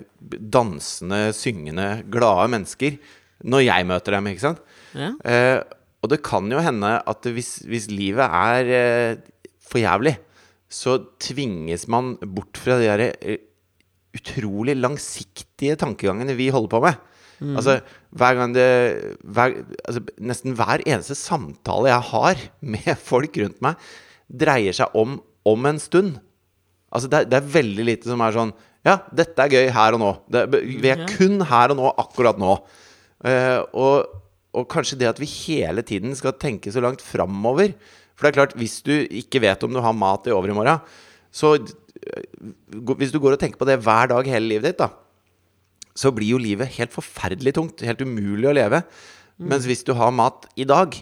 dansende, 0.57 1.21
syngende, 1.37 1.89
glade 2.13 2.49
mennesker 2.55 2.97
når 3.45 3.67
jeg 3.67 3.87
møter 3.89 4.17
dem, 4.17 4.29
ikke 4.31 4.45
sant. 4.47 4.61
Ja. 4.97 5.11
Eh, 5.21 5.59
og 6.01 6.11
det 6.13 6.23
kan 6.25 6.47
jo 6.49 6.61
hende 6.63 6.95
at 7.09 7.27
hvis, 7.33 7.59
hvis 7.67 7.89
livet 7.91 8.25
er 8.25 8.71
eh, 8.77 9.19
for 9.61 9.81
jævlig, 9.81 10.15
så 10.67 10.97
tvinges 11.21 11.85
man 11.91 12.15
bort 12.21 12.59
fra 12.59 12.77
de 12.79 12.89
der 12.89 13.05
eh, 13.21 13.43
utrolig 14.17 14.75
langsiktige 14.77 15.77
tankegangene 15.79 16.35
vi 16.37 16.49
holder 16.53 16.73
på 16.73 16.81
med. 16.87 16.97
Altså, 17.37 17.77
hver 18.17 18.37
gang 18.39 18.53
det 18.55 18.67
hver, 19.21 19.59
altså, 19.85 20.01
Nesten 20.17 20.55
hver 20.57 20.81
eneste 20.87 21.17
samtale 21.17 21.91
jeg 21.91 22.05
har 22.11 22.45
med 22.75 22.93
folk 22.97 23.37
rundt 23.43 23.59
meg, 23.65 23.89
dreier 24.27 24.75
seg 24.75 24.95
om 24.97 25.19
om 25.47 25.67
en 25.69 25.77
stund. 25.79 26.17
Altså, 26.91 27.07
det 27.11 27.27
det 27.31 27.39
er 27.39 27.53
veldig 27.53 27.85
lite 27.87 28.09
som 28.09 28.23
er 28.23 28.35
sånn 28.35 28.55
Ja, 28.87 28.97
dette 29.15 29.43
er 29.43 29.51
gøy 29.51 29.69
her 29.75 29.95
og 29.97 30.01
nå. 30.01 30.11
Det, 30.31 30.43
vi 30.81 30.91
er 30.91 31.05
kun 31.11 31.41
her 31.47 31.73
og 31.73 31.79
nå, 31.79 31.91
akkurat 31.99 32.37
nå. 32.39 32.57
Uh, 33.25 33.59
og, 33.75 34.19
og 34.55 34.67
kanskje 34.71 34.99
det 35.01 35.09
at 35.09 35.19
vi 35.19 35.27
hele 35.27 35.83
tiden 35.83 36.13
skal 36.15 36.35
tenke 36.39 36.71
så 36.71 36.83
langt 36.83 37.03
framover. 37.03 37.73
For 38.15 38.25
det 38.25 38.31
er 38.31 38.37
klart, 38.39 38.55
hvis 38.57 38.79
du 38.85 38.93
ikke 38.95 39.41
vet 39.43 39.65
om 39.65 39.75
du 39.75 39.81
har 39.83 39.95
mat 39.95 40.29
i 40.29 40.33
overmorgen, 40.33 40.79
så 41.33 41.57
eh, 41.57 42.23
Hvis 42.97 43.11
du 43.13 43.19
går 43.21 43.35
og 43.35 43.41
tenker 43.41 43.59
på 43.59 43.67
det 43.67 43.77
hver 43.83 44.09
dag 44.09 44.29
hele 44.31 44.55
livet 44.55 44.71
ditt, 44.71 44.79
da, 44.79 44.89
så 45.97 46.13
blir 46.13 46.35
jo 46.35 46.41
livet 46.41 46.75
helt 46.77 46.93
forferdelig 46.93 47.55
tungt. 47.57 47.85
Helt 47.85 48.03
umulig 48.05 48.49
å 48.49 48.55
leve. 48.55 48.83
Mens 49.37 49.67
hvis 49.69 49.83
du 49.85 49.93
har 49.97 50.13
mat 50.13 50.47
i 50.57 50.65
dag, 50.67 50.95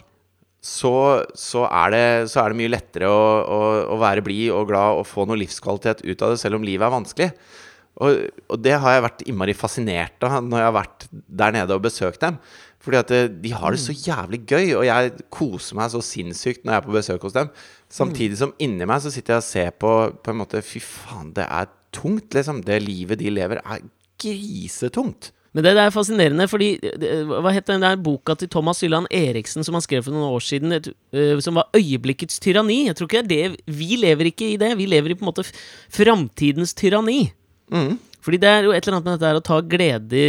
så, 0.66 0.92
så, 1.38 1.64
er, 1.68 1.92
det, 1.94 2.06
så 2.32 2.42
er 2.42 2.50
det 2.50 2.58
mye 2.58 2.72
lettere 2.72 3.08
å, 3.08 3.20
å, 3.44 3.60
å 3.94 4.00
være 4.00 4.24
blid 4.26 4.50
og 4.52 4.66
glad 4.72 4.98
og 4.98 5.06
få 5.08 5.26
noe 5.28 5.38
livskvalitet 5.40 6.02
ut 6.04 6.24
av 6.24 6.32
det, 6.32 6.40
selv 6.42 6.58
om 6.58 6.66
livet 6.66 6.88
er 6.88 6.94
vanskelig. 6.96 7.30
Og, 8.02 8.26
og 8.52 8.60
det 8.60 8.74
har 8.82 8.96
jeg 8.96 9.04
vært 9.06 9.22
innmari 9.30 9.54
fascinert 9.56 10.26
av 10.26 10.40
når 10.44 10.60
jeg 10.60 10.68
har 10.68 10.76
vært 10.76 11.06
der 11.12 11.54
nede 11.56 11.76
og 11.76 11.84
besøkt 11.86 12.24
dem. 12.24 12.36
Fordi 12.86 13.00
at 13.00 13.12
eh, 13.14 13.30
de 13.42 13.54
har 13.56 13.74
det 13.74 13.80
så 13.82 13.94
jævlig 13.94 14.42
gøy, 14.46 14.74
og 14.78 14.84
jeg 14.86 15.14
koser 15.32 15.78
meg 15.78 15.90
så 15.94 16.02
sinnssykt 16.04 16.66
når 16.66 16.74
jeg 16.74 16.82
er 16.82 16.86
på 16.86 16.96
besøk 16.98 17.24
hos 17.26 17.36
dem. 17.36 17.48
Samtidig 17.92 18.38
som 18.42 18.52
inni 18.62 18.86
meg 18.88 19.00
så 19.02 19.12
sitter 19.14 19.36
jeg 19.36 19.44
og 19.44 19.48
ser 19.48 19.72
på 19.80 19.94
på 20.22 20.32
en 20.32 20.40
måte 20.42 20.62
Fy 20.66 20.82
faen, 20.82 21.32
det 21.34 21.46
er 21.46 21.70
tungt, 21.96 22.34
liksom. 22.36 22.60
Det 22.66 22.82
livet 22.84 23.22
de 23.22 23.32
lever, 23.32 23.62
er 23.64 23.86
grisetungt. 24.22 25.32
Men 25.56 25.64
det, 25.64 25.72
det 25.78 25.84
er 25.86 25.94
fascinerende, 25.94 26.44
fordi 26.52 26.74
det, 27.00 27.10
Hva 27.30 27.52
het 27.54 27.68
den 27.70 27.80
der 27.80 27.96
boka 27.96 28.34
til 28.36 28.50
Thomas 28.52 28.82
Hylland 28.84 29.08
Eriksen 29.14 29.64
som 29.64 29.78
han 29.78 29.84
skrev 29.84 30.04
for 30.04 30.12
noen 30.12 30.34
år 30.36 30.44
siden, 30.44 30.74
et, 30.76 30.90
uh, 31.16 31.38
som 31.40 31.56
var 31.56 31.70
'Øyeblikkets 31.72 32.42
tyranni'? 32.44 32.86
Jeg 32.90 32.96
tror 32.96 33.08
ikke 33.08 33.22
det 33.24 33.38
er 33.44 33.48
det 33.56 33.78
Vi 33.78 33.96
lever 33.96 34.28
ikke 34.28 34.52
i 34.52 34.58
det. 34.60 34.76
Vi 34.76 34.86
lever 34.86 35.10
i 35.10 35.14
på 35.16 35.24
en 35.24 35.32
måte 35.32 35.46
framtidens 35.88 36.74
tyranni. 36.76 37.32
Fordi 38.26 38.40
det 38.42 38.48
er 38.50 38.66
jo 38.66 38.72
et 38.74 38.82
eller 38.82 38.98
annet 38.98 39.06
med 39.06 39.20
dette 39.20 39.28
her 39.30 39.38
å 39.38 39.44
ta, 39.46 39.60
glede, 39.62 40.22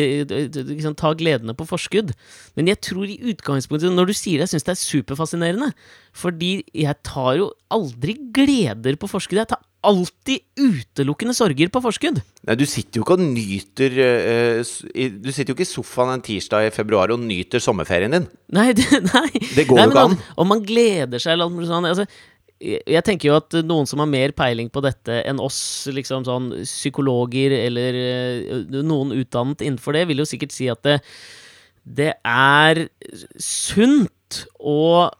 liksom, 0.69 0.93
ta 0.99 1.13
gledene 1.17 1.55
på 1.57 1.65
forskudd. 1.65 2.11
Men 2.57 2.69
jeg 2.69 2.77
tror 2.85 3.09
i 3.09 3.17
utgangspunktet, 3.33 3.89
når 3.89 4.11
du 4.11 4.13
sier 4.17 4.37
det, 4.37 4.45
jeg 4.45 4.53
syns 4.53 4.67
det 4.67 4.75
er 4.75 4.83
superfascinerende. 4.83 5.71
Fordi 6.17 6.51
jeg 6.77 7.01
tar 7.05 7.39
jo 7.39 7.49
aldri 7.73 8.19
gleder 8.35 8.99
på 9.01 9.09
forskudd. 9.09 9.41
Jeg 9.41 9.49
tar 9.49 9.65
alltid 9.87 10.45
utelukkende 10.59 11.33
sorger 11.37 11.69
på 11.73 11.81
forskudd. 11.81 12.21
Nei, 12.47 12.55
du 12.59 12.65
sitter 12.69 12.99
jo 12.99 13.05
ikke 13.05 13.17
og 13.17 13.23
nyter 13.23 13.97
uh, 13.97 14.61
Du 15.23 15.29
sitter 15.31 15.51
jo 15.51 15.57
ikke 15.57 15.65
i 15.65 15.69
sofaen 15.69 16.15
en 16.15 16.23
tirsdag 16.25 16.69
i 16.69 16.73
februar 16.75 17.13
og 17.13 17.21
nyter 17.23 17.63
sommerferien 17.63 18.13
din. 18.13 18.27
Nei, 18.53 18.71
det, 18.77 18.87
nei. 19.09 19.29
Det 19.55 19.67
går 19.69 19.81
jo 19.81 19.91
ikke 19.91 20.07
an. 20.11 20.17
Om 20.37 20.51
man 20.53 20.65
gleder 20.65 21.21
seg 21.23 21.35
eller 21.35 21.53
mulig 21.53 21.69
sånn 21.69 21.89
altså, 21.89 22.07
jeg 22.59 23.03
tenker 23.05 23.29
jo 23.29 23.37
at 23.37 23.57
noen 23.65 23.87
som 23.89 24.01
har 24.01 24.09
mer 24.09 24.33
peiling 24.37 24.69
på 24.73 24.81
dette 24.85 25.21
enn 25.29 25.41
oss, 25.43 25.59
liksom 25.93 26.25
sånn 26.25 26.49
psykologer 26.63 27.53
eller 27.53 27.99
eh, 28.01 28.81
noen 28.81 29.13
utdannet 29.19 29.61
innenfor 29.61 29.97
det, 29.97 30.07
vil 30.09 30.23
jo 30.23 30.29
sikkert 30.29 30.55
si 30.55 30.69
at 30.71 30.81
det, 30.87 30.97
det 31.85 32.11
er 32.25 32.87
sunt 33.37 34.43
å 34.57 34.81
eh, 35.07 35.13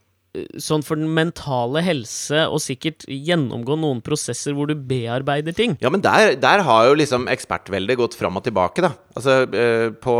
Sånn 0.61 0.83
for 0.85 0.99
den 0.99 1.09
mentale 1.15 1.81
helse, 1.81 2.43
og 2.45 2.59
sikkert 2.61 3.07
gjennomgå 3.09 3.77
noen 3.79 4.03
prosesser 4.05 4.53
hvor 4.53 4.69
du 4.69 4.75
bearbeider 4.77 5.55
ting. 5.55 5.73
Ja, 5.81 5.89
men 5.89 6.03
der, 6.05 6.35
der 6.37 6.61
har 6.67 6.89
jo 6.89 6.97
liksom 6.99 7.25
ekspertveldet 7.31 7.97
gått 7.97 8.17
fram 8.19 8.37
og 8.37 8.45
tilbake, 8.45 8.83
da. 8.85 8.91
Altså, 9.17 9.39
eh, 9.49 9.87
på, 9.97 10.17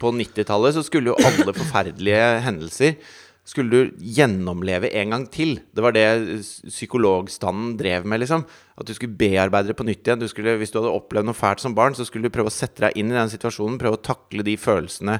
på 0.00 0.14
90-tallet 0.22 0.74
så 0.74 0.82
skulle 0.86 1.12
jo 1.12 1.18
alle 1.22 1.54
forferdelige 1.54 2.24
hendelser 2.46 2.96
skulle 3.48 3.70
du 3.70 3.94
gjennomleve 3.98 4.90
en 5.00 5.14
gang 5.14 5.24
til. 5.32 5.56
Det 5.74 5.82
var 5.82 5.94
det 5.96 6.06
psykologstanden 6.68 7.74
drev 7.80 8.06
med, 8.06 8.22
liksom. 8.22 8.44
At 8.78 8.88
du 8.88 8.94
skulle 8.94 9.16
bearbeide 9.18 9.72
det 9.72 9.78
på 9.78 9.86
nytt 9.88 10.06
igjen. 10.06 10.20
Du 10.22 10.28
skulle, 10.30 10.54
hvis 10.60 10.72
du 10.72 10.78
hadde 10.80 10.92
opplevd 10.94 11.28
noe 11.28 11.36
fælt 11.36 11.62
som 11.64 11.74
barn, 11.76 11.96
så 11.96 12.06
skulle 12.06 12.28
du 12.28 12.34
prøve 12.34 12.52
å 12.52 12.54
sette 12.54 12.84
deg 12.86 13.00
inn 13.00 13.10
i 13.10 13.18
den 13.18 13.32
situasjonen, 13.32 13.80
prøve 13.80 13.98
å 13.98 14.04
takle 14.12 14.46
de 14.46 14.56
følelsene 14.60 15.18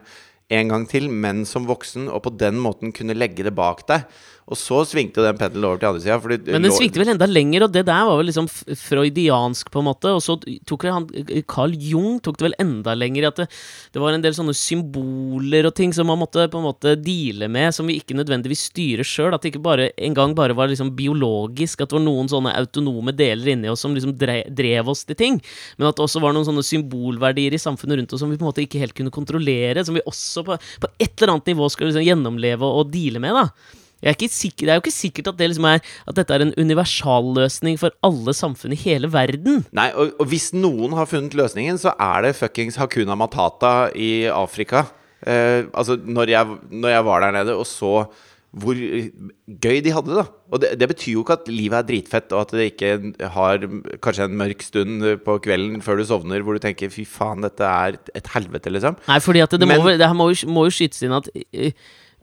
en 0.50 0.72
gang 0.72 0.84
til, 0.90 1.08
men 1.10 1.44
som 1.48 1.68
voksen, 1.70 2.08
og 2.10 2.24
på 2.26 2.34
den 2.40 2.58
måten 2.62 2.94
kunne 2.96 3.16
legge 3.16 3.46
det 3.46 3.54
bak 3.56 3.86
deg. 3.90 4.06
Og 4.50 4.58
så 4.58 4.80
svingte 4.88 5.22
den 5.22 5.36
pendelen 5.38 5.68
over 5.68 5.78
til 5.78 5.88
andre 5.88 6.00
sida. 6.02 6.38
Men 6.50 6.64
den 6.66 6.74
svingte 6.74 6.98
vel 6.98 7.12
enda 7.12 7.26
lenger, 7.30 7.64
og 7.66 7.74
det 7.74 7.84
der 7.86 8.06
var 8.08 8.16
vel 8.18 8.26
liksom 8.26 8.48
freudiansk, 8.50 9.68
på 9.70 9.78
en 9.78 9.86
måte. 9.86 10.10
Og 10.10 10.22
så 10.24 10.34
tok 10.66 10.86
vel 10.86 10.96
han 10.96 11.06
Carl 11.50 11.76
Jung 11.78 12.18
tok 12.24 12.40
det 12.40 12.48
vel 12.48 12.56
enda 12.62 12.96
lenger, 12.98 13.28
at 13.28 13.38
det, 13.38 13.46
det 13.94 14.02
var 14.02 14.16
en 14.16 14.24
del 14.24 14.34
sånne 14.34 14.54
symboler 14.58 15.68
og 15.68 15.76
ting 15.78 15.94
som 15.94 16.10
man 16.10 16.18
måtte 16.18 16.48
på 16.50 16.58
en 16.58 16.66
måte 16.66 16.96
deale 16.98 17.46
med, 17.46 17.70
som 17.76 17.86
vi 17.86 18.00
ikke 18.00 18.16
nødvendigvis 18.18 18.66
styrer 18.72 19.06
sjøl. 19.06 19.36
At 19.36 19.46
det 19.46 19.52
ikke 19.52 19.62
bare 19.68 19.92
en 19.94 20.18
gang 20.18 20.34
bare 20.38 20.56
var 20.58 20.72
liksom 20.72 20.90
biologisk, 20.98 21.84
at 21.84 21.94
det 21.94 22.00
var 22.00 22.04
noen 22.08 22.32
sånne 22.32 22.56
autonome 22.58 23.14
deler 23.14 23.52
inni 23.54 23.70
oss 23.70 23.86
som 23.86 23.94
liksom 23.94 24.16
dre, 24.18 24.40
drev 24.50 24.90
oss 24.90 25.04
til 25.06 25.18
ting. 25.20 25.38
Men 25.78 25.92
at 25.92 26.00
det 26.00 26.08
også 26.08 26.24
var 26.26 26.34
noen 26.34 26.48
sånne 26.48 26.66
symbolverdier 26.66 27.54
i 27.54 27.62
samfunnet 27.62 28.02
rundt 28.02 28.18
oss 28.18 28.24
som 28.24 28.34
vi 28.34 28.40
på 28.40 28.48
en 28.48 28.50
måte 28.50 28.66
ikke 28.66 28.82
helt 28.82 28.98
kunne 28.98 29.14
kontrollere, 29.14 29.86
som 29.86 29.94
vi 29.94 30.02
også 30.10 30.39
på, 30.46 30.56
på 30.56 30.90
et 30.98 31.12
eller 31.12 31.36
annet 31.36 31.52
nivå 31.52 31.68
skal 31.72 31.90
liksom 31.90 32.06
gjennomleve 32.06 32.66
og, 32.66 32.82
og 32.84 32.92
deale 32.94 33.22
med, 33.22 33.36
da. 33.36 33.78
Er 34.00 34.16
sikker, 34.16 34.64
det 34.64 34.72
er 34.72 34.78
jo 34.78 34.80
ikke 34.80 34.94
sikkert 34.94 35.26
at, 35.28 35.36
det 35.36 35.50
liksom 35.50 35.66
er, 35.68 35.82
at 36.08 36.16
dette 36.16 36.32
er 36.32 36.44
en 36.46 36.54
universalløsning 36.56 37.76
for 37.80 37.92
alle 38.06 38.32
samfunn 38.32 38.72
i 38.72 38.80
hele 38.80 39.10
verden. 39.12 39.66
Nei, 39.76 39.90
og, 39.92 40.14
og 40.16 40.30
hvis 40.30 40.54
noen 40.56 40.96
har 40.96 41.08
funnet 41.10 41.36
løsningen, 41.36 41.76
så 41.80 41.92
er 42.00 42.24
det 42.24 42.38
fuckings 42.38 42.80
Hakuna 42.80 43.18
Matata 43.18 43.90
i 43.92 44.24
Afrika. 44.32 44.86
Eh, 45.20 45.68
altså, 45.76 45.98
når 46.00 46.32
jeg, 46.32 46.58
når 46.72 46.94
jeg 46.94 47.06
var 47.10 47.26
der 47.26 47.36
nede 47.36 47.58
og 47.60 47.68
så 47.68 48.06
hvor 48.50 48.74
gøy 48.74 49.78
de 49.84 49.92
hadde 49.94 50.16
det. 50.16 50.24
Og 50.50 50.60
det, 50.62 50.70
det 50.80 50.88
betyr 50.90 51.12
jo 51.14 51.22
ikke 51.22 51.36
at 51.38 51.48
livet 51.50 51.76
er 51.78 51.86
dritfett, 51.86 52.32
og 52.34 52.40
at 52.42 52.54
det 52.58 52.64
ikke 52.72 53.28
har 53.36 53.62
kanskje 54.02 54.26
en 54.26 54.36
mørk 54.40 54.64
stund 54.66 55.04
på 55.26 55.36
kvelden 55.44 55.78
før 55.86 56.00
du 56.00 56.04
sovner 56.08 56.42
hvor 56.42 56.58
du 56.58 56.62
tenker 56.64 56.90
'fy 56.90 57.04
faen, 57.06 57.44
dette 57.46 57.62
er 57.62 57.98
et 58.14 58.30
helvete', 58.34 58.72
liksom. 58.74 58.96
Nei, 59.06 59.20
fordi 59.22 59.44
at 59.44 59.50
det, 59.54 59.60
det, 59.60 59.68
Men- 59.68 59.80
må, 59.82 59.94
det 59.94 60.06
her 60.06 60.16
må, 60.18 60.30
jo, 60.34 60.48
må 60.50 60.66
jo 60.66 60.74
skytes 60.74 61.02
inn 61.06 61.14
at 61.14 61.30
eh, 61.34 61.70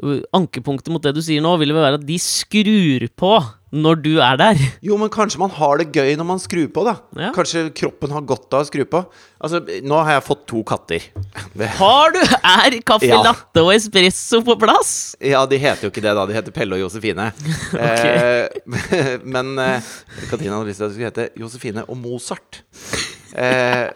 eh, 0.03 0.19
Ankepunktet 0.35 0.91
mot 0.93 1.01
det 1.01 1.15
du 1.15 1.21
sier 1.25 1.41
nå, 1.41 1.55
vil 1.57 1.71
vel 1.73 1.81
være 1.81 2.01
at 2.01 2.05
de 2.05 2.19
skrur 2.21 3.07
på 3.17 3.31
når 3.73 3.97
du 3.99 4.11
er 4.23 4.37
der. 4.39 4.59
Jo, 4.87 4.95
men 4.99 5.09
kanskje 5.11 5.39
man 5.41 5.51
har 5.51 5.81
det 5.81 5.89
gøy 5.95 6.13
når 6.19 6.27
man 6.29 6.39
skrur 6.39 6.69
på, 6.71 6.83
da. 6.87 6.93
Ja. 7.19 7.31
Kanskje 7.35 7.65
kroppen 7.75 8.13
har 8.15 8.23
godt 8.29 8.53
av 8.55 8.63
å 8.63 8.67
skru 8.69 8.85
på. 8.87 9.01
Altså, 9.43 9.59
nå 9.83 9.97
har 10.07 10.13
jeg 10.17 10.25
fått 10.27 10.45
to 10.49 10.61
katter. 10.67 11.03
Har 11.81 12.13
du 12.15 12.19
Er 12.23 12.77
kaffe 12.87 13.09
Ja. 13.09 13.19
latte 13.25 13.61
og 13.65 13.73
espresso 13.75 14.39
på 14.45 14.55
plass? 14.61 14.93
Ja, 15.19 15.43
de 15.49 15.59
heter 15.61 15.87
jo 15.87 15.91
ikke 15.91 16.03
det, 16.05 16.13
da. 16.15 16.23
De 16.29 16.37
heter 16.37 16.55
Pelle 16.55 16.77
og 16.79 16.85
Josefine. 16.85 17.27
eh, 17.85 19.19
men 19.27 19.53
eh, 19.61 19.91
Katrine 20.31 20.55
hadde 20.55 20.69
lyst 20.71 20.79
til 20.81 20.87
at 20.87 20.93
det 20.93 20.95
skulle 20.95 21.11
hete 21.11 21.27
Josefine 21.43 21.83
og 21.87 21.99
Mozart. 21.99 22.61
Eh, 23.37 23.91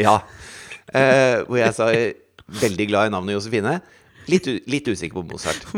ja. 0.00 0.16
Eh, 0.92 1.42
hvor 1.48 1.58
jeg 1.60 1.74
sa 1.76 1.88
eh, 1.92 2.12
veldig 2.62 2.86
glad 2.90 3.08
i 3.10 3.14
navnet 3.14 3.36
Josefine. 3.36 3.78
Litt, 4.30 4.46
litt 4.70 4.86
usikker 4.92 5.18
på 5.18 5.24
Mozart. 5.32 5.64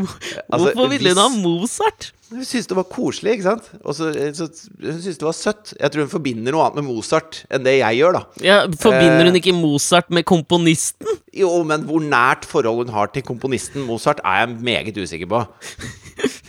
Altså, 0.53 0.73
Hvorfor 0.75 0.91
ville 0.93 1.15
hun 1.15 1.21
ha 1.23 1.29
Mozart? 1.33 2.11
Hun 2.35 2.43
syntes 2.45 2.67
det 2.71 2.77
var 2.77 2.87
koselig, 2.91 3.37
ikke 3.37 3.47
sant? 3.47 3.67
Og 3.85 3.95
så, 3.97 4.09
så, 4.37 4.49
hun 4.83 4.99
syntes 5.01 5.19
det 5.21 5.27
var 5.29 5.37
søtt. 5.39 5.73
Jeg 5.79 5.93
tror 5.95 6.05
hun 6.07 6.13
forbinder 6.13 6.55
noe 6.55 6.65
annet 6.67 6.81
med 6.81 6.89
Mozart 6.89 7.43
enn 7.53 7.65
det 7.67 7.77
jeg 7.79 8.01
gjør, 8.01 8.17
da. 8.19 8.23
Ja, 8.45 8.57
forbinder 8.81 9.29
hun 9.29 9.35
Eh. 9.37 9.41
ikke 9.41 9.55
Mozart 9.57 10.11
med 10.15 10.27
komponisten? 10.29 11.09
Jo, 11.37 11.51
men 11.69 11.85
hvor 11.89 12.03
nært 12.05 12.45
forhold 12.49 12.85
hun 12.87 12.95
har 12.97 13.13
til 13.15 13.23
komponisten 13.27 13.87
Mozart, 13.89 14.21
er 14.25 14.45
jeg 14.45 14.57
meget 14.67 14.99
usikker 15.05 15.31
på. 15.31 15.45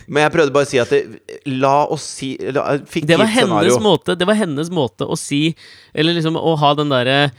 Men 0.06 0.22
jeg 0.22 0.32
prøvde 0.36 0.52
bare 0.54 0.66
å 0.66 0.70
si 0.70 0.78
at 0.78 0.90
det, 0.94 1.00
La 1.50 1.84
oss 1.90 2.04
si 2.20 2.28
la, 2.38 2.76
Det 2.78 3.16
var, 3.18 3.26
hennes 3.26 3.48
scenario. 3.50 3.78
måte, 3.82 4.14
det 4.14 4.26
var 4.28 4.38
hennes 4.38 4.68
måte 4.70 5.02
å 5.02 5.16
si 5.18 5.48
Eller 5.92 6.14
liksom 6.14 6.38
å 6.38 6.52
ha 6.60 6.70
den 6.78 6.92
derre 6.94 7.16
eh, 7.26 7.30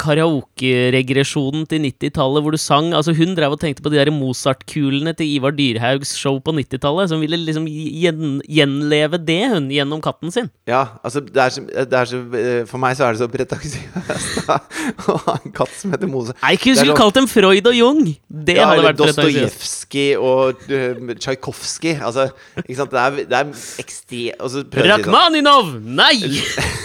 karaokeregresjonen 0.00 1.62
til 1.70 1.86
90-tallet 1.86 2.44
hvor 2.44 2.52
du 2.52 2.58
sang 2.60 2.90
Altså 2.96 3.14
Hun 3.16 3.36
drev 3.36 3.54
og 3.54 3.60
tenkte 3.62 3.84
på 3.84 3.92
de 3.92 4.00
der 4.00 4.10
Mozart-kulene 4.12 5.14
til 5.16 5.30
Ivar 5.36 5.54
Dyrhaugs 5.56 6.12
show 6.18 6.40
på 6.42 6.52
90-tallet. 6.56 7.12
Som 7.12 7.22
ville 7.22 7.38
liksom 7.40 7.68
gjen, 7.70 8.40
gjenleve 8.44 9.20
det, 9.22 9.40
hun, 9.54 9.70
gjennom 9.72 10.02
katten 10.04 10.34
sin. 10.34 10.50
Ja, 10.68 10.82
altså 11.04 11.22
det 11.24 11.40
er 11.40 11.54
så, 11.54 11.64
det 11.64 12.00
er 12.00 12.10
så, 12.10 12.20
eh, 12.36 12.60
For 12.68 12.82
meg 12.82 12.98
så 12.98 13.06
er 13.08 13.16
det 13.16 13.22
så 13.22 13.30
pretensiøst 13.30 14.50
å 15.14 15.16
ha 15.26 15.38
en 15.38 15.54
katt 15.56 15.72
som 15.78 15.94
heter 15.94 16.10
Mozart. 16.10 16.40
Nei, 16.42 16.56
ikke 16.58 16.76
skulle 16.76 16.98
kalt 16.98 17.16
dem 17.16 17.30
Freud 17.30 17.72
og 17.72 17.76
Jung! 17.76 18.02
Det 18.28 18.58
ja, 18.58 18.68
hadde 18.68 18.86
vært. 18.90 19.00
Dostojevskij 19.00 20.18
og 20.18 20.66
uh, 20.68 21.14
Tsjajkovskij. 21.16 21.96
Altså, 22.04 22.28
ikke 22.66 22.80
sant. 22.82 22.92
Det 22.92 23.00
er, 23.00 23.20
det 23.30 23.42
er 23.42 23.52
ekstremt 23.80 24.08
og 24.40 24.50
så 24.50 24.64
prøver 24.66 24.90
jeg 24.90 24.94
å 24.94 25.00
si 25.00 25.04
sånn, 25.04 25.14
Rakhmaninov! 25.14 25.76
Nei! 25.84 26.16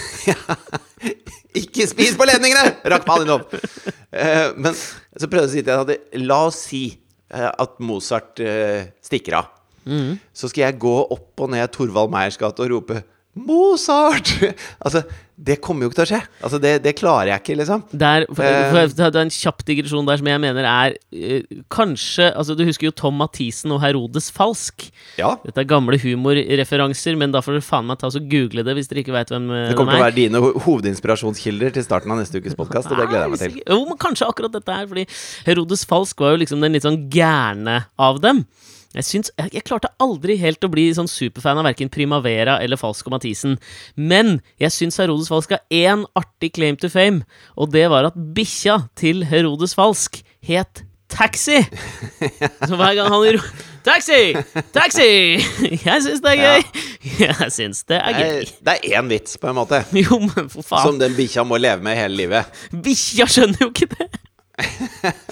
Ikke 1.56 1.86
spis 1.88 2.16
på 2.18 2.26
ledningene! 2.28 2.76
Rakk 2.84 3.06
Rakhmaninov. 3.06 3.46
Uh, 4.12 4.52
men 4.62 4.72
så 4.76 5.28
prøvde 5.30 5.46
jeg 5.46 5.50
å 5.50 5.54
si 5.54 5.64
til 5.64 5.72
henne 5.72 5.96
at 5.96 6.22
la 6.24 6.40
oss 6.48 6.62
si 6.68 6.82
eh, 6.92 7.48
at 7.48 7.78
Mozart 7.80 8.42
uh, 8.44 8.88
stikker 9.04 9.38
av. 9.40 9.52
Mm. 9.86 10.16
Så 10.34 10.50
skal 10.50 10.66
jeg 10.66 10.80
gå 10.82 10.96
opp 11.14 11.44
og 11.44 11.52
ned 11.54 11.70
Torvald 11.74 12.10
Meyers 12.12 12.38
gate 12.40 12.64
og 12.64 12.72
rope 12.74 13.00
Mozart! 13.36 14.32
Altså, 14.84 15.04
det 15.36 15.58
kommer 15.60 15.84
jo 15.84 15.90
ikke 15.90 15.98
til 15.98 16.06
å 16.06 16.10
skje. 16.14 16.20
Altså, 16.40 16.58
det, 16.62 16.70
det 16.80 16.94
klarer 16.96 17.28
jeg 17.34 17.42
ikke, 17.42 17.56
liksom. 17.60 17.82
Der, 17.92 18.24
for, 18.30 18.46
Eh. 18.46 18.70
for, 18.72 18.92
det 18.96 19.06
er 19.06 19.18
en 19.20 19.32
kjapp 19.32 19.64
digresjon 19.68 20.06
der 20.08 20.20
som 20.20 20.28
jeg 20.30 20.40
mener 20.42 20.66
er 20.68 20.94
uh, 20.96 21.56
kanskje 21.72 22.28
Altså, 22.30 22.56
du 22.56 22.64
husker 22.66 22.88
jo 22.88 22.94
Tom 22.96 23.18
Mathisen 23.20 23.72
og 23.74 23.82
Herodes 23.82 24.30
Falsk. 24.34 24.86
Ja. 25.20 25.34
Dette 25.44 25.62
er 25.62 25.68
gamle 25.68 25.98
humorreferanser, 26.00 27.18
men 27.20 27.34
da 27.34 27.42
får 27.44 27.58
dere 27.58 27.66
faen 27.66 27.88
meg 27.90 28.00
ta 28.00 28.08
og 28.08 28.30
google 28.30 28.64
det 28.66 28.76
hvis 28.78 28.88
dere 28.90 29.04
ikke 29.04 29.16
veit 29.16 29.32
hvem 29.32 29.50
det 29.50 29.58
er. 29.60 29.68
Det 29.72 29.78
kommer 29.78 29.96
til 29.96 30.00
å 30.00 30.06
være 30.06 30.18
dine 30.18 30.42
hovedinspirasjonskilder 30.66 31.76
til 31.76 31.86
starten 31.86 32.14
av 32.14 32.22
neste 32.22 32.40
ukes 32.40 32.56
podkast, 32.58 32.90
og 32.90 33.00
det 33.00 33.08
gleder 33.10 33.26
jeg 33.26 33.34
meg 33.34 33.44
til. 33.44 33.58
Jo, 33.60 33.80
men 33.90 34.00
kanskje 34.00 34.30
akkurat 34.30 34.56
dette 34.56 34.78
her, 34.78 34.88
fordi 34.88 35.06
Herodes 35.48 35.84
Falsk 35.88 36.24
var 36.24 36.36
jo 36.36 36.42
liksom 36.44 36.64
den 36.64 36.76
litt 36.76 36.86
sånn 36.86 37.02
gærne 37.12 37.82
av 38.00 38.22
dem. 38.24 38.46
Jeg, 38.96 39.04
syns, 39.04 39.30
jeg, 39.36 39.50
jeg 39.58 39.64
klarte 39.68 39.90
aldri 40.00 40.38
helt 40.40 40.64
å 40.64 40.70
bli 40.72 40.86
sånn 40.96 41.10
superfan 41.10 41.60
av 41.60 41.66
verken 41.68 41.90
Primavera 41.92 42.56
eller 42.64 42.80
Falsk 42.80 43.06
og 43.10 43.16
Mathisen. 43.18 43.58
Men 43.96 44.38
jeg 44.62 44.72
syns 44.72 44.96
Herodes 45.02 45.28
Falsk 45.32 45.52
har 45.52 45.62
én 45.74 46.06
artig 46.16 46.54
claim 46.56 46.78
to 46.80 46.88
fame, 46.92 47.22
og 47.60 47.72
det 47.76 47.86
var 47.92 48.08
at 48.08 48.16
bikkja 48.36 48.86
til 48.96 49.26
Herodes 49.28 49.76
Falsk 49.76 50.22
het 50.48 50.82
Taxi! 51.12 51.60
Så 52.66 52.74
hver 52.74 52.96
gang 52.98 53.12
han 53.12 53.22
ro 53.36 53.42
Taxi! 53.86 54.32
Taxi! 54.74 55.06
Jeg 55.86 56.02
syns 56.02 56.22
det 56.24 56.32
er 56.32 56.40
gøy! 56.40 56.64
Jeg 57.20 57.52
syns 57.54 57.84
det 57.86 58.00
er 58.00 58.16
gøy. 58.18 58.48
Det 58.66 58.72
er 58.74 58.96
én 58.98 59.12
vits, 59.12 59.36
på 59.38 59.52
en 59.52 59.60
måte, 59.60 59.84
Jo, 59.94 60.18
men 60.24 60.48
for 60.50 60.66
faen. 60.66 60.88
som 60.88 60.98
den 60.98 61.14
bikkja 61.14 61.44
må 61.46 61.60
leve 61.62 61.84
med 61.86 61.94
hele 62.00 62.18
livet. 62.24 62.58
Bikkja 62.74 63.28
skjønner 63.30 63.62
jo 63.62 63.70
ikke 63.70 63.86
det! 63.94 64.08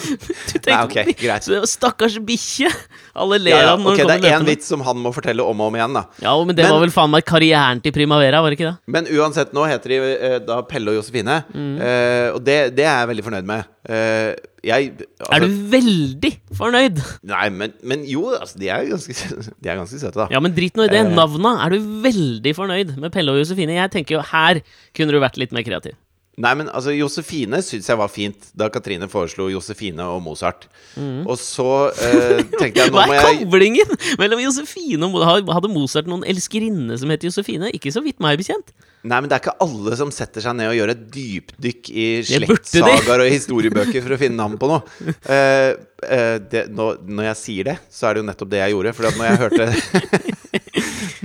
Du 0.05 0.59
tenkte 0.61 0.69
Nei, 0.69 0.79
ok, 0.85 0.97
på 1.09 1.15
greit. 1.23 1.47
Så, 1.47 1.61
Stakkars 1.69 2.17
bikkje! 2.27 2.69
Alle 3.17 3.39
ler 3.41 3.55
Ja, 3.55 3.61
ja, 3.65 3.73
av 3.75 3.85
den 3.85 4.11
det 4.21 4.29
er 4.31 4.37
én 4.39 4.47
vits 4.47 4.69
som 4.69 4.83
han 4.85 4.99
må 5.01 5.13
fortelle 5.17 5.45
om 5.47 5.63
og 5.65 5.71
om 5.71 5.79
igjen, 5.79 5.95
da. 5.97 6.03
Ja, 6.25 6.35
men 6.45 6.57
det 6.57 6.65
Men- 6.67 6.75
var 6.77 6.83
vel 6.85 6.93
faen 6.95 7.13
meg 7.15 7.25
karrieren 7.29 7.81
til 7.85 7.95
Primavera, 7.97 8.43
var 8.45 8.51
det 8.53 8.59
ikke 8.59 8.73
det? 8.73 8.77
Men 8.87 9.09
uansett, 9.09 9.55
nå 9.57 9.65
heter 9.71 9.95
de 9.95 10.01
eh, 10.15 10.39
da 10.45 10.61
Pelle 10.69 10.93
og 10.93 10.99
Josefine, 11.01 11.41
Mm. 11.55 11.77
uh, 11.81 12.35
og 12.37 12.45
det, 12.45 12.75
det 12.77 12.85
er 12.85 12.99
jeg 13.01 13.09
veldig 13.13 13.25
fornøyd 13.25 13.49
med. 13.49 13.65
Uh, 13.89 14.35
jeg 14.65 14.93
altså, 15.21 15.33
Er 15.37 15.41
du 15.45 15.57
veldig 15.73 16.31
fornøyd? 16.57 17.01
Nei, 17.29 17.49
men, 17.53 17.75
men 17.85 18.05
jo, 18.09 18.29
altså, 18.37 18.59
de 18.61 18.69
er 18.73 18.87
ganske, 18.91 19.13
de 19.63 19.69
er 19.73 19.77
ganske 19.81 20.01
søte, 20.01 20.17
da. 20.23 20.29
Ja, 20.33 20.41
men 20.41 20.55
drit 20.57 20.77
nå 20.77 20.87
i 20.87 20.93
det. 20.93 21.01
Eh. 21.05 21.13
Navna. 21.17 21.57
Er 21.65 21.75
du 21.77 21.81
veldig 22.05 22.55
fornøyd 22.57 22.95
med 23.01 23.13
Pelle 23.15 23.33
og 23.35 23.41
Josefine? 23.43 23.77
Jeg 23.77 23.93
tenker 23.93 24.19
jo 24.19 24.25
her 24.33 24.61
kunne 24.97 25.13
du 25.17 25.21
vært 25.23 25.37
litt 25.41 25.53
mer 25.53 25.65
kreativ. 25.67 25.97
Nei, 26.35 26.51
men 26.59 26.71
altså, 26.71 26.91
Josefine 26.95 27.61
syns 27.63 27.87
jeg 27.91 27.99
var 27.99 28.11
fint 28.11 28.49
da 28.59 28.67
Katrine 28.73 29.07
foreslo 29.11 29.47
Josefine 29.53 30.07
og 30.11 30.23
Mozart. 30.25 30.67
Og 30.99 31.37
så 31.39 31.69
eh, 31.93 32.41
tenkte 32.57 32.83
jeg 32.83 32.95
nå 32.95 33.05
Hva 33.11 33.21
er 33.21 33.39
koblingen 33.45 33.95
mellom 34.19 34.43
Josefine 34.43 35.07
og 35.07 35.15
Mozart? 35.15 35.53
Hadde 35.55 35.71
Mozart 35.71 36.11
noen 36.11 36.27
elskerinne 36.27 36.99
som 36.99 37.13
het 37.15 37.27
Josefine? 37.27 37.71
Ikke 37.77 37.95
så 37.95 38.03
vidt 38.05 38.19
meg 38.25 38.41
bekjent. 38.43 38.75
Nei, 39.05 39.19
men 39.21 39.29
det 39.29 39.37
er 39.37 39.43
ikke 39.45 39.59
alle 39.61 39.97
som 40.01 40.11
setter 40.15 40.41
seg 40.41 40.57
ned 40.57 40.71
og 40.71 40.79
gjør 40.79 40.95
et 40.95 41.03
dypdykk 41.13 41.91
i 41.93 42.07
slektssagaer 42.25 43.23
og 43.27 43.29
historiebøker 43.29 44.01
for 44.01 44.17
å 44.17 44.21
finne 44.21 44.41
navn 44.41 44.57
på 44.59 44.71
noe. 44.71 44.81
Eh, 45.29 45.75
eh, 46.09 46.39
det, 46.41 46.67
nå, 46.73 46.95
når 47.05 47.29
jeg 47.35 47.41
sier 47.43 47.69
det, 47.69 47.77
så 47.93 48.09
er 48.09 48.17
det 48.17 48.25
jo 48.25 48.29
nettopp 48.31 48.55
det 48.55 48.65
jeg 48.65 48.75
gjorde. 48.75 48.95
For 48.97 49.11
når 49.21 49.29
jeg 49.29 49.43
hørte 49.45 49.69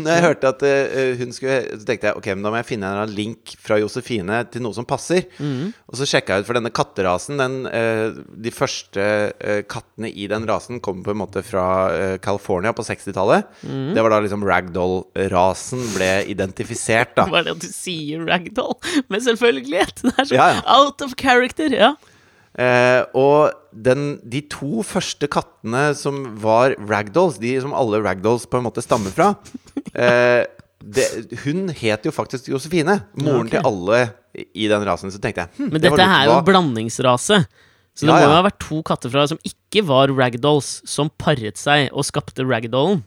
Når 0.04 0.16
jeg 0.16 0.24
hørte 0.26 0.50
at 0.54 0.64
eh, 0.68 1.14
hun 1.20 1.32
skulle 1.36 1.58
Så 1.80 1.86
tenkte 1.88 2.10
jeg 2.10 2.18
ok, 2.20 2.28
men 2.36 2.46
da 2.46 2.52
må 2.54 2.60
jeg 2.62 2.68
finne 2.70 2.92
en 3.04 3.14
link 3.16 3.54
fra 3.62 3.78
Josefine 3.82 4.42
til 4.54 4.64
noe 4.66 4.76
som 4.78 4.88
passer. 4.90 5.26
Mm. 5.40 5.72
Og 5.90 6.00
så 6.00 6.08
sjekka 6.10 6.38
jeg 6.38 6.46
ut 6.46 6.50
for 6.50 6.60
denne 6.60 6.72
katterasen. 6.74 7.40
Den, 7.42 7.58
eh, 7.70 8.20
de 8.48 8.54
første 8.56 9.08
eh, 9.38 9.62
kattene 9.70 10.12
i 10.12 10.28
den 10.32 10.48
rasen 10.50 10.82
kom 10.84 11.02
på 11.06 11.14
en 11.16 11.22
måte 11.24 11.44
fra 11.46 11.66
eh, 11.96 12.16
California 12.24 12.74
på 12.76 12.86
60-tallet. 12.88 13.50
Mm. 13.64 13.92
Det 13.98 14.06
var 14.06 14.16
da 14.16 14.22
liksom 14.26 14.46
ragdoll-rasen 14.50 15.84
ble 15.96 16.12
identifisert, 16.32 17.16
da. 17.18 17.28
Hva 17.32 17.42
er 17.42 17.50
det 17.50 17.58
at 17.58 17.66
du 17.66 17.72
sier 17.74 18.24
ragdoll 18.30 18.78
med 19.12 19.26
selvfølgelighet? 19.28 20.06
Det 20.06 20.16
er 20.16 20.30
så 20.32 20.40
Ja, 20.40 20.48
ja. 20.58 20.64
out 20.80 21.04
of 21.06 21.18
character. 21.20 21.74
Ja. 21.74 21.94
Eh, 22.60 23.04
og 23.16 23.54
den, 23.72 24.18
de 24.26 24.42
to 24.50 24.82
første 24.84 25.30
kattene 25.32 25.92
som 25.96 26.24
var 26.42 26.74
ragdolls, 26.90 27.38
de 27.40 27.54
som 27.62 27.76
alle 27.78 28.02
ragdolls 28.04 28.48
på 28.50 28.60
en 28.60 28.66
måte 28.66 28.84
stammer 28.84 29.14
fra 29.16 29.30
eh, 29.94 30.44
det, 30.80 31.06
Hun 31.44 31.68
het 31.76 32.06
jo 32.08 32.12
faktisk 32.16 32.48
Josefine. 32.52 33.00
Moren 33.20 33.50
til 33.52 33.64
alle 33.68 34.02
i 34.56 34.68
den 34.72 34.86
rasen. 34.88 35.12
Så 35.12 35.20
tenkte 35.20 35.44
jeg 35.48 35.50
hm, 35.58 35.72
Men 35.74 35.82
det 35.82 35.90
dette 35.92 36.06
er 36.06 36.30
jo 36.30 36.38
en 36.38 36.46
blandingsrase. 36.48 37.42
Så 37.98 38.06
det 38.06 38.12
Ja, 38.14 38.16
må 38.16 38.22
jo 38.24 38.30
ja. 38.30 38.36
ha 38.38 38.44
vært 38.46 38.60
to 38.64 38.82
katter 38.88 39.12
fra 39.12 39.26
som 39.28 39.40
ikke 39.44 39.84
var 39.90 40.12
ragdolls, 40.16 40.80
som 40.88 41.10
paret 41.20 41.58
seg 41.60 41.90
og 41.92 42.06
skapte 42.08 42.46
ragdollen. 42.48 43.02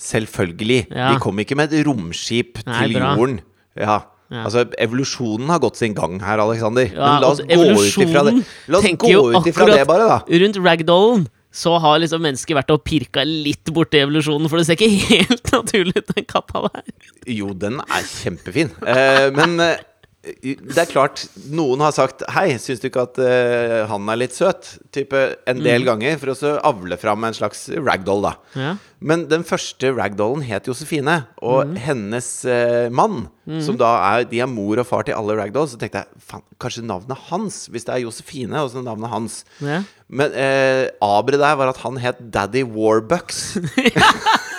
Selvfølgelig. 0.00 0.88
Ja. 0.90 1.12
De 1.14 1.20
kom 1.22 1.38
ikke 1.38 1.54
med 1.58 1.72
et 1.72 1.86
romskip 1.86 2.58
Nei, 2.66 2.80
til 2.88 2.96
bra. 2.98 3.12
jorden. 3.14 3.38
Ja. 3.78 4.00
Altså, 4.34 4.64
evolusjonen 4.82 5.50
har 5.52 5.60
gått 5.62 5.78
sin 5.78 5.94
gang 5.94 6.16
her, 6.24 6.40
Alexander. 6.42 6.88
Ja, 6.88 7.12
Men 7.12 7.22
la 7.22 7.28
oss 7.30 7.42
gå 7.44 7.60
ut 7.70 7.98
ifra 8.02 8.24
det. 8.26 8.32
La 8.72 8.80
oss 8.80 8.88
gå 9.04 9.12
ut 9.36 9.46
ifra 9.52 9.68
det, 9.70 9.84
bare, 9.86 10.08
da. 10.10 10.18
Rundt 10.42 10.58
ragdollen 10.64 11.28
så 11.54 11.76
har 11.78 12.00
liksom 12.02 12.24
mennesket 12.24 12.56
vært 12.58 12.72
og 12.74 12.82
pirka 12.86 13.22
litt 13.26 13.70
borti 13.74 14.00
evolusjonen, 14.02 14.50
for 14.50 14.58
det 14.58 14.66
ser 14.66 14.78
ikke 14.78 14.90
helt 15.14 15.52
naturlig 15.54 16.00
ut, 16.00 16.14
den 16.16 16.26
katta 16.26 16.64
der. 16.66 16.94
Jo, 17.30 17.52
den 17.54 17.78
er 17.84 18.08
kjempefin. 18.10 18.72
Eh, 18.82 19.28
men 19.36 19.54
eh, 19.62 19.84
det 20.24 20.78
er 20.80 20.88
klart, 20.88 21.26
noen 21.52 21.82
har 21.84 21.92
sagt 21.92 22.22
Hei, 22.32 22.54
syns 22.62 22.80
du 22.80 22.86
ikke 22.88 23.02
at 23.04 23.18
uh, 23.20 23.84
han 23.90 24.08
er 24.08 24.16
litt 24.22 24.32
søt? 24.36 24.70
Type 24.94 25.20
en 25.50 25.60
del 25.60 25.82
Mm. 25.84 25.86
ganger, 25.90 26.16
for 26.22 26.32
å 26.32 26.36
så 26.38 26.52
avle 26.64 26.96
fram 26.96 27.24
en 27.28 27.36
slags 27.36 27.66
ragdoll, 27.76 28.22
da. 28.24 28.30
Ja. 28.56 28.70
Men 29.04 29.26
den 29.28 29.44
første 29.44 29.90
ragdollen 29.92 30.46
het 30.48 30.64
Josefine, 30.70 31.26
og 31.44 31.66
Mm. 31.68 31.76
hennes 31.84 32.28
uh, 32.48 32.88
mann, 32.88 33.26
som 33.60 33.76
da 33.76 33.90
er 34.14 34.24
De 34.30 34.40
er 34.40 34.48
mor 34.48 34.80
og 34.80 34.86
far 34.88 35.04
til 35.04 35.12
alle 35.18 35.36
ragdolls, 35.36 35.74
så 35.74 35.78
tenkte 35.82 36.00
jeg 36.06 36.24
faen, 36.24 36.42
kanskje 36.58 36.86
navnet 36.88 37.18
hans, 37.28 37.66
hvis 37.68 37.84
det 37.84 37.92
er 37.94 38.04
Josefine, 38.06 38.62
og 38.64 38.70
så 38.72 38.80
navnet 38.82 39.10
hans. 39.12 39.42
Ja. 39.60 39.82
Men 40.08 40.32
uh, 40.32 40.88
aberet 41.04 41.40
der 41.44 41.56
var 41.60 41.68
at 41.74 41.82
han 41.84 42.00
het 42.00 42.22
Daddy 42.32 42.64
Warbucks. 42.64 43.58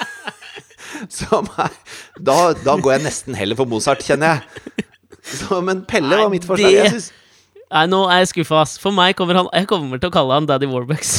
Som 1.12 1.48
er 1.60 1.74
da, 2.20 2.36
da 2.64 2.76
går 2.80 2.96
jeg 2.98 3.04
nesten 3.08 3.36
heller 3.38 3.58
for 3.60 3.68
Mozart, 3.70 4.04
kjenner 4.06 4.38
jeg. 4.38 4.86
Så, 5.26 5.58
men 5.66 5.84
Pelle 5.90 6.20
var 6.22 6.30
mitt 6.34 6.46
forslag. 6.48 6.74
Jeg 6.76 6.92
synes, 6.94 7.12
Nei, 7.74 7.86
nå 7.90 8.04
er 8.14 8.22
jeg 8.22 8.30
skuffa, 8.36 8.60
ass. 8.62 8.76
For 8.80 8.94
meg 8.94 9.16
kommer 9.18 9.40
han 9.42 9.48
Jeg 9.58 9.66
kommer 9.72 9.98
til 10.00 10.12
å 10.12 10.14
kalle 10.14 10.38
han 10.38 10.46
Daddy 10.50 10.68
Warbucks. 10.70 11.16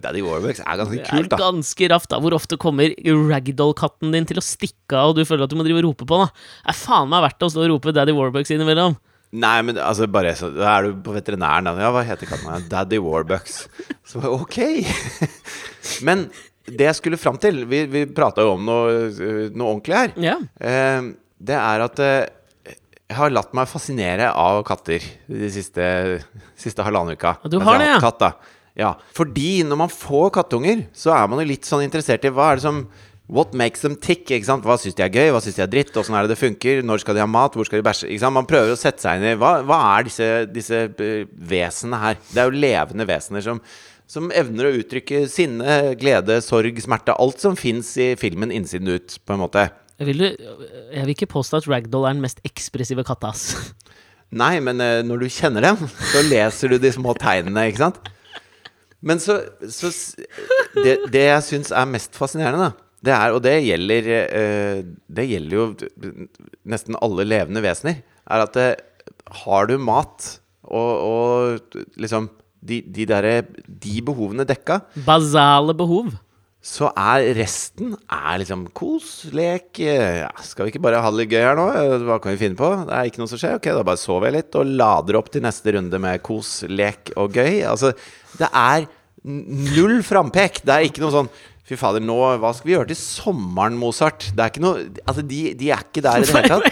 Daddy 0.00 0.22
Warbucks 0.24 0.62
er 0.64 0.78
ganske 0.80 0.96
Det 0.96 1.02
er 1.04 1.10
kult, 1.20 1.28
da. 1.34 1.38
ganske 1.42 1.88
raft, 1.92 2.08
da. 2.08 2.20
Hvor 2.24 2.32
ofte 2.38 2.56
kommer 2.60 2.94
ragdoll-katten 3.28 4.14
din 4.14 4.24
til 4.30 4.40
å 4.40 4.44
stikke 4.44 4.96
av, 4.96 5.12
og 5.12 5.18
du 5.20 5.26
føler 5.28 5.44
at 5.44 5.52
du 5.52 5.58
må 5.60 5.66
drive 5.66 5.82
og 5.82 5.90
rope 5.90 6.06
på 6.08 6.20
den? 6.22 6.30
Det 6.32 6.72
Er 6.72 6.78
faen 6.80 7.10
meg 7.12 7.26
verdt 7.26 7.44
å 7.44 7.50
stå 7.52 7.60
og 7.66 7.68
rope 7.74 7.92
Daddy 7.92 8.14
Warbucks 8.16 8.54
innimellom? 8.56 8.96
Nei, 9.32 9.58
men 9.64 9.78
altså 9.80 10.08
bare 10.12 10.32
så, 10.36 10.48
Da 10.52 10.78
er 10.78 10.88
du 10.88 10.98
på 11.04 11.12
veterinæren. 11.14 11.68
Da. 11.68 11.76
Ja, 11.80 11.92
hva 11.92 12.02
heter 12.08 12.28
katten? 12.28 12.66
Daddy 12.72 12.98
Warbucks. 13.00 13.62
Så 14.08 14.20
ok. 14.28 14.58
Men 16.08 16.26
det 16.68 16.84
jeg 16.86 16.98
skulle 16.98 17.18
fram 17.18 17.38
til 17.42 17.62
Vi, 17.68 17.80
vi 17.90 18.02
prata 18.14 18.44
jo 18.44 18.52
om 18.58 18.64
noe, 18.68 19.08
noe 19.52 19.70
ordentlig 19.72 19.96
her. 19.98 20.12
Ja. 20.20 20.36
Eh, 20.60 21.08
det 21.42 21.56
er 21.58 21.84
at 21.84 22.02
eh, 22.04 22.20
jeg 23.12 23.18
har 23.18 23.32
latt 23.34 23.52
meg 23.56 23.68
fascinere 23.68 24.32
av 24.32 24.62
katter 24.66 25.04
de 25.28 25.52
siste, 25.52 25.84
siste 26.58 26.84
halvannen 26.86 27.18
uka. 27.18 27.36
Du 27.44 27.58
har 27.60 27.80
det, 27.82 27.90
ja? 27.90 28.00
Katt, 28.00 28.24
ja. 28.78 28.94
Fordi 29.12 29.62
når 29.68 29.80
man 29.84 29.92
får 29.92 30.30
kattunger, 30.38 30.86
så 30.96 31.12
er 31.14 31.28
man 31.28 31.42
jo 31.42 31.50
litt 31.50 31.68
sånn 31.68 31.84
interessert 31.84 32.24
i 32.24 32.32
hva 32.32 32.52
er 32.52 32.60
det 32.60 32.68
som 32.68 32.84
What 33.32 33.54
makes 33.56 33.80
them 33.80 33.94
tick? 33.96 34.26
ikke 34.26 34.44
sant? 34.44 34.64
Hva 34.66 34.74
syns 34.76 34.96
de 34.98 35.04
er 35.06 35.12
gøy? 35.14 35.30
Hva 35.32 35.38
syns 35.40 35.56
de 35.56 35.62
er 35.64 35.70
dritt? 35.70 35.94
Åssen 35.96 36.16
er 36.18 36.26
det 36.26 36.34
det 36.34 36.40
funker? 36.40 36.82
Når 36.84 37.00
skal 37.00 37.16
de 37.16 37.22
ha 37.22 37.28
mat? 37.30 37.54
Hvor 37.56 37.64
skal 37.64 37.80
de 37.80 37.86
bæsje? 37.86 38.10
Ikke 38.10 38.20
sant? 38.20 38.36
Man 38.36 38.48
prøver 38.50 38.74
å 38.74 38.76
sette 38.76 39.00
seg 39.00 39.20
inn 39.22 39.30
i 39.30 39.38
Hva, 39.40 39.52
hva 39.64 39.78
er 39.94 40.04
disse, 40.08 40.26
disse 40.52 40.80
eh, 40.90 41.30
vesenene 41.52 42.00
her? 42.02 42.18
Det 42.28 42.42
er 42.42 42.50
jo 42.50 42.62
levende 42.66 43.08
vesener 43.08 43.46
som 43.46 43.62
som 44.12 44.28
evner 44.36 44.68
å 44.68 44.74
uttrykke 44.76 45.22
sinne, 45.30 45.94
glede, 45.96 46.40
sorg, 46.44 46.76
smerte. 46.84 47.14
Alt 47.16 47.40
som 47.40 47.56
fins 47.56 47.94
i 47.96 48.10
filmen 48.20 48.52
innsiden 48.52 48.90
ut, 48.92 49.14
på 49.24 49.32
en 49.32 49.40
måte. 49.40 49.62
Jeg 50.00 50.08
vil, 50.08 50.22
jeg 50.24 51.02
vil 51.04 51.12
ikke 51.14 51.28
påstå 51.30 51.60
at 51.60 51.68
ragdoll 51.70 52.06
er 52.08 52.14
den 52.16 52.22
mest 52.24 52.40
ekspressive 52.48 53.04
katta, 53.06 53.30
ass. 53.34 53.72
Nei, 54.32 54.56
men 54.64 54.80
eh, 54.80 55.02
når 55.04 55.20
du 55.22 55.28
kjenner 55.30 55.60
dem, 55.66 55.82
så 56.12 56.22
leser 56.24 56.72
du 56.72 56.78
de 56.80 56.90
små 56.94 57.12
tegnene, 57.20 57.66
ikke 57.68 57.82
sant? 57.84 57.98
Men 59.04 59.18
så, 59.20 59.40
så 59.66 59.90
s- 59.92 60.14
Det, 60.72 60.94
det 61.12 61.24
jeg 61.26 61.42
syns 61.44 61.72
er 61.74 61.88
mest 61.90 62.16
fascinerende, 62.16 62.70
da, 62.70 62.88
det 63.04 63.12
er, 63.16 63.32
og 63.34 63.42
det 63.44 63.52
gjelder 63.66 64.08
eh, 64.14 64.82
Det 65.10 65.24
gjelder 65.26 65.56
jo 65.58 65.64
nesten 66.70 66.96
alle 67.02 67.26
levende 67.26 67.62
vesener, 67.64 67.98
er 68.30 68.44
at 68.46 68.56
eh, 68.62 68.76
har 69.42 69.66
du 69.68 69.74
mat 69.82 70.28
og, 70.62 70.92
og 71.02 71.76
liksom 72.00 72.30
de, 72.62 72.78
de 72.94 73.04
derre 73.10 73.40
De 73.66 73.96
behovene 74.06 74.46
dekka, 74.48 74.80
Basale 75.04 75.74
behov. 75.76 76.12
Så 76.62 76.92
er 76.94 77.24
resten 77.34 77.96
er 78.06 78.36
liksom 78.38 78.68
kos, 78.76 79.24
lek 79.34 79.80
eh, 79.82 80.20
ja, 80.20 80.28
Skal 80.46 80.68
vi 80.68 80.70
ikke 80.70 80.82
bare 80.84 81.00
ha 81.02 81.08
det 81.10 81.18
litt 81.24 81.32
gøy 81.34 81.42
her 81.42 81.56
nå? 81.58 81.64
Eh, 81.74 81.94
Hva 82.06 82.20
kan 82.22 82.36
vi 82.36 82.38
finne 82.38 82.54
på? 82.58 82.68
Det 82.86 82.94
er 82.94 83.08
ikke 83.10 83.18
noe 83.18 83.30
som 83.32 83.40
skjer. 83.40 83.56
Ok, 83.58 83.66
da 83.74 83.82
bare 83.88 83.98
sover 83.98 84.28
jeg 84.30 84.36
litt 84.36 84.58
og 84.60 84.70
lader 84.78 85.18
opp 85.18 85.32
til 85.34 85.42
neste 85.42 85.74
runde 85.74 85.98
med 86.04 86.22
kos, 86.22 86.52
lek 86.70 87.10
og 87.18 87.34
gøy. 87.34 87.64
Altså, 87.66 87.90
det 88.38 88.46
er 88.46 88.86
null 89.26 89.98
frampek. 90.06 90.62
Det 90.62 90.76
er 90.76 90.86
ikke 90.86 91.02
noe 91.02 91.16
sånn 91.16 91.32
Fy 91.62 91.76
fader, 91.78 92.02
nå, 92.02 92.16
hva 92.42 92.50
skal 92.54 92.66
vi 92.68 92.72
gjøre 92.74 92.90
til 92.90 92.98
sommeren, 92.98 93.76
Mozart? 93.78 94.24
Det 94.34 94.42
er 94.42 94.50
ikke 94.50 94.64
noe 94.64 94.80
Altså, 95.06 95.22
de, 95.22 95.42
de 95.58 95.68
er 95.70 95.84
ikke 95.86 96.02
der 96.04 96.18
i 96.18 96.26
det 96.26 96.34
hele 96.34 96.50
tatt. 96.50 96.66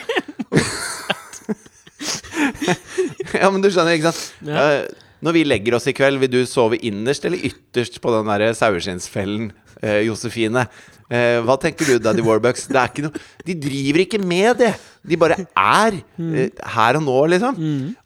ja, 3.40 3.50
men 3.50 3.62
du 3.62 3.68
skjønner, 3.70 3.94
ikke 3.96 4.10
sant? 4.10 4.22
Ja. 4.46 4.64
Eh, 4.66 5.06
Når 5.20 5.36
vi 5.36 5.42
legger 5.46 5.76
oss 5.76 5.86
i 5.90 5.94
kveld, 5.96 6.18
vil 6.22 6.30
du 6.32 6.40
sove 6.48 6.78
innerst 6.86 7.26
eller 7.28 7.42
ytterst 7.50 7.98
på 8.02 8.12
den 8.14 8.30
der 8.30 8.54
saueskinnsfellen, 8.56 9.50
eh, 9.82 10.02
Josefine? 10.06 10.66
Eh, 11.10 11.40
hva 11.42 11.56
tenker 11.58 11.88
du, 11.88 11.96
Daddy 11.98 12.22
Warbucks? 12.22 12.68
Det 12.70 12.78
er 12.78 12.90
ikke 12.92 13.02
noe 13.08 13.22
De 13.46 13.56
driver 13.58 14.04
ikke 14.04 14.20
med 14.22 14.60
det! 14.62 14.74
De 15.02 15.16
bare 15.18 15.40
er 15.48 15.96
eh, 15.96 16.50
her 16.76 16.98
og 17.00 17.06
nå, 17.06 17.18
liksom. 17.34 17.56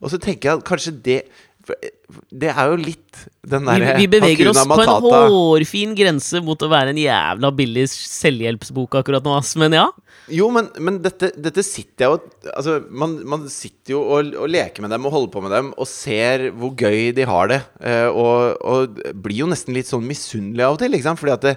Og 0.01 0.13
så 0.13 0.21
tenker 0.23 0.51
jeg 0.51 0.61
at 0.61 0.67
kanskje 0.69 0.95
det 1.05 1.21
Det 1.65 2.51
er 2.53 2.71
jo 2.71 2.77
litt 2.81 3.21
den 3.49 3.69
derre 3.69 3.95
vi 3.97 4.07
beveger 4.11 4.51
oss 4.51 4.61
på 4.69 4.81
en 4.83 5.07
hårfin 5.07 5.95
grense 5.97 6.41
mot 6.45 6.61
å 6.61 6.69
være 6.71 6.93
en 6.93 7.01
jævla 7.01 7.51
billig 7.57 7.87
selvhjelpsbok 7.93 8.99
akkurat 9.01 9.25
nå, 9.25 9.37
ass. 9.39 9.55
Men 9.61 9.77
ja. 9.77 9.87
Jo, 10.33 10.49
men, 10.53 10.71
men 10.81 10.99
dette, 11.05 11.31
dette 11.37 11.61
sitter 11.67 12.07
jeg 12.07 12.15
jo 12.15 12.53
Altså, 12.55 12.79
man, 12.89 13.19
man 13.29 13.43
sitter 13.53 13.97
jo 13.97 14.03
og, 14.17 14.31
og 14.41 14.49
leker 14.53 14.85
med 14.85 14.95
dem 14.95 15.05
og 15.05 15.13
holder 15.13 15.33
på 15.35 15.43
med 15.45 15.53
dem 15.53 15.73
og 15.77 15.89
ser 15.91 16.47
hvor 16.57 16.73
gøy 16.77 17.11
de 17.17 17.27
har 17.29 17.51
det. 17.53 17.61
eh, 17.85 18.09
og, 18.09 18.61
og 18.65 19.03
blir 19.25 19.43
jo 19.43 19.51
nesten 19.51 19.77
litt 19.77 19.91
sånn 19.91 20.07
misunnelig 20.09 20.65
av 20.65 20.79
og 20.79 20.81
til, 20.85 20.97
sant? 21.05 21.21
Fordi 21.21 21.35
at 21.35 21.45
det, 21.45 21.55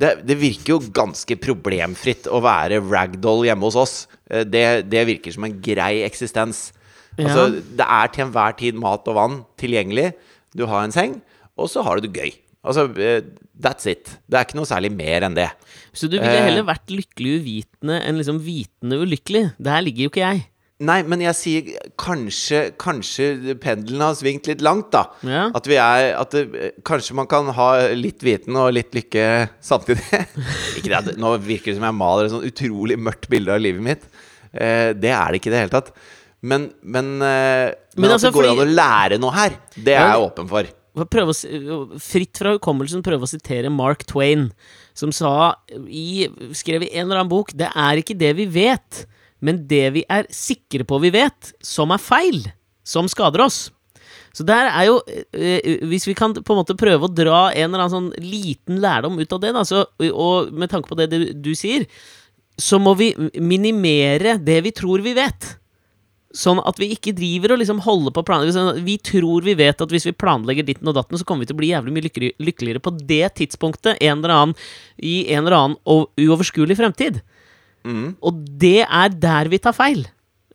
det, 0.00 0.12
det 0.28 0.38
virker 0.40 0.76
jo 0.76 0.94
ganske 0.96 1.38
problemfritt 1.40 2.28
å 2.28 2.40
være 2.44 2.82
ragdoll 2.84 3.46
hjemme 3.48 3.68
hos 3.68 3.78
oss. 3.80 3.96
Eh, 4.30 4.44
det, 4.48 4.66
det 4.92 5.06
virker 5.08 5.36
som 5.36 5.48
en 5.48 5.60
grei 5.64 6.00
eksistens. 6.06 6.70
Altså, 7.24 7.46
det 7.78 7.86
er 7.86 8.06
til 8.12 8.24
enhver 8.26 8.56
tid 8.58 8.74
mat 8.80 9.06
og 9.08 9.14
vann 9.16 9.38
tilgjengelig. 9.60 10.10
Du 10.56 10.66
har 10.68 10.84
en 10.84 10.92
seng, 10.92 11.20
og 11.56 11.70
så 11.72 11.82
har 11.86 11.96
du 12.00 12.06
det 12.08 12.16
gøy. 12.20 12.34
Altså, 12.66 12.84
eh, 12.98 13.20
that's 13.62 13.86
it. 13.88 14.18
Det 14.28 14.36
er 14.40 14.44
ikke 14.44 14.58
noe 14.58 14.66
særlig 14.68 14.90
mer 14.92 15.22
enn 15.28 15.36
det. 15.38 15.48
Så 15.94 16.08
du 16.10 16.18
ville 16.18 16.34
Eh. 16.34 16.44
heller 16.50 16.66
vært 16.66 16.90
lykkelig 16.90 17.38
uvitende 17.40 18.00
enn 18.02 18.18
liksom 18.18 18.40
vitende 18.42 18.98
ulykkelig. 19.00 19.44
Der 19.62 19.80
ligger 19.80 20.02
jo 20.08 20.10
ikke 20.10 20.24
jeg. 20.26 20.46
Nei, 20.78 20.98
men 21.08 21.22
jeg 21.24 21.32
sier 21.38 21.68
kanskje 21.96 22.58
Kanskje 22.76 23.54
pendelen 23.58 24.02
har 24.04 24.12
svingt 24.18 24.44
litt 24.46 24.60
langt, 24.60 24.90
da. 24.92 25.06
Ja. 25.24 25.46
At 25.56 25.64
vi 25.64 25.78
er 25.80 26.10
At 26.20 26.30
det, 26.36 26.74
kanskje 26.84 27.14
man 27.16 27.26
kan 27.26 27.46
ha 27.56 27.88
litt 27.96 28.20
viten 28.20 28.54
og 28.60 28.74
litt 28.76 28.92
lykke 28.92 29.48
samtidig. 29.64 30.04
ikke 30.76 30.90
det, 31.06 31.16
Nå 31.16 31.32
virker 31.40 31.72
det 31.72 31.78
som 31.78 31.86
jeg 31.88 31.96
maler 31.96 32.26
et 32.26 32.34
sånn 32.34 32.44
utrolig 32.44 32.98
mørkt 33.00 33.24
bilde 33.32 33.54
av 33.56 33.62
livet 33.64 33.80
mitt. 33.80 34.04
Eh, 34.52 34.92
det 34.92 35.14
er 35.16 35.32
det 35.32 35.40
ikke 35.40 35.48
i 35.48 35.54
det 35.56 35.62
hele 35.64 35.74
tatt. 35.78 35.94
Men, 36.42 36.70
men, 36.82 37.16
eh, 37.22 37.72
men, 37.96 38.02
Men 38.02 38.10
at 38.10 38.16
altså, 38.18 38.28
det 38.28 38.34
går 38.36 38.44
fordi- 38.44 38.60
an 38.60 38.66
å 38.68 38.74
lære 38.76 39.18
noe 39.20 39.32
her, 39.32 39.56
det 39.76 39.94
er 39.96 40.10
jeg 40.12 40.24
åpen 40.26 40.48
for. 40.48 40.68
Prøve 40.96 41.32
å, 41.32 42.00
fritt 42.00 42.38
fra 42.40 42.54
hukommelsen 42.56 43.02
prøve 43.04 43.26
å 43.26 43.28
sitere 43.28 43.68
Mark 43.72 44.04
Twain, 44.08 44.50
som 44.96 45.12
sa 45.12 45.54
i, 45.88 46.26
skrev 46.56 46.86
i 46.86 46.92
en 46.94 47.04
eller 47.06 47.20
annen 47.20 47.28
bok 47.28 47.52
Det 47.52 47.68
er 47.68 48.00
ikke 48.00 48.16
det 48.16 48.30
vi 48.38 48.46
vet, 48.46 49.02
men 49.44 49.66
det 49.68 49.92
vi 49.92 50.04
er 50.08 50.24
sikre 50.32 50.86
på 50.88 51.00
vi 51.02 51.10
vet, 51.12 51.52
som 51.60 51.92
er 51.92 52.00
feil, 52.00 52.46
som 52.82 53.08
skader 53.08 53.44
oss. 53.44 53.70
Så 54.32 54.44
der 54.44 54.68
er 54.68 54.86
jo 54.88 55.00
eh, 55.32 55.84
Hvis 55.88 56.06
vi 56.06 56.14
kan 56.16 56.32
på 56.32 56.52
en 56.54 56.60
måte 56.60 56.76
prøve 56.76 57.08
å 57.08 57.12
dra 57.12 57.50
en 57.52 57.70
eller 57.70 57.86
annen 57.86 57.92
sånn 57.92 58.10
liten 58.20 58.80
lærdom 58.80 59.18
ut 59.20 59.32
av 59.32 59.40
det, 59.40 59.52
da, 59.56 59.64
så, 59.68 59.84
og 60.12 60.52
med 60.52 60.72
tanke 60.72 60.88
på 60.88 60.96
det 60.96 61.10
du, 61.12 61.18
du 61.32 61.52
sier, 61.56 61.86
så 62.56 62.80
må 62.80 62.94
vi 62.96 63.10
minimere 63.36 64.38
det 64.40 64.62
vi 64.64 64.72
tror 64.76 65.04
vi 65.04 65.12
vet. 65.16 65.56
Sånn 66.36 66.60
at 66.68 66.76
vi 66.80 66.90
ikke 66.92 67.14
driver 67.16 67.54
og 67.54 67.60
liksom 67.62 67.78
holder 67.86 68.12
på 68.12 68.24
planer 68.28 68.50
sånn 68.52 68.82
Vi 68.84 68.98
tror 69.00 69.46
vi 69.46 69.54
vet 69.56 69.80
at 69.80 69.92
hvis 69.92 70.04
vi 70.04 70.12
planlegger 70.12 70.66
ditten 70.68 70.90
og 70.90 70.98
datten, 70.98 71.16
så 71.16 71.24
kommer 71.24 71.44
vi 71.44 71.50
til 71.50 71.56
å 71.56 71.60
bli 71.62 71.70
jævlig 71.70 71.94
mye 71.96 72.32
lykkeligere 72.44 72.82
på 72.84 72.92
det 72.98 73.30
tidspunktet 73.40 73.96
en 74.04 74.18
eller 74.20 74.34
annen, 74.34 74.54
i 75.00 75.22
en 75.32 75.46
eller 75.46 75.56
annen 75.56 75.78
uoverskuelig 76.20 76.76
fremtid. 76.76 77.22
Og 78.20 78.44
det 78.60 78.82
er 78.84 79.14
der 79.14 79.48
vi 79.52 79.62
tar 79.62 79.76
feil. 79.76 80.04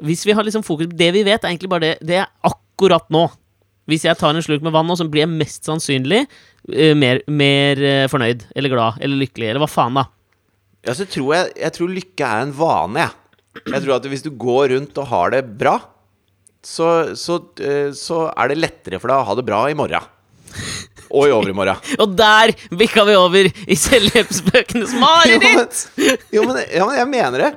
Hvis 0.02 0.26
vi 0.28 0.34
har 0.38 0.46
liksom 0.46 0.66
fokus 0.66 0.90
på 0.92 0.98
Det 0.98 1.12
vi 1.14 1.24
vet, 1.24 1.44
er 1.44 1.54
egentlig 1.54 1.70
bare 1.72 1.86
det. 1.86 1.94
Det 2.02 2.18
er 2.22 2.30
akkurat 2.48 3.08
nå. 3.14 3.28
Hvis 3.90 4.06
jeg 4.06 4.18
tar 4.20 4.36
en 4.36 4.44
slurk 4.46 4.64
med 4.66 4.74
vann 4.76 4.88
nå, 4.88 4.96
så 4.98 5.08
blir 5.10 5.26
jeg 5.26 5.34
mest 5.34 5.66
sannsynlig 5.68 6.22
eh, 6.24 6.94
mer, 6.98 7.24
mer 7.28 7.82
eh, 7.82 8.08
fornøyd 8.12 8.46
eller 8.56 8.72
glad 8.72 9.02
eller 9.02 9.24
lykkelig, 9.24 9.50
eller 9.50 9.64
hva 9.64 9.72
faen, 9.72 9.98
da. 9.98 10.06
Ja, 10.86 10.96
så 10.98 11.06
tror 11.10 11.34
jeg, 11.36 11.52
jeg 11.62 11.76
tror 11.76 11.92
lykke 11.94 12.30
er 12.30 12.46
en 12.46 12.54
vane, 12.58 13.04
jeg. 13.06 13.18
Jeg 13.66 13.82
tror 13.84 13.98
at 13.98 14.06
hvis 14.12 14.24
du 14.26 14.32
går 14.40 14.72
rundt 14.76 14.98
og 15.02 15.10
har 15.12 15.34
det 15.36 15.44
bra, 15.60 15.78
så, 16.64 16.88
så, 17.18 17.40
eh, 17.60 17.90
så 17.98 18.28
er 18.32 18.52
det 18.54 18.60
lettere 18.62 19.00
for 19.02 19.10
deg 19.12 19.18
å 19.24 19.28
ha 19.32 19.36
det 19.40 19.48
bra 19.48 19.64
i 19.72 19.78
morgen. 19.78 20.06
Og 21.12 21.26
i 21.28 21.32
overmorgen. 21.36 21.80
Og 22.04 22.14
der 22.16 22.52
bikka 22.80 23.04
vi 23.08 23.14
over 23.20 23.48
i 23.50 23.76
selvhjelpsbøkenes 23.76 24.94
mareritt! 25.02 25.82
Jo, 26.32 26.44
men, 26.48 26.60
ja, 26.72 26.86
men 26.88 26.96
jeg 27.02 27.10
mener 27.12 27.44
det. 27.44 27.50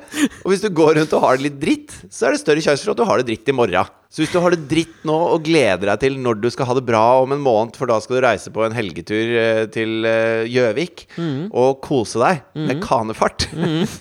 Og 0.42 0.50
hvis 0.50 0.62
du 0.64 0.68
går 0.74 0.96
rundt 0.98 1.14
og 1.14 1.22
har 1.22 1.38
det 1.38 1.46
litt 1.48 1.60
dritt, 1.62 1.94
så 2.10 2.26
er 2.26 2.34
det 2.34 2.40
større 2.42 2.64
sjanse 2.64 2.82
for 2.86 2.94
at 2.96 3.02
du 3.02 3.06
har 3.06 3.22
det 3.22 3.28
dritt 3.30 3.50
i 3.50 3.54
morgen. 3.54 3.92
Så 4.14 4.22
hvis 4.24 4.32
du 4.34 4.38
har 4.42 4.54
det 4.54 4.64
dritt 4.70 5.00
nå 5.06 5.14
og 5.36 5.42
gleder 5.46 5.90
deg 5.92 6.02
til 6.02 6.18
når 6.22 6.38
du 6.42 6.48
skal 6.54 6.66
ha 6.70 6.74
det 6.78 6.84
bra 6.86 7.02
om 7.22 7.34
en 7.34 7.42
måned, 7.42 7.78
for 7.78 7.90
da 7.90 8.00
skal 8.02 8.18
du 8.18 8.24
reise 8.26 8.50
på 8.54 8.62
en 8.66 8.74
helgetur 8.74 9.34
eh, 9.42 9.64
til 9.74 10.06
eh, 10.06 10.46
Gjøvik 10.50 11.06
Mm. 11.18 11.50
og 11.54 11.78
kose 11.84 12.18
deg 12.22 12.42
med 12.58 12.80
kanefart, 12.82 13.46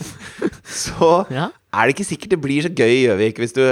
så 0.65 1.11
Ja. 1.33 1.49
Er 1.73 1.89
det 1.89 1.95
ikke 1.95 2.07
sikkert 2.07 2.35
det 2.35 2.41
blir 2.43 2.65
så 2.65 2.71
gøy 2.71 2.91
i 2.93 3.03
Gjøvik 3.07 3.41
hvis 3.41 3.55
du 3.57 3.63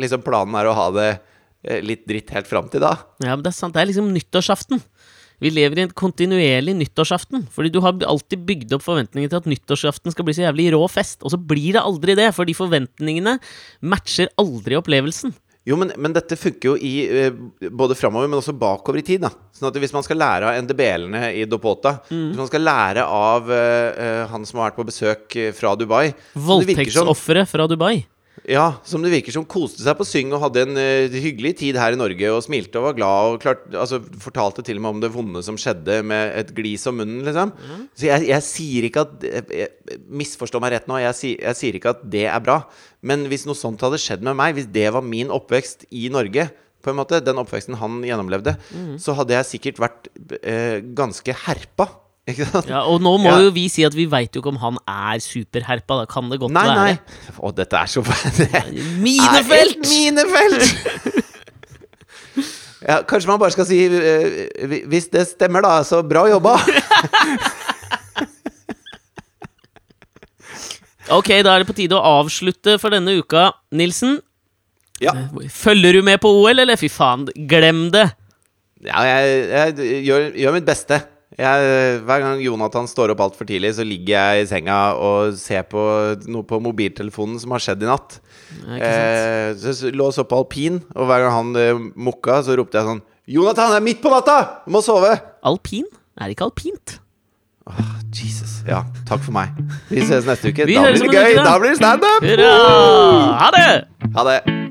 liksom 0.00 0.24
planen 0.26 0.56
er 0.58 0.68
å 0.68 0.76
ha 0.76 0.86
det 0.94 1.10
eh, 1.12 1.80
litt 1.84 2.02
dritt 2.10 2.32
helt 2.34 2.50
fram 2.50 2.70
til 2.72 2.82
da. 2.82 2.96
Ja, 3.22 3.34
men 3.34 3.44
det 3.44 3.52
er 3.52 3.58
sant. 3.58 3.76
Det 3.76 3.84
er 3.84 3.90
liksom 3.92 4.10
nyttårsaften. 4.14 4.82
Vi 5.42 5.50
lever 5.52 5.78
i 5.78 5.84
en 5.84 5.94
kontinuerlig 5.94 6.74
nyttårsaften. 6.78 7.46
Fordi 7.54 7.72
du 7.74 7.80
har 7.84 7.96
alltid 8.08 8.44
bygd 8.48 8.74
opp 8.76 8.84
forventninger 8.86 9.30
til 9.30 9.40
at 9.40 9.48
nyttårsaften 9.50 10.14
skal 10.14 10.26
bli 10.26 10.36
så 10.36 10.46
jævlig 10.46 10.70
rå 10.74 10.82
fest, 10.90 11.22
og 11.22 11.34
så 11.34 11.40
blir 11.40 11.76
det 11.76 11.82
aldri 11.82 12.16
det, 12.18 12.30
fordi 12.36 12.56
forventningene 12.56 13.38
matcher 13.84 14.30
aldri 14.40 14.78
opplevelsen. 14.78 15.34
Jo, 15.64 15.78
men, 15.80 15.94
men 15.96 16.12
dette 16.12 16.36
funker 16.36 16.72
jo 16.72 16.74
i 16.76 16.92
eh, 17.08 17.36
både 17.72 17.96
framover, 17.96 18.28
men 18.28 18.36
også 18.36 18.52
bakover 18.60 19.00
i 19.00 19.04
tid. 19.06 19.22
da 19.24 19.30
Sånn 19.54 19.70
at 19.70 19.78
Hvis 19.80 19.94
man 19.96 20.04
skal 20.04 20.20
lære 20.20 20.50
av 20.50 20.58
NDB-ene 20.66 21.30
i 21.40 21.46
Dopota, 21.48 21.96
hvis 22.10 22.36
man 22.36 22.50
skal 22.50 22.66
lære 22.66 23.06
av 23.08 23.48
eh, 23.54 24.24
han 24.28 24.44
som 24.44 24.60
har 24.60 24.70
vært 24.70 24.80
på 24.82 24.88
besøk 24.90 25.38
fra 25.56 25.72
Dubai 25.80 26.10
Voldtektsofre 26.36 27.46
fra 27.48 27.68
Dubai. 27.70 28.02
Ja, 28.50 28.80
som 28.84 29.00
det 29.04 29.12
virker 29.12 29.32
som 29.32 29.46
koste 29.48 29.80
seg 29.80 29.94
på 29.96 30.04
Syng 30.04 30.32
og 30.34 30.42
hadde 30.42 30.64
en 30.66 30.76
uh, 30.76 31.14
hyggelig 31.22 31.54
tid 31.62 31.78
her 31.80 31.94
i 31.94 31.98
Norge 31.98 32.32
og 32.34 32.42
smilte 32.44 32.80
og 32.80 32.88
var 32.88 32.96
glad 32.98 33.28
og 33.30 33.38
klart, 33.44 33.62
altså, 33.70 34.00
fortalte 34.20 34.64
til 34.66 34.80
og 34.80 34.84
med 34.84 34.96
om 34.96 35.04
det 35.04 35.12
vonde 35.14 35.42
som 35.46 35.58
skjedde 35.60 36.00
med 36.04 36.34
et 36.42 36.50
glis 36.56 36.84
om 36.90 36.98
munnen, 37.00 37.22
liksom. 37.24 37.54
Så 37.96 38.10
jeg, 38.10 38.26
jeg 38.32 38.46
sier 38.48 38.88
ikke 38.90 39.06
at 39.06 39.24
jeg, 39.24 39.70
Misforstå 40.10 40.60
meg 40.60 40.74
rett 40.74 40.90
nå, 40.90 40.98
jeg, 41.00 41.36
jeg 41.38 41.60
sier 41.60 41.78
ikke 41.78 41.94
at 41.94 42.04
det 42.10 42.26
er 42.26 42.42
bra. 42.44 42.58
Men 43.06 43.24
hvis 43.30 43.46
noe 43.48 43.58
sånt 43.58 43.82
hadde 43.86 44.02
skjedd 44.02 44.26
med 44.26 44.36
meg, 44.38 44.58
hvis 44.58 44.68
det 44.74 44.90
var 44.92 45.06
min 45.06 45.32
oppvekst 45.32 45.86
i 45.94 46.08
Norge 46.12 46.50
på 46.84 46.92
en 46.92 46.98
måte, 46.98 47.22
Den 47.24 47.40
oppveksten 47.40 47.78
han 47.80 48.02
gjennomlevde, 48.04 48.58
så 49.00 49.14
hadde 49.16 49.38
jeg 49.38 49.50
sikkert 49.54 49.80
vært 49.86 50.10
uh, 50.44 50.82
ganske 50.96 51.38
herpa. 51.46 51.88
Ja, 52.24 52.78
og 52.88 53.02
nå 53.04 53.10
må 53.20 53.28
Ja. 53.28 53.40
jo 53.44 53.50
vi 53.52 53.66
si 53.68 53.82
at 53.84 53.92
vi 53.92 54.06
veit 54.08 54.32
jo 54.32 54.40
ikke 54.40 54.48
om 54.54 54.56
han 54.62 54.78
er 54.88 55.18
superherpa. 55.20 55.98
Da 56.00 56.06
kan 56.08 56.30
det 56.32 56.38
godt 56.40 56.54
Nei, 56.56 56.62
være. 56.64 56.84
nei. 56.96 57.34
Å, 57.36 57.50
dette 57.52 57.76
er 57.76 57.90
så 57.92 58.00
Minefelt! 59.04 59.84
minefelt! 59.84 60.64
ja, 62.88 63.02
kanskje 63.04 63.28
man 63.28 63.38
bare 63.42 63.52
skal 63.52 63.68
si 63.68 63.82
eh, 63.84 64.80
Hvis 64.88 65.10
det 65.12 65.26
stemmer, 65.34 65.60
da, 65.68 65.74
så 65.84 66.00
bra 66.02 66.24
jobba! 66.32 66.56
Ok, 71.12 71.28
da 71.44 71.52
er 71.52 71.60
det 71.60 71.68
på 71.68 71.74
tide 71.76 71.96
å 71.98 72.00
avslutte 72.22 72.78
for 72.80 72.94
denne 72.94 73.12
uka. 73.20 73.50
Nilsen, 73.76 74.20
Ja, 75.02 75.12
følger 75.52 75.98
du 75.98 76.02
med 76.06 76.20
på 76.22 76.30
OL, 76.32 76.62
eller? 76.62 76.78
Fy 76.80 76.88
faen, 76.88 77.26
glem 77.50 77.90
det! 77.92 78.06
ja 78.84 79.00
jeg, 79.04 79.36
jeg 79.50 80.00
gjør, 80.06 80.24
gjør 80.40 80.52
mitt 80.56 80.66
beste. 80.68 80.98
Jeg, 81.34 81.98
hver 82.06 82.20
gang 82.22 82.42
Jonathan 82.44 82.86
står 82.86 83.10
opp 83.14 83.24
altfor 83.24 83.48
tidlig, 83.48 83.72
så 83.74 83.82
ligger 83.86 84.14
jeg 84.14 84.44
i 84.44 84.48
senga 84.52 84.76
og 84.94 85.34
ser 85.38 85.64
på 85.66 85.82
noe 86.30 86.46
på 86.46 86.60
mobiltelefonen 86.62 87.40
som 87.42 87.54
har 87.56 87.64
skjedd 87.64 87.82
i 87.82 87.88
natt. 87.90 88.20
Eh, 88.78 89.50
så 89.58 89.90
lå 89.90 90.10
jeg 90.12 90.18
så 90.20 90.26
på 90.30 90.38
alpin, 90.44 90.78
og 90.94 91.10
hver 91.10 91.24
gang 91.24 91.34
han 91.34 91.50
eh, 91.58 91.84
mokka, 91.98 92.38
så 92.46 92.54
ropte 92.60 92.78
jeg 92.78 92.86
sånn 92.92 93.02
Jonathan, 93.34 93.72
det 93.72 93.80
er 93.80 93.86
midt 93.88 94.02
på 94.04 94.12
natta! 94.12 94.36
Du 94.66 94.74
må 94.76 94.84
sove! 94.84 95.10
Alpin? 95.48 95.88
Er 96.20 96.28
det 96.28 96.36
ikke 96.36 96.50
alpint? 96.52 96.98
Jesus. 98.14 98.60
Ja, 98.68 98.82
takk 99.08 99.24
for 99.24 99.34
meg. 99.34 99.56
Vi 99.88 100.04
ses 100.04 100.28
neste 100.28 100.52
uke. 100.52 100.68
Da 100.68 100.84
blir 100.86 101.00
det 101.00 101.08
gøy! 101.08 101.38
da. 101.40 101.46
Da 101.48 101.56
blir 101.58 101.72
det 101.72 101.80
standup! 101.80 102.28
Ha 103.40 103.48
det! 103.56 103.70
Ha 104.14 104.28
det. 104.28 104.63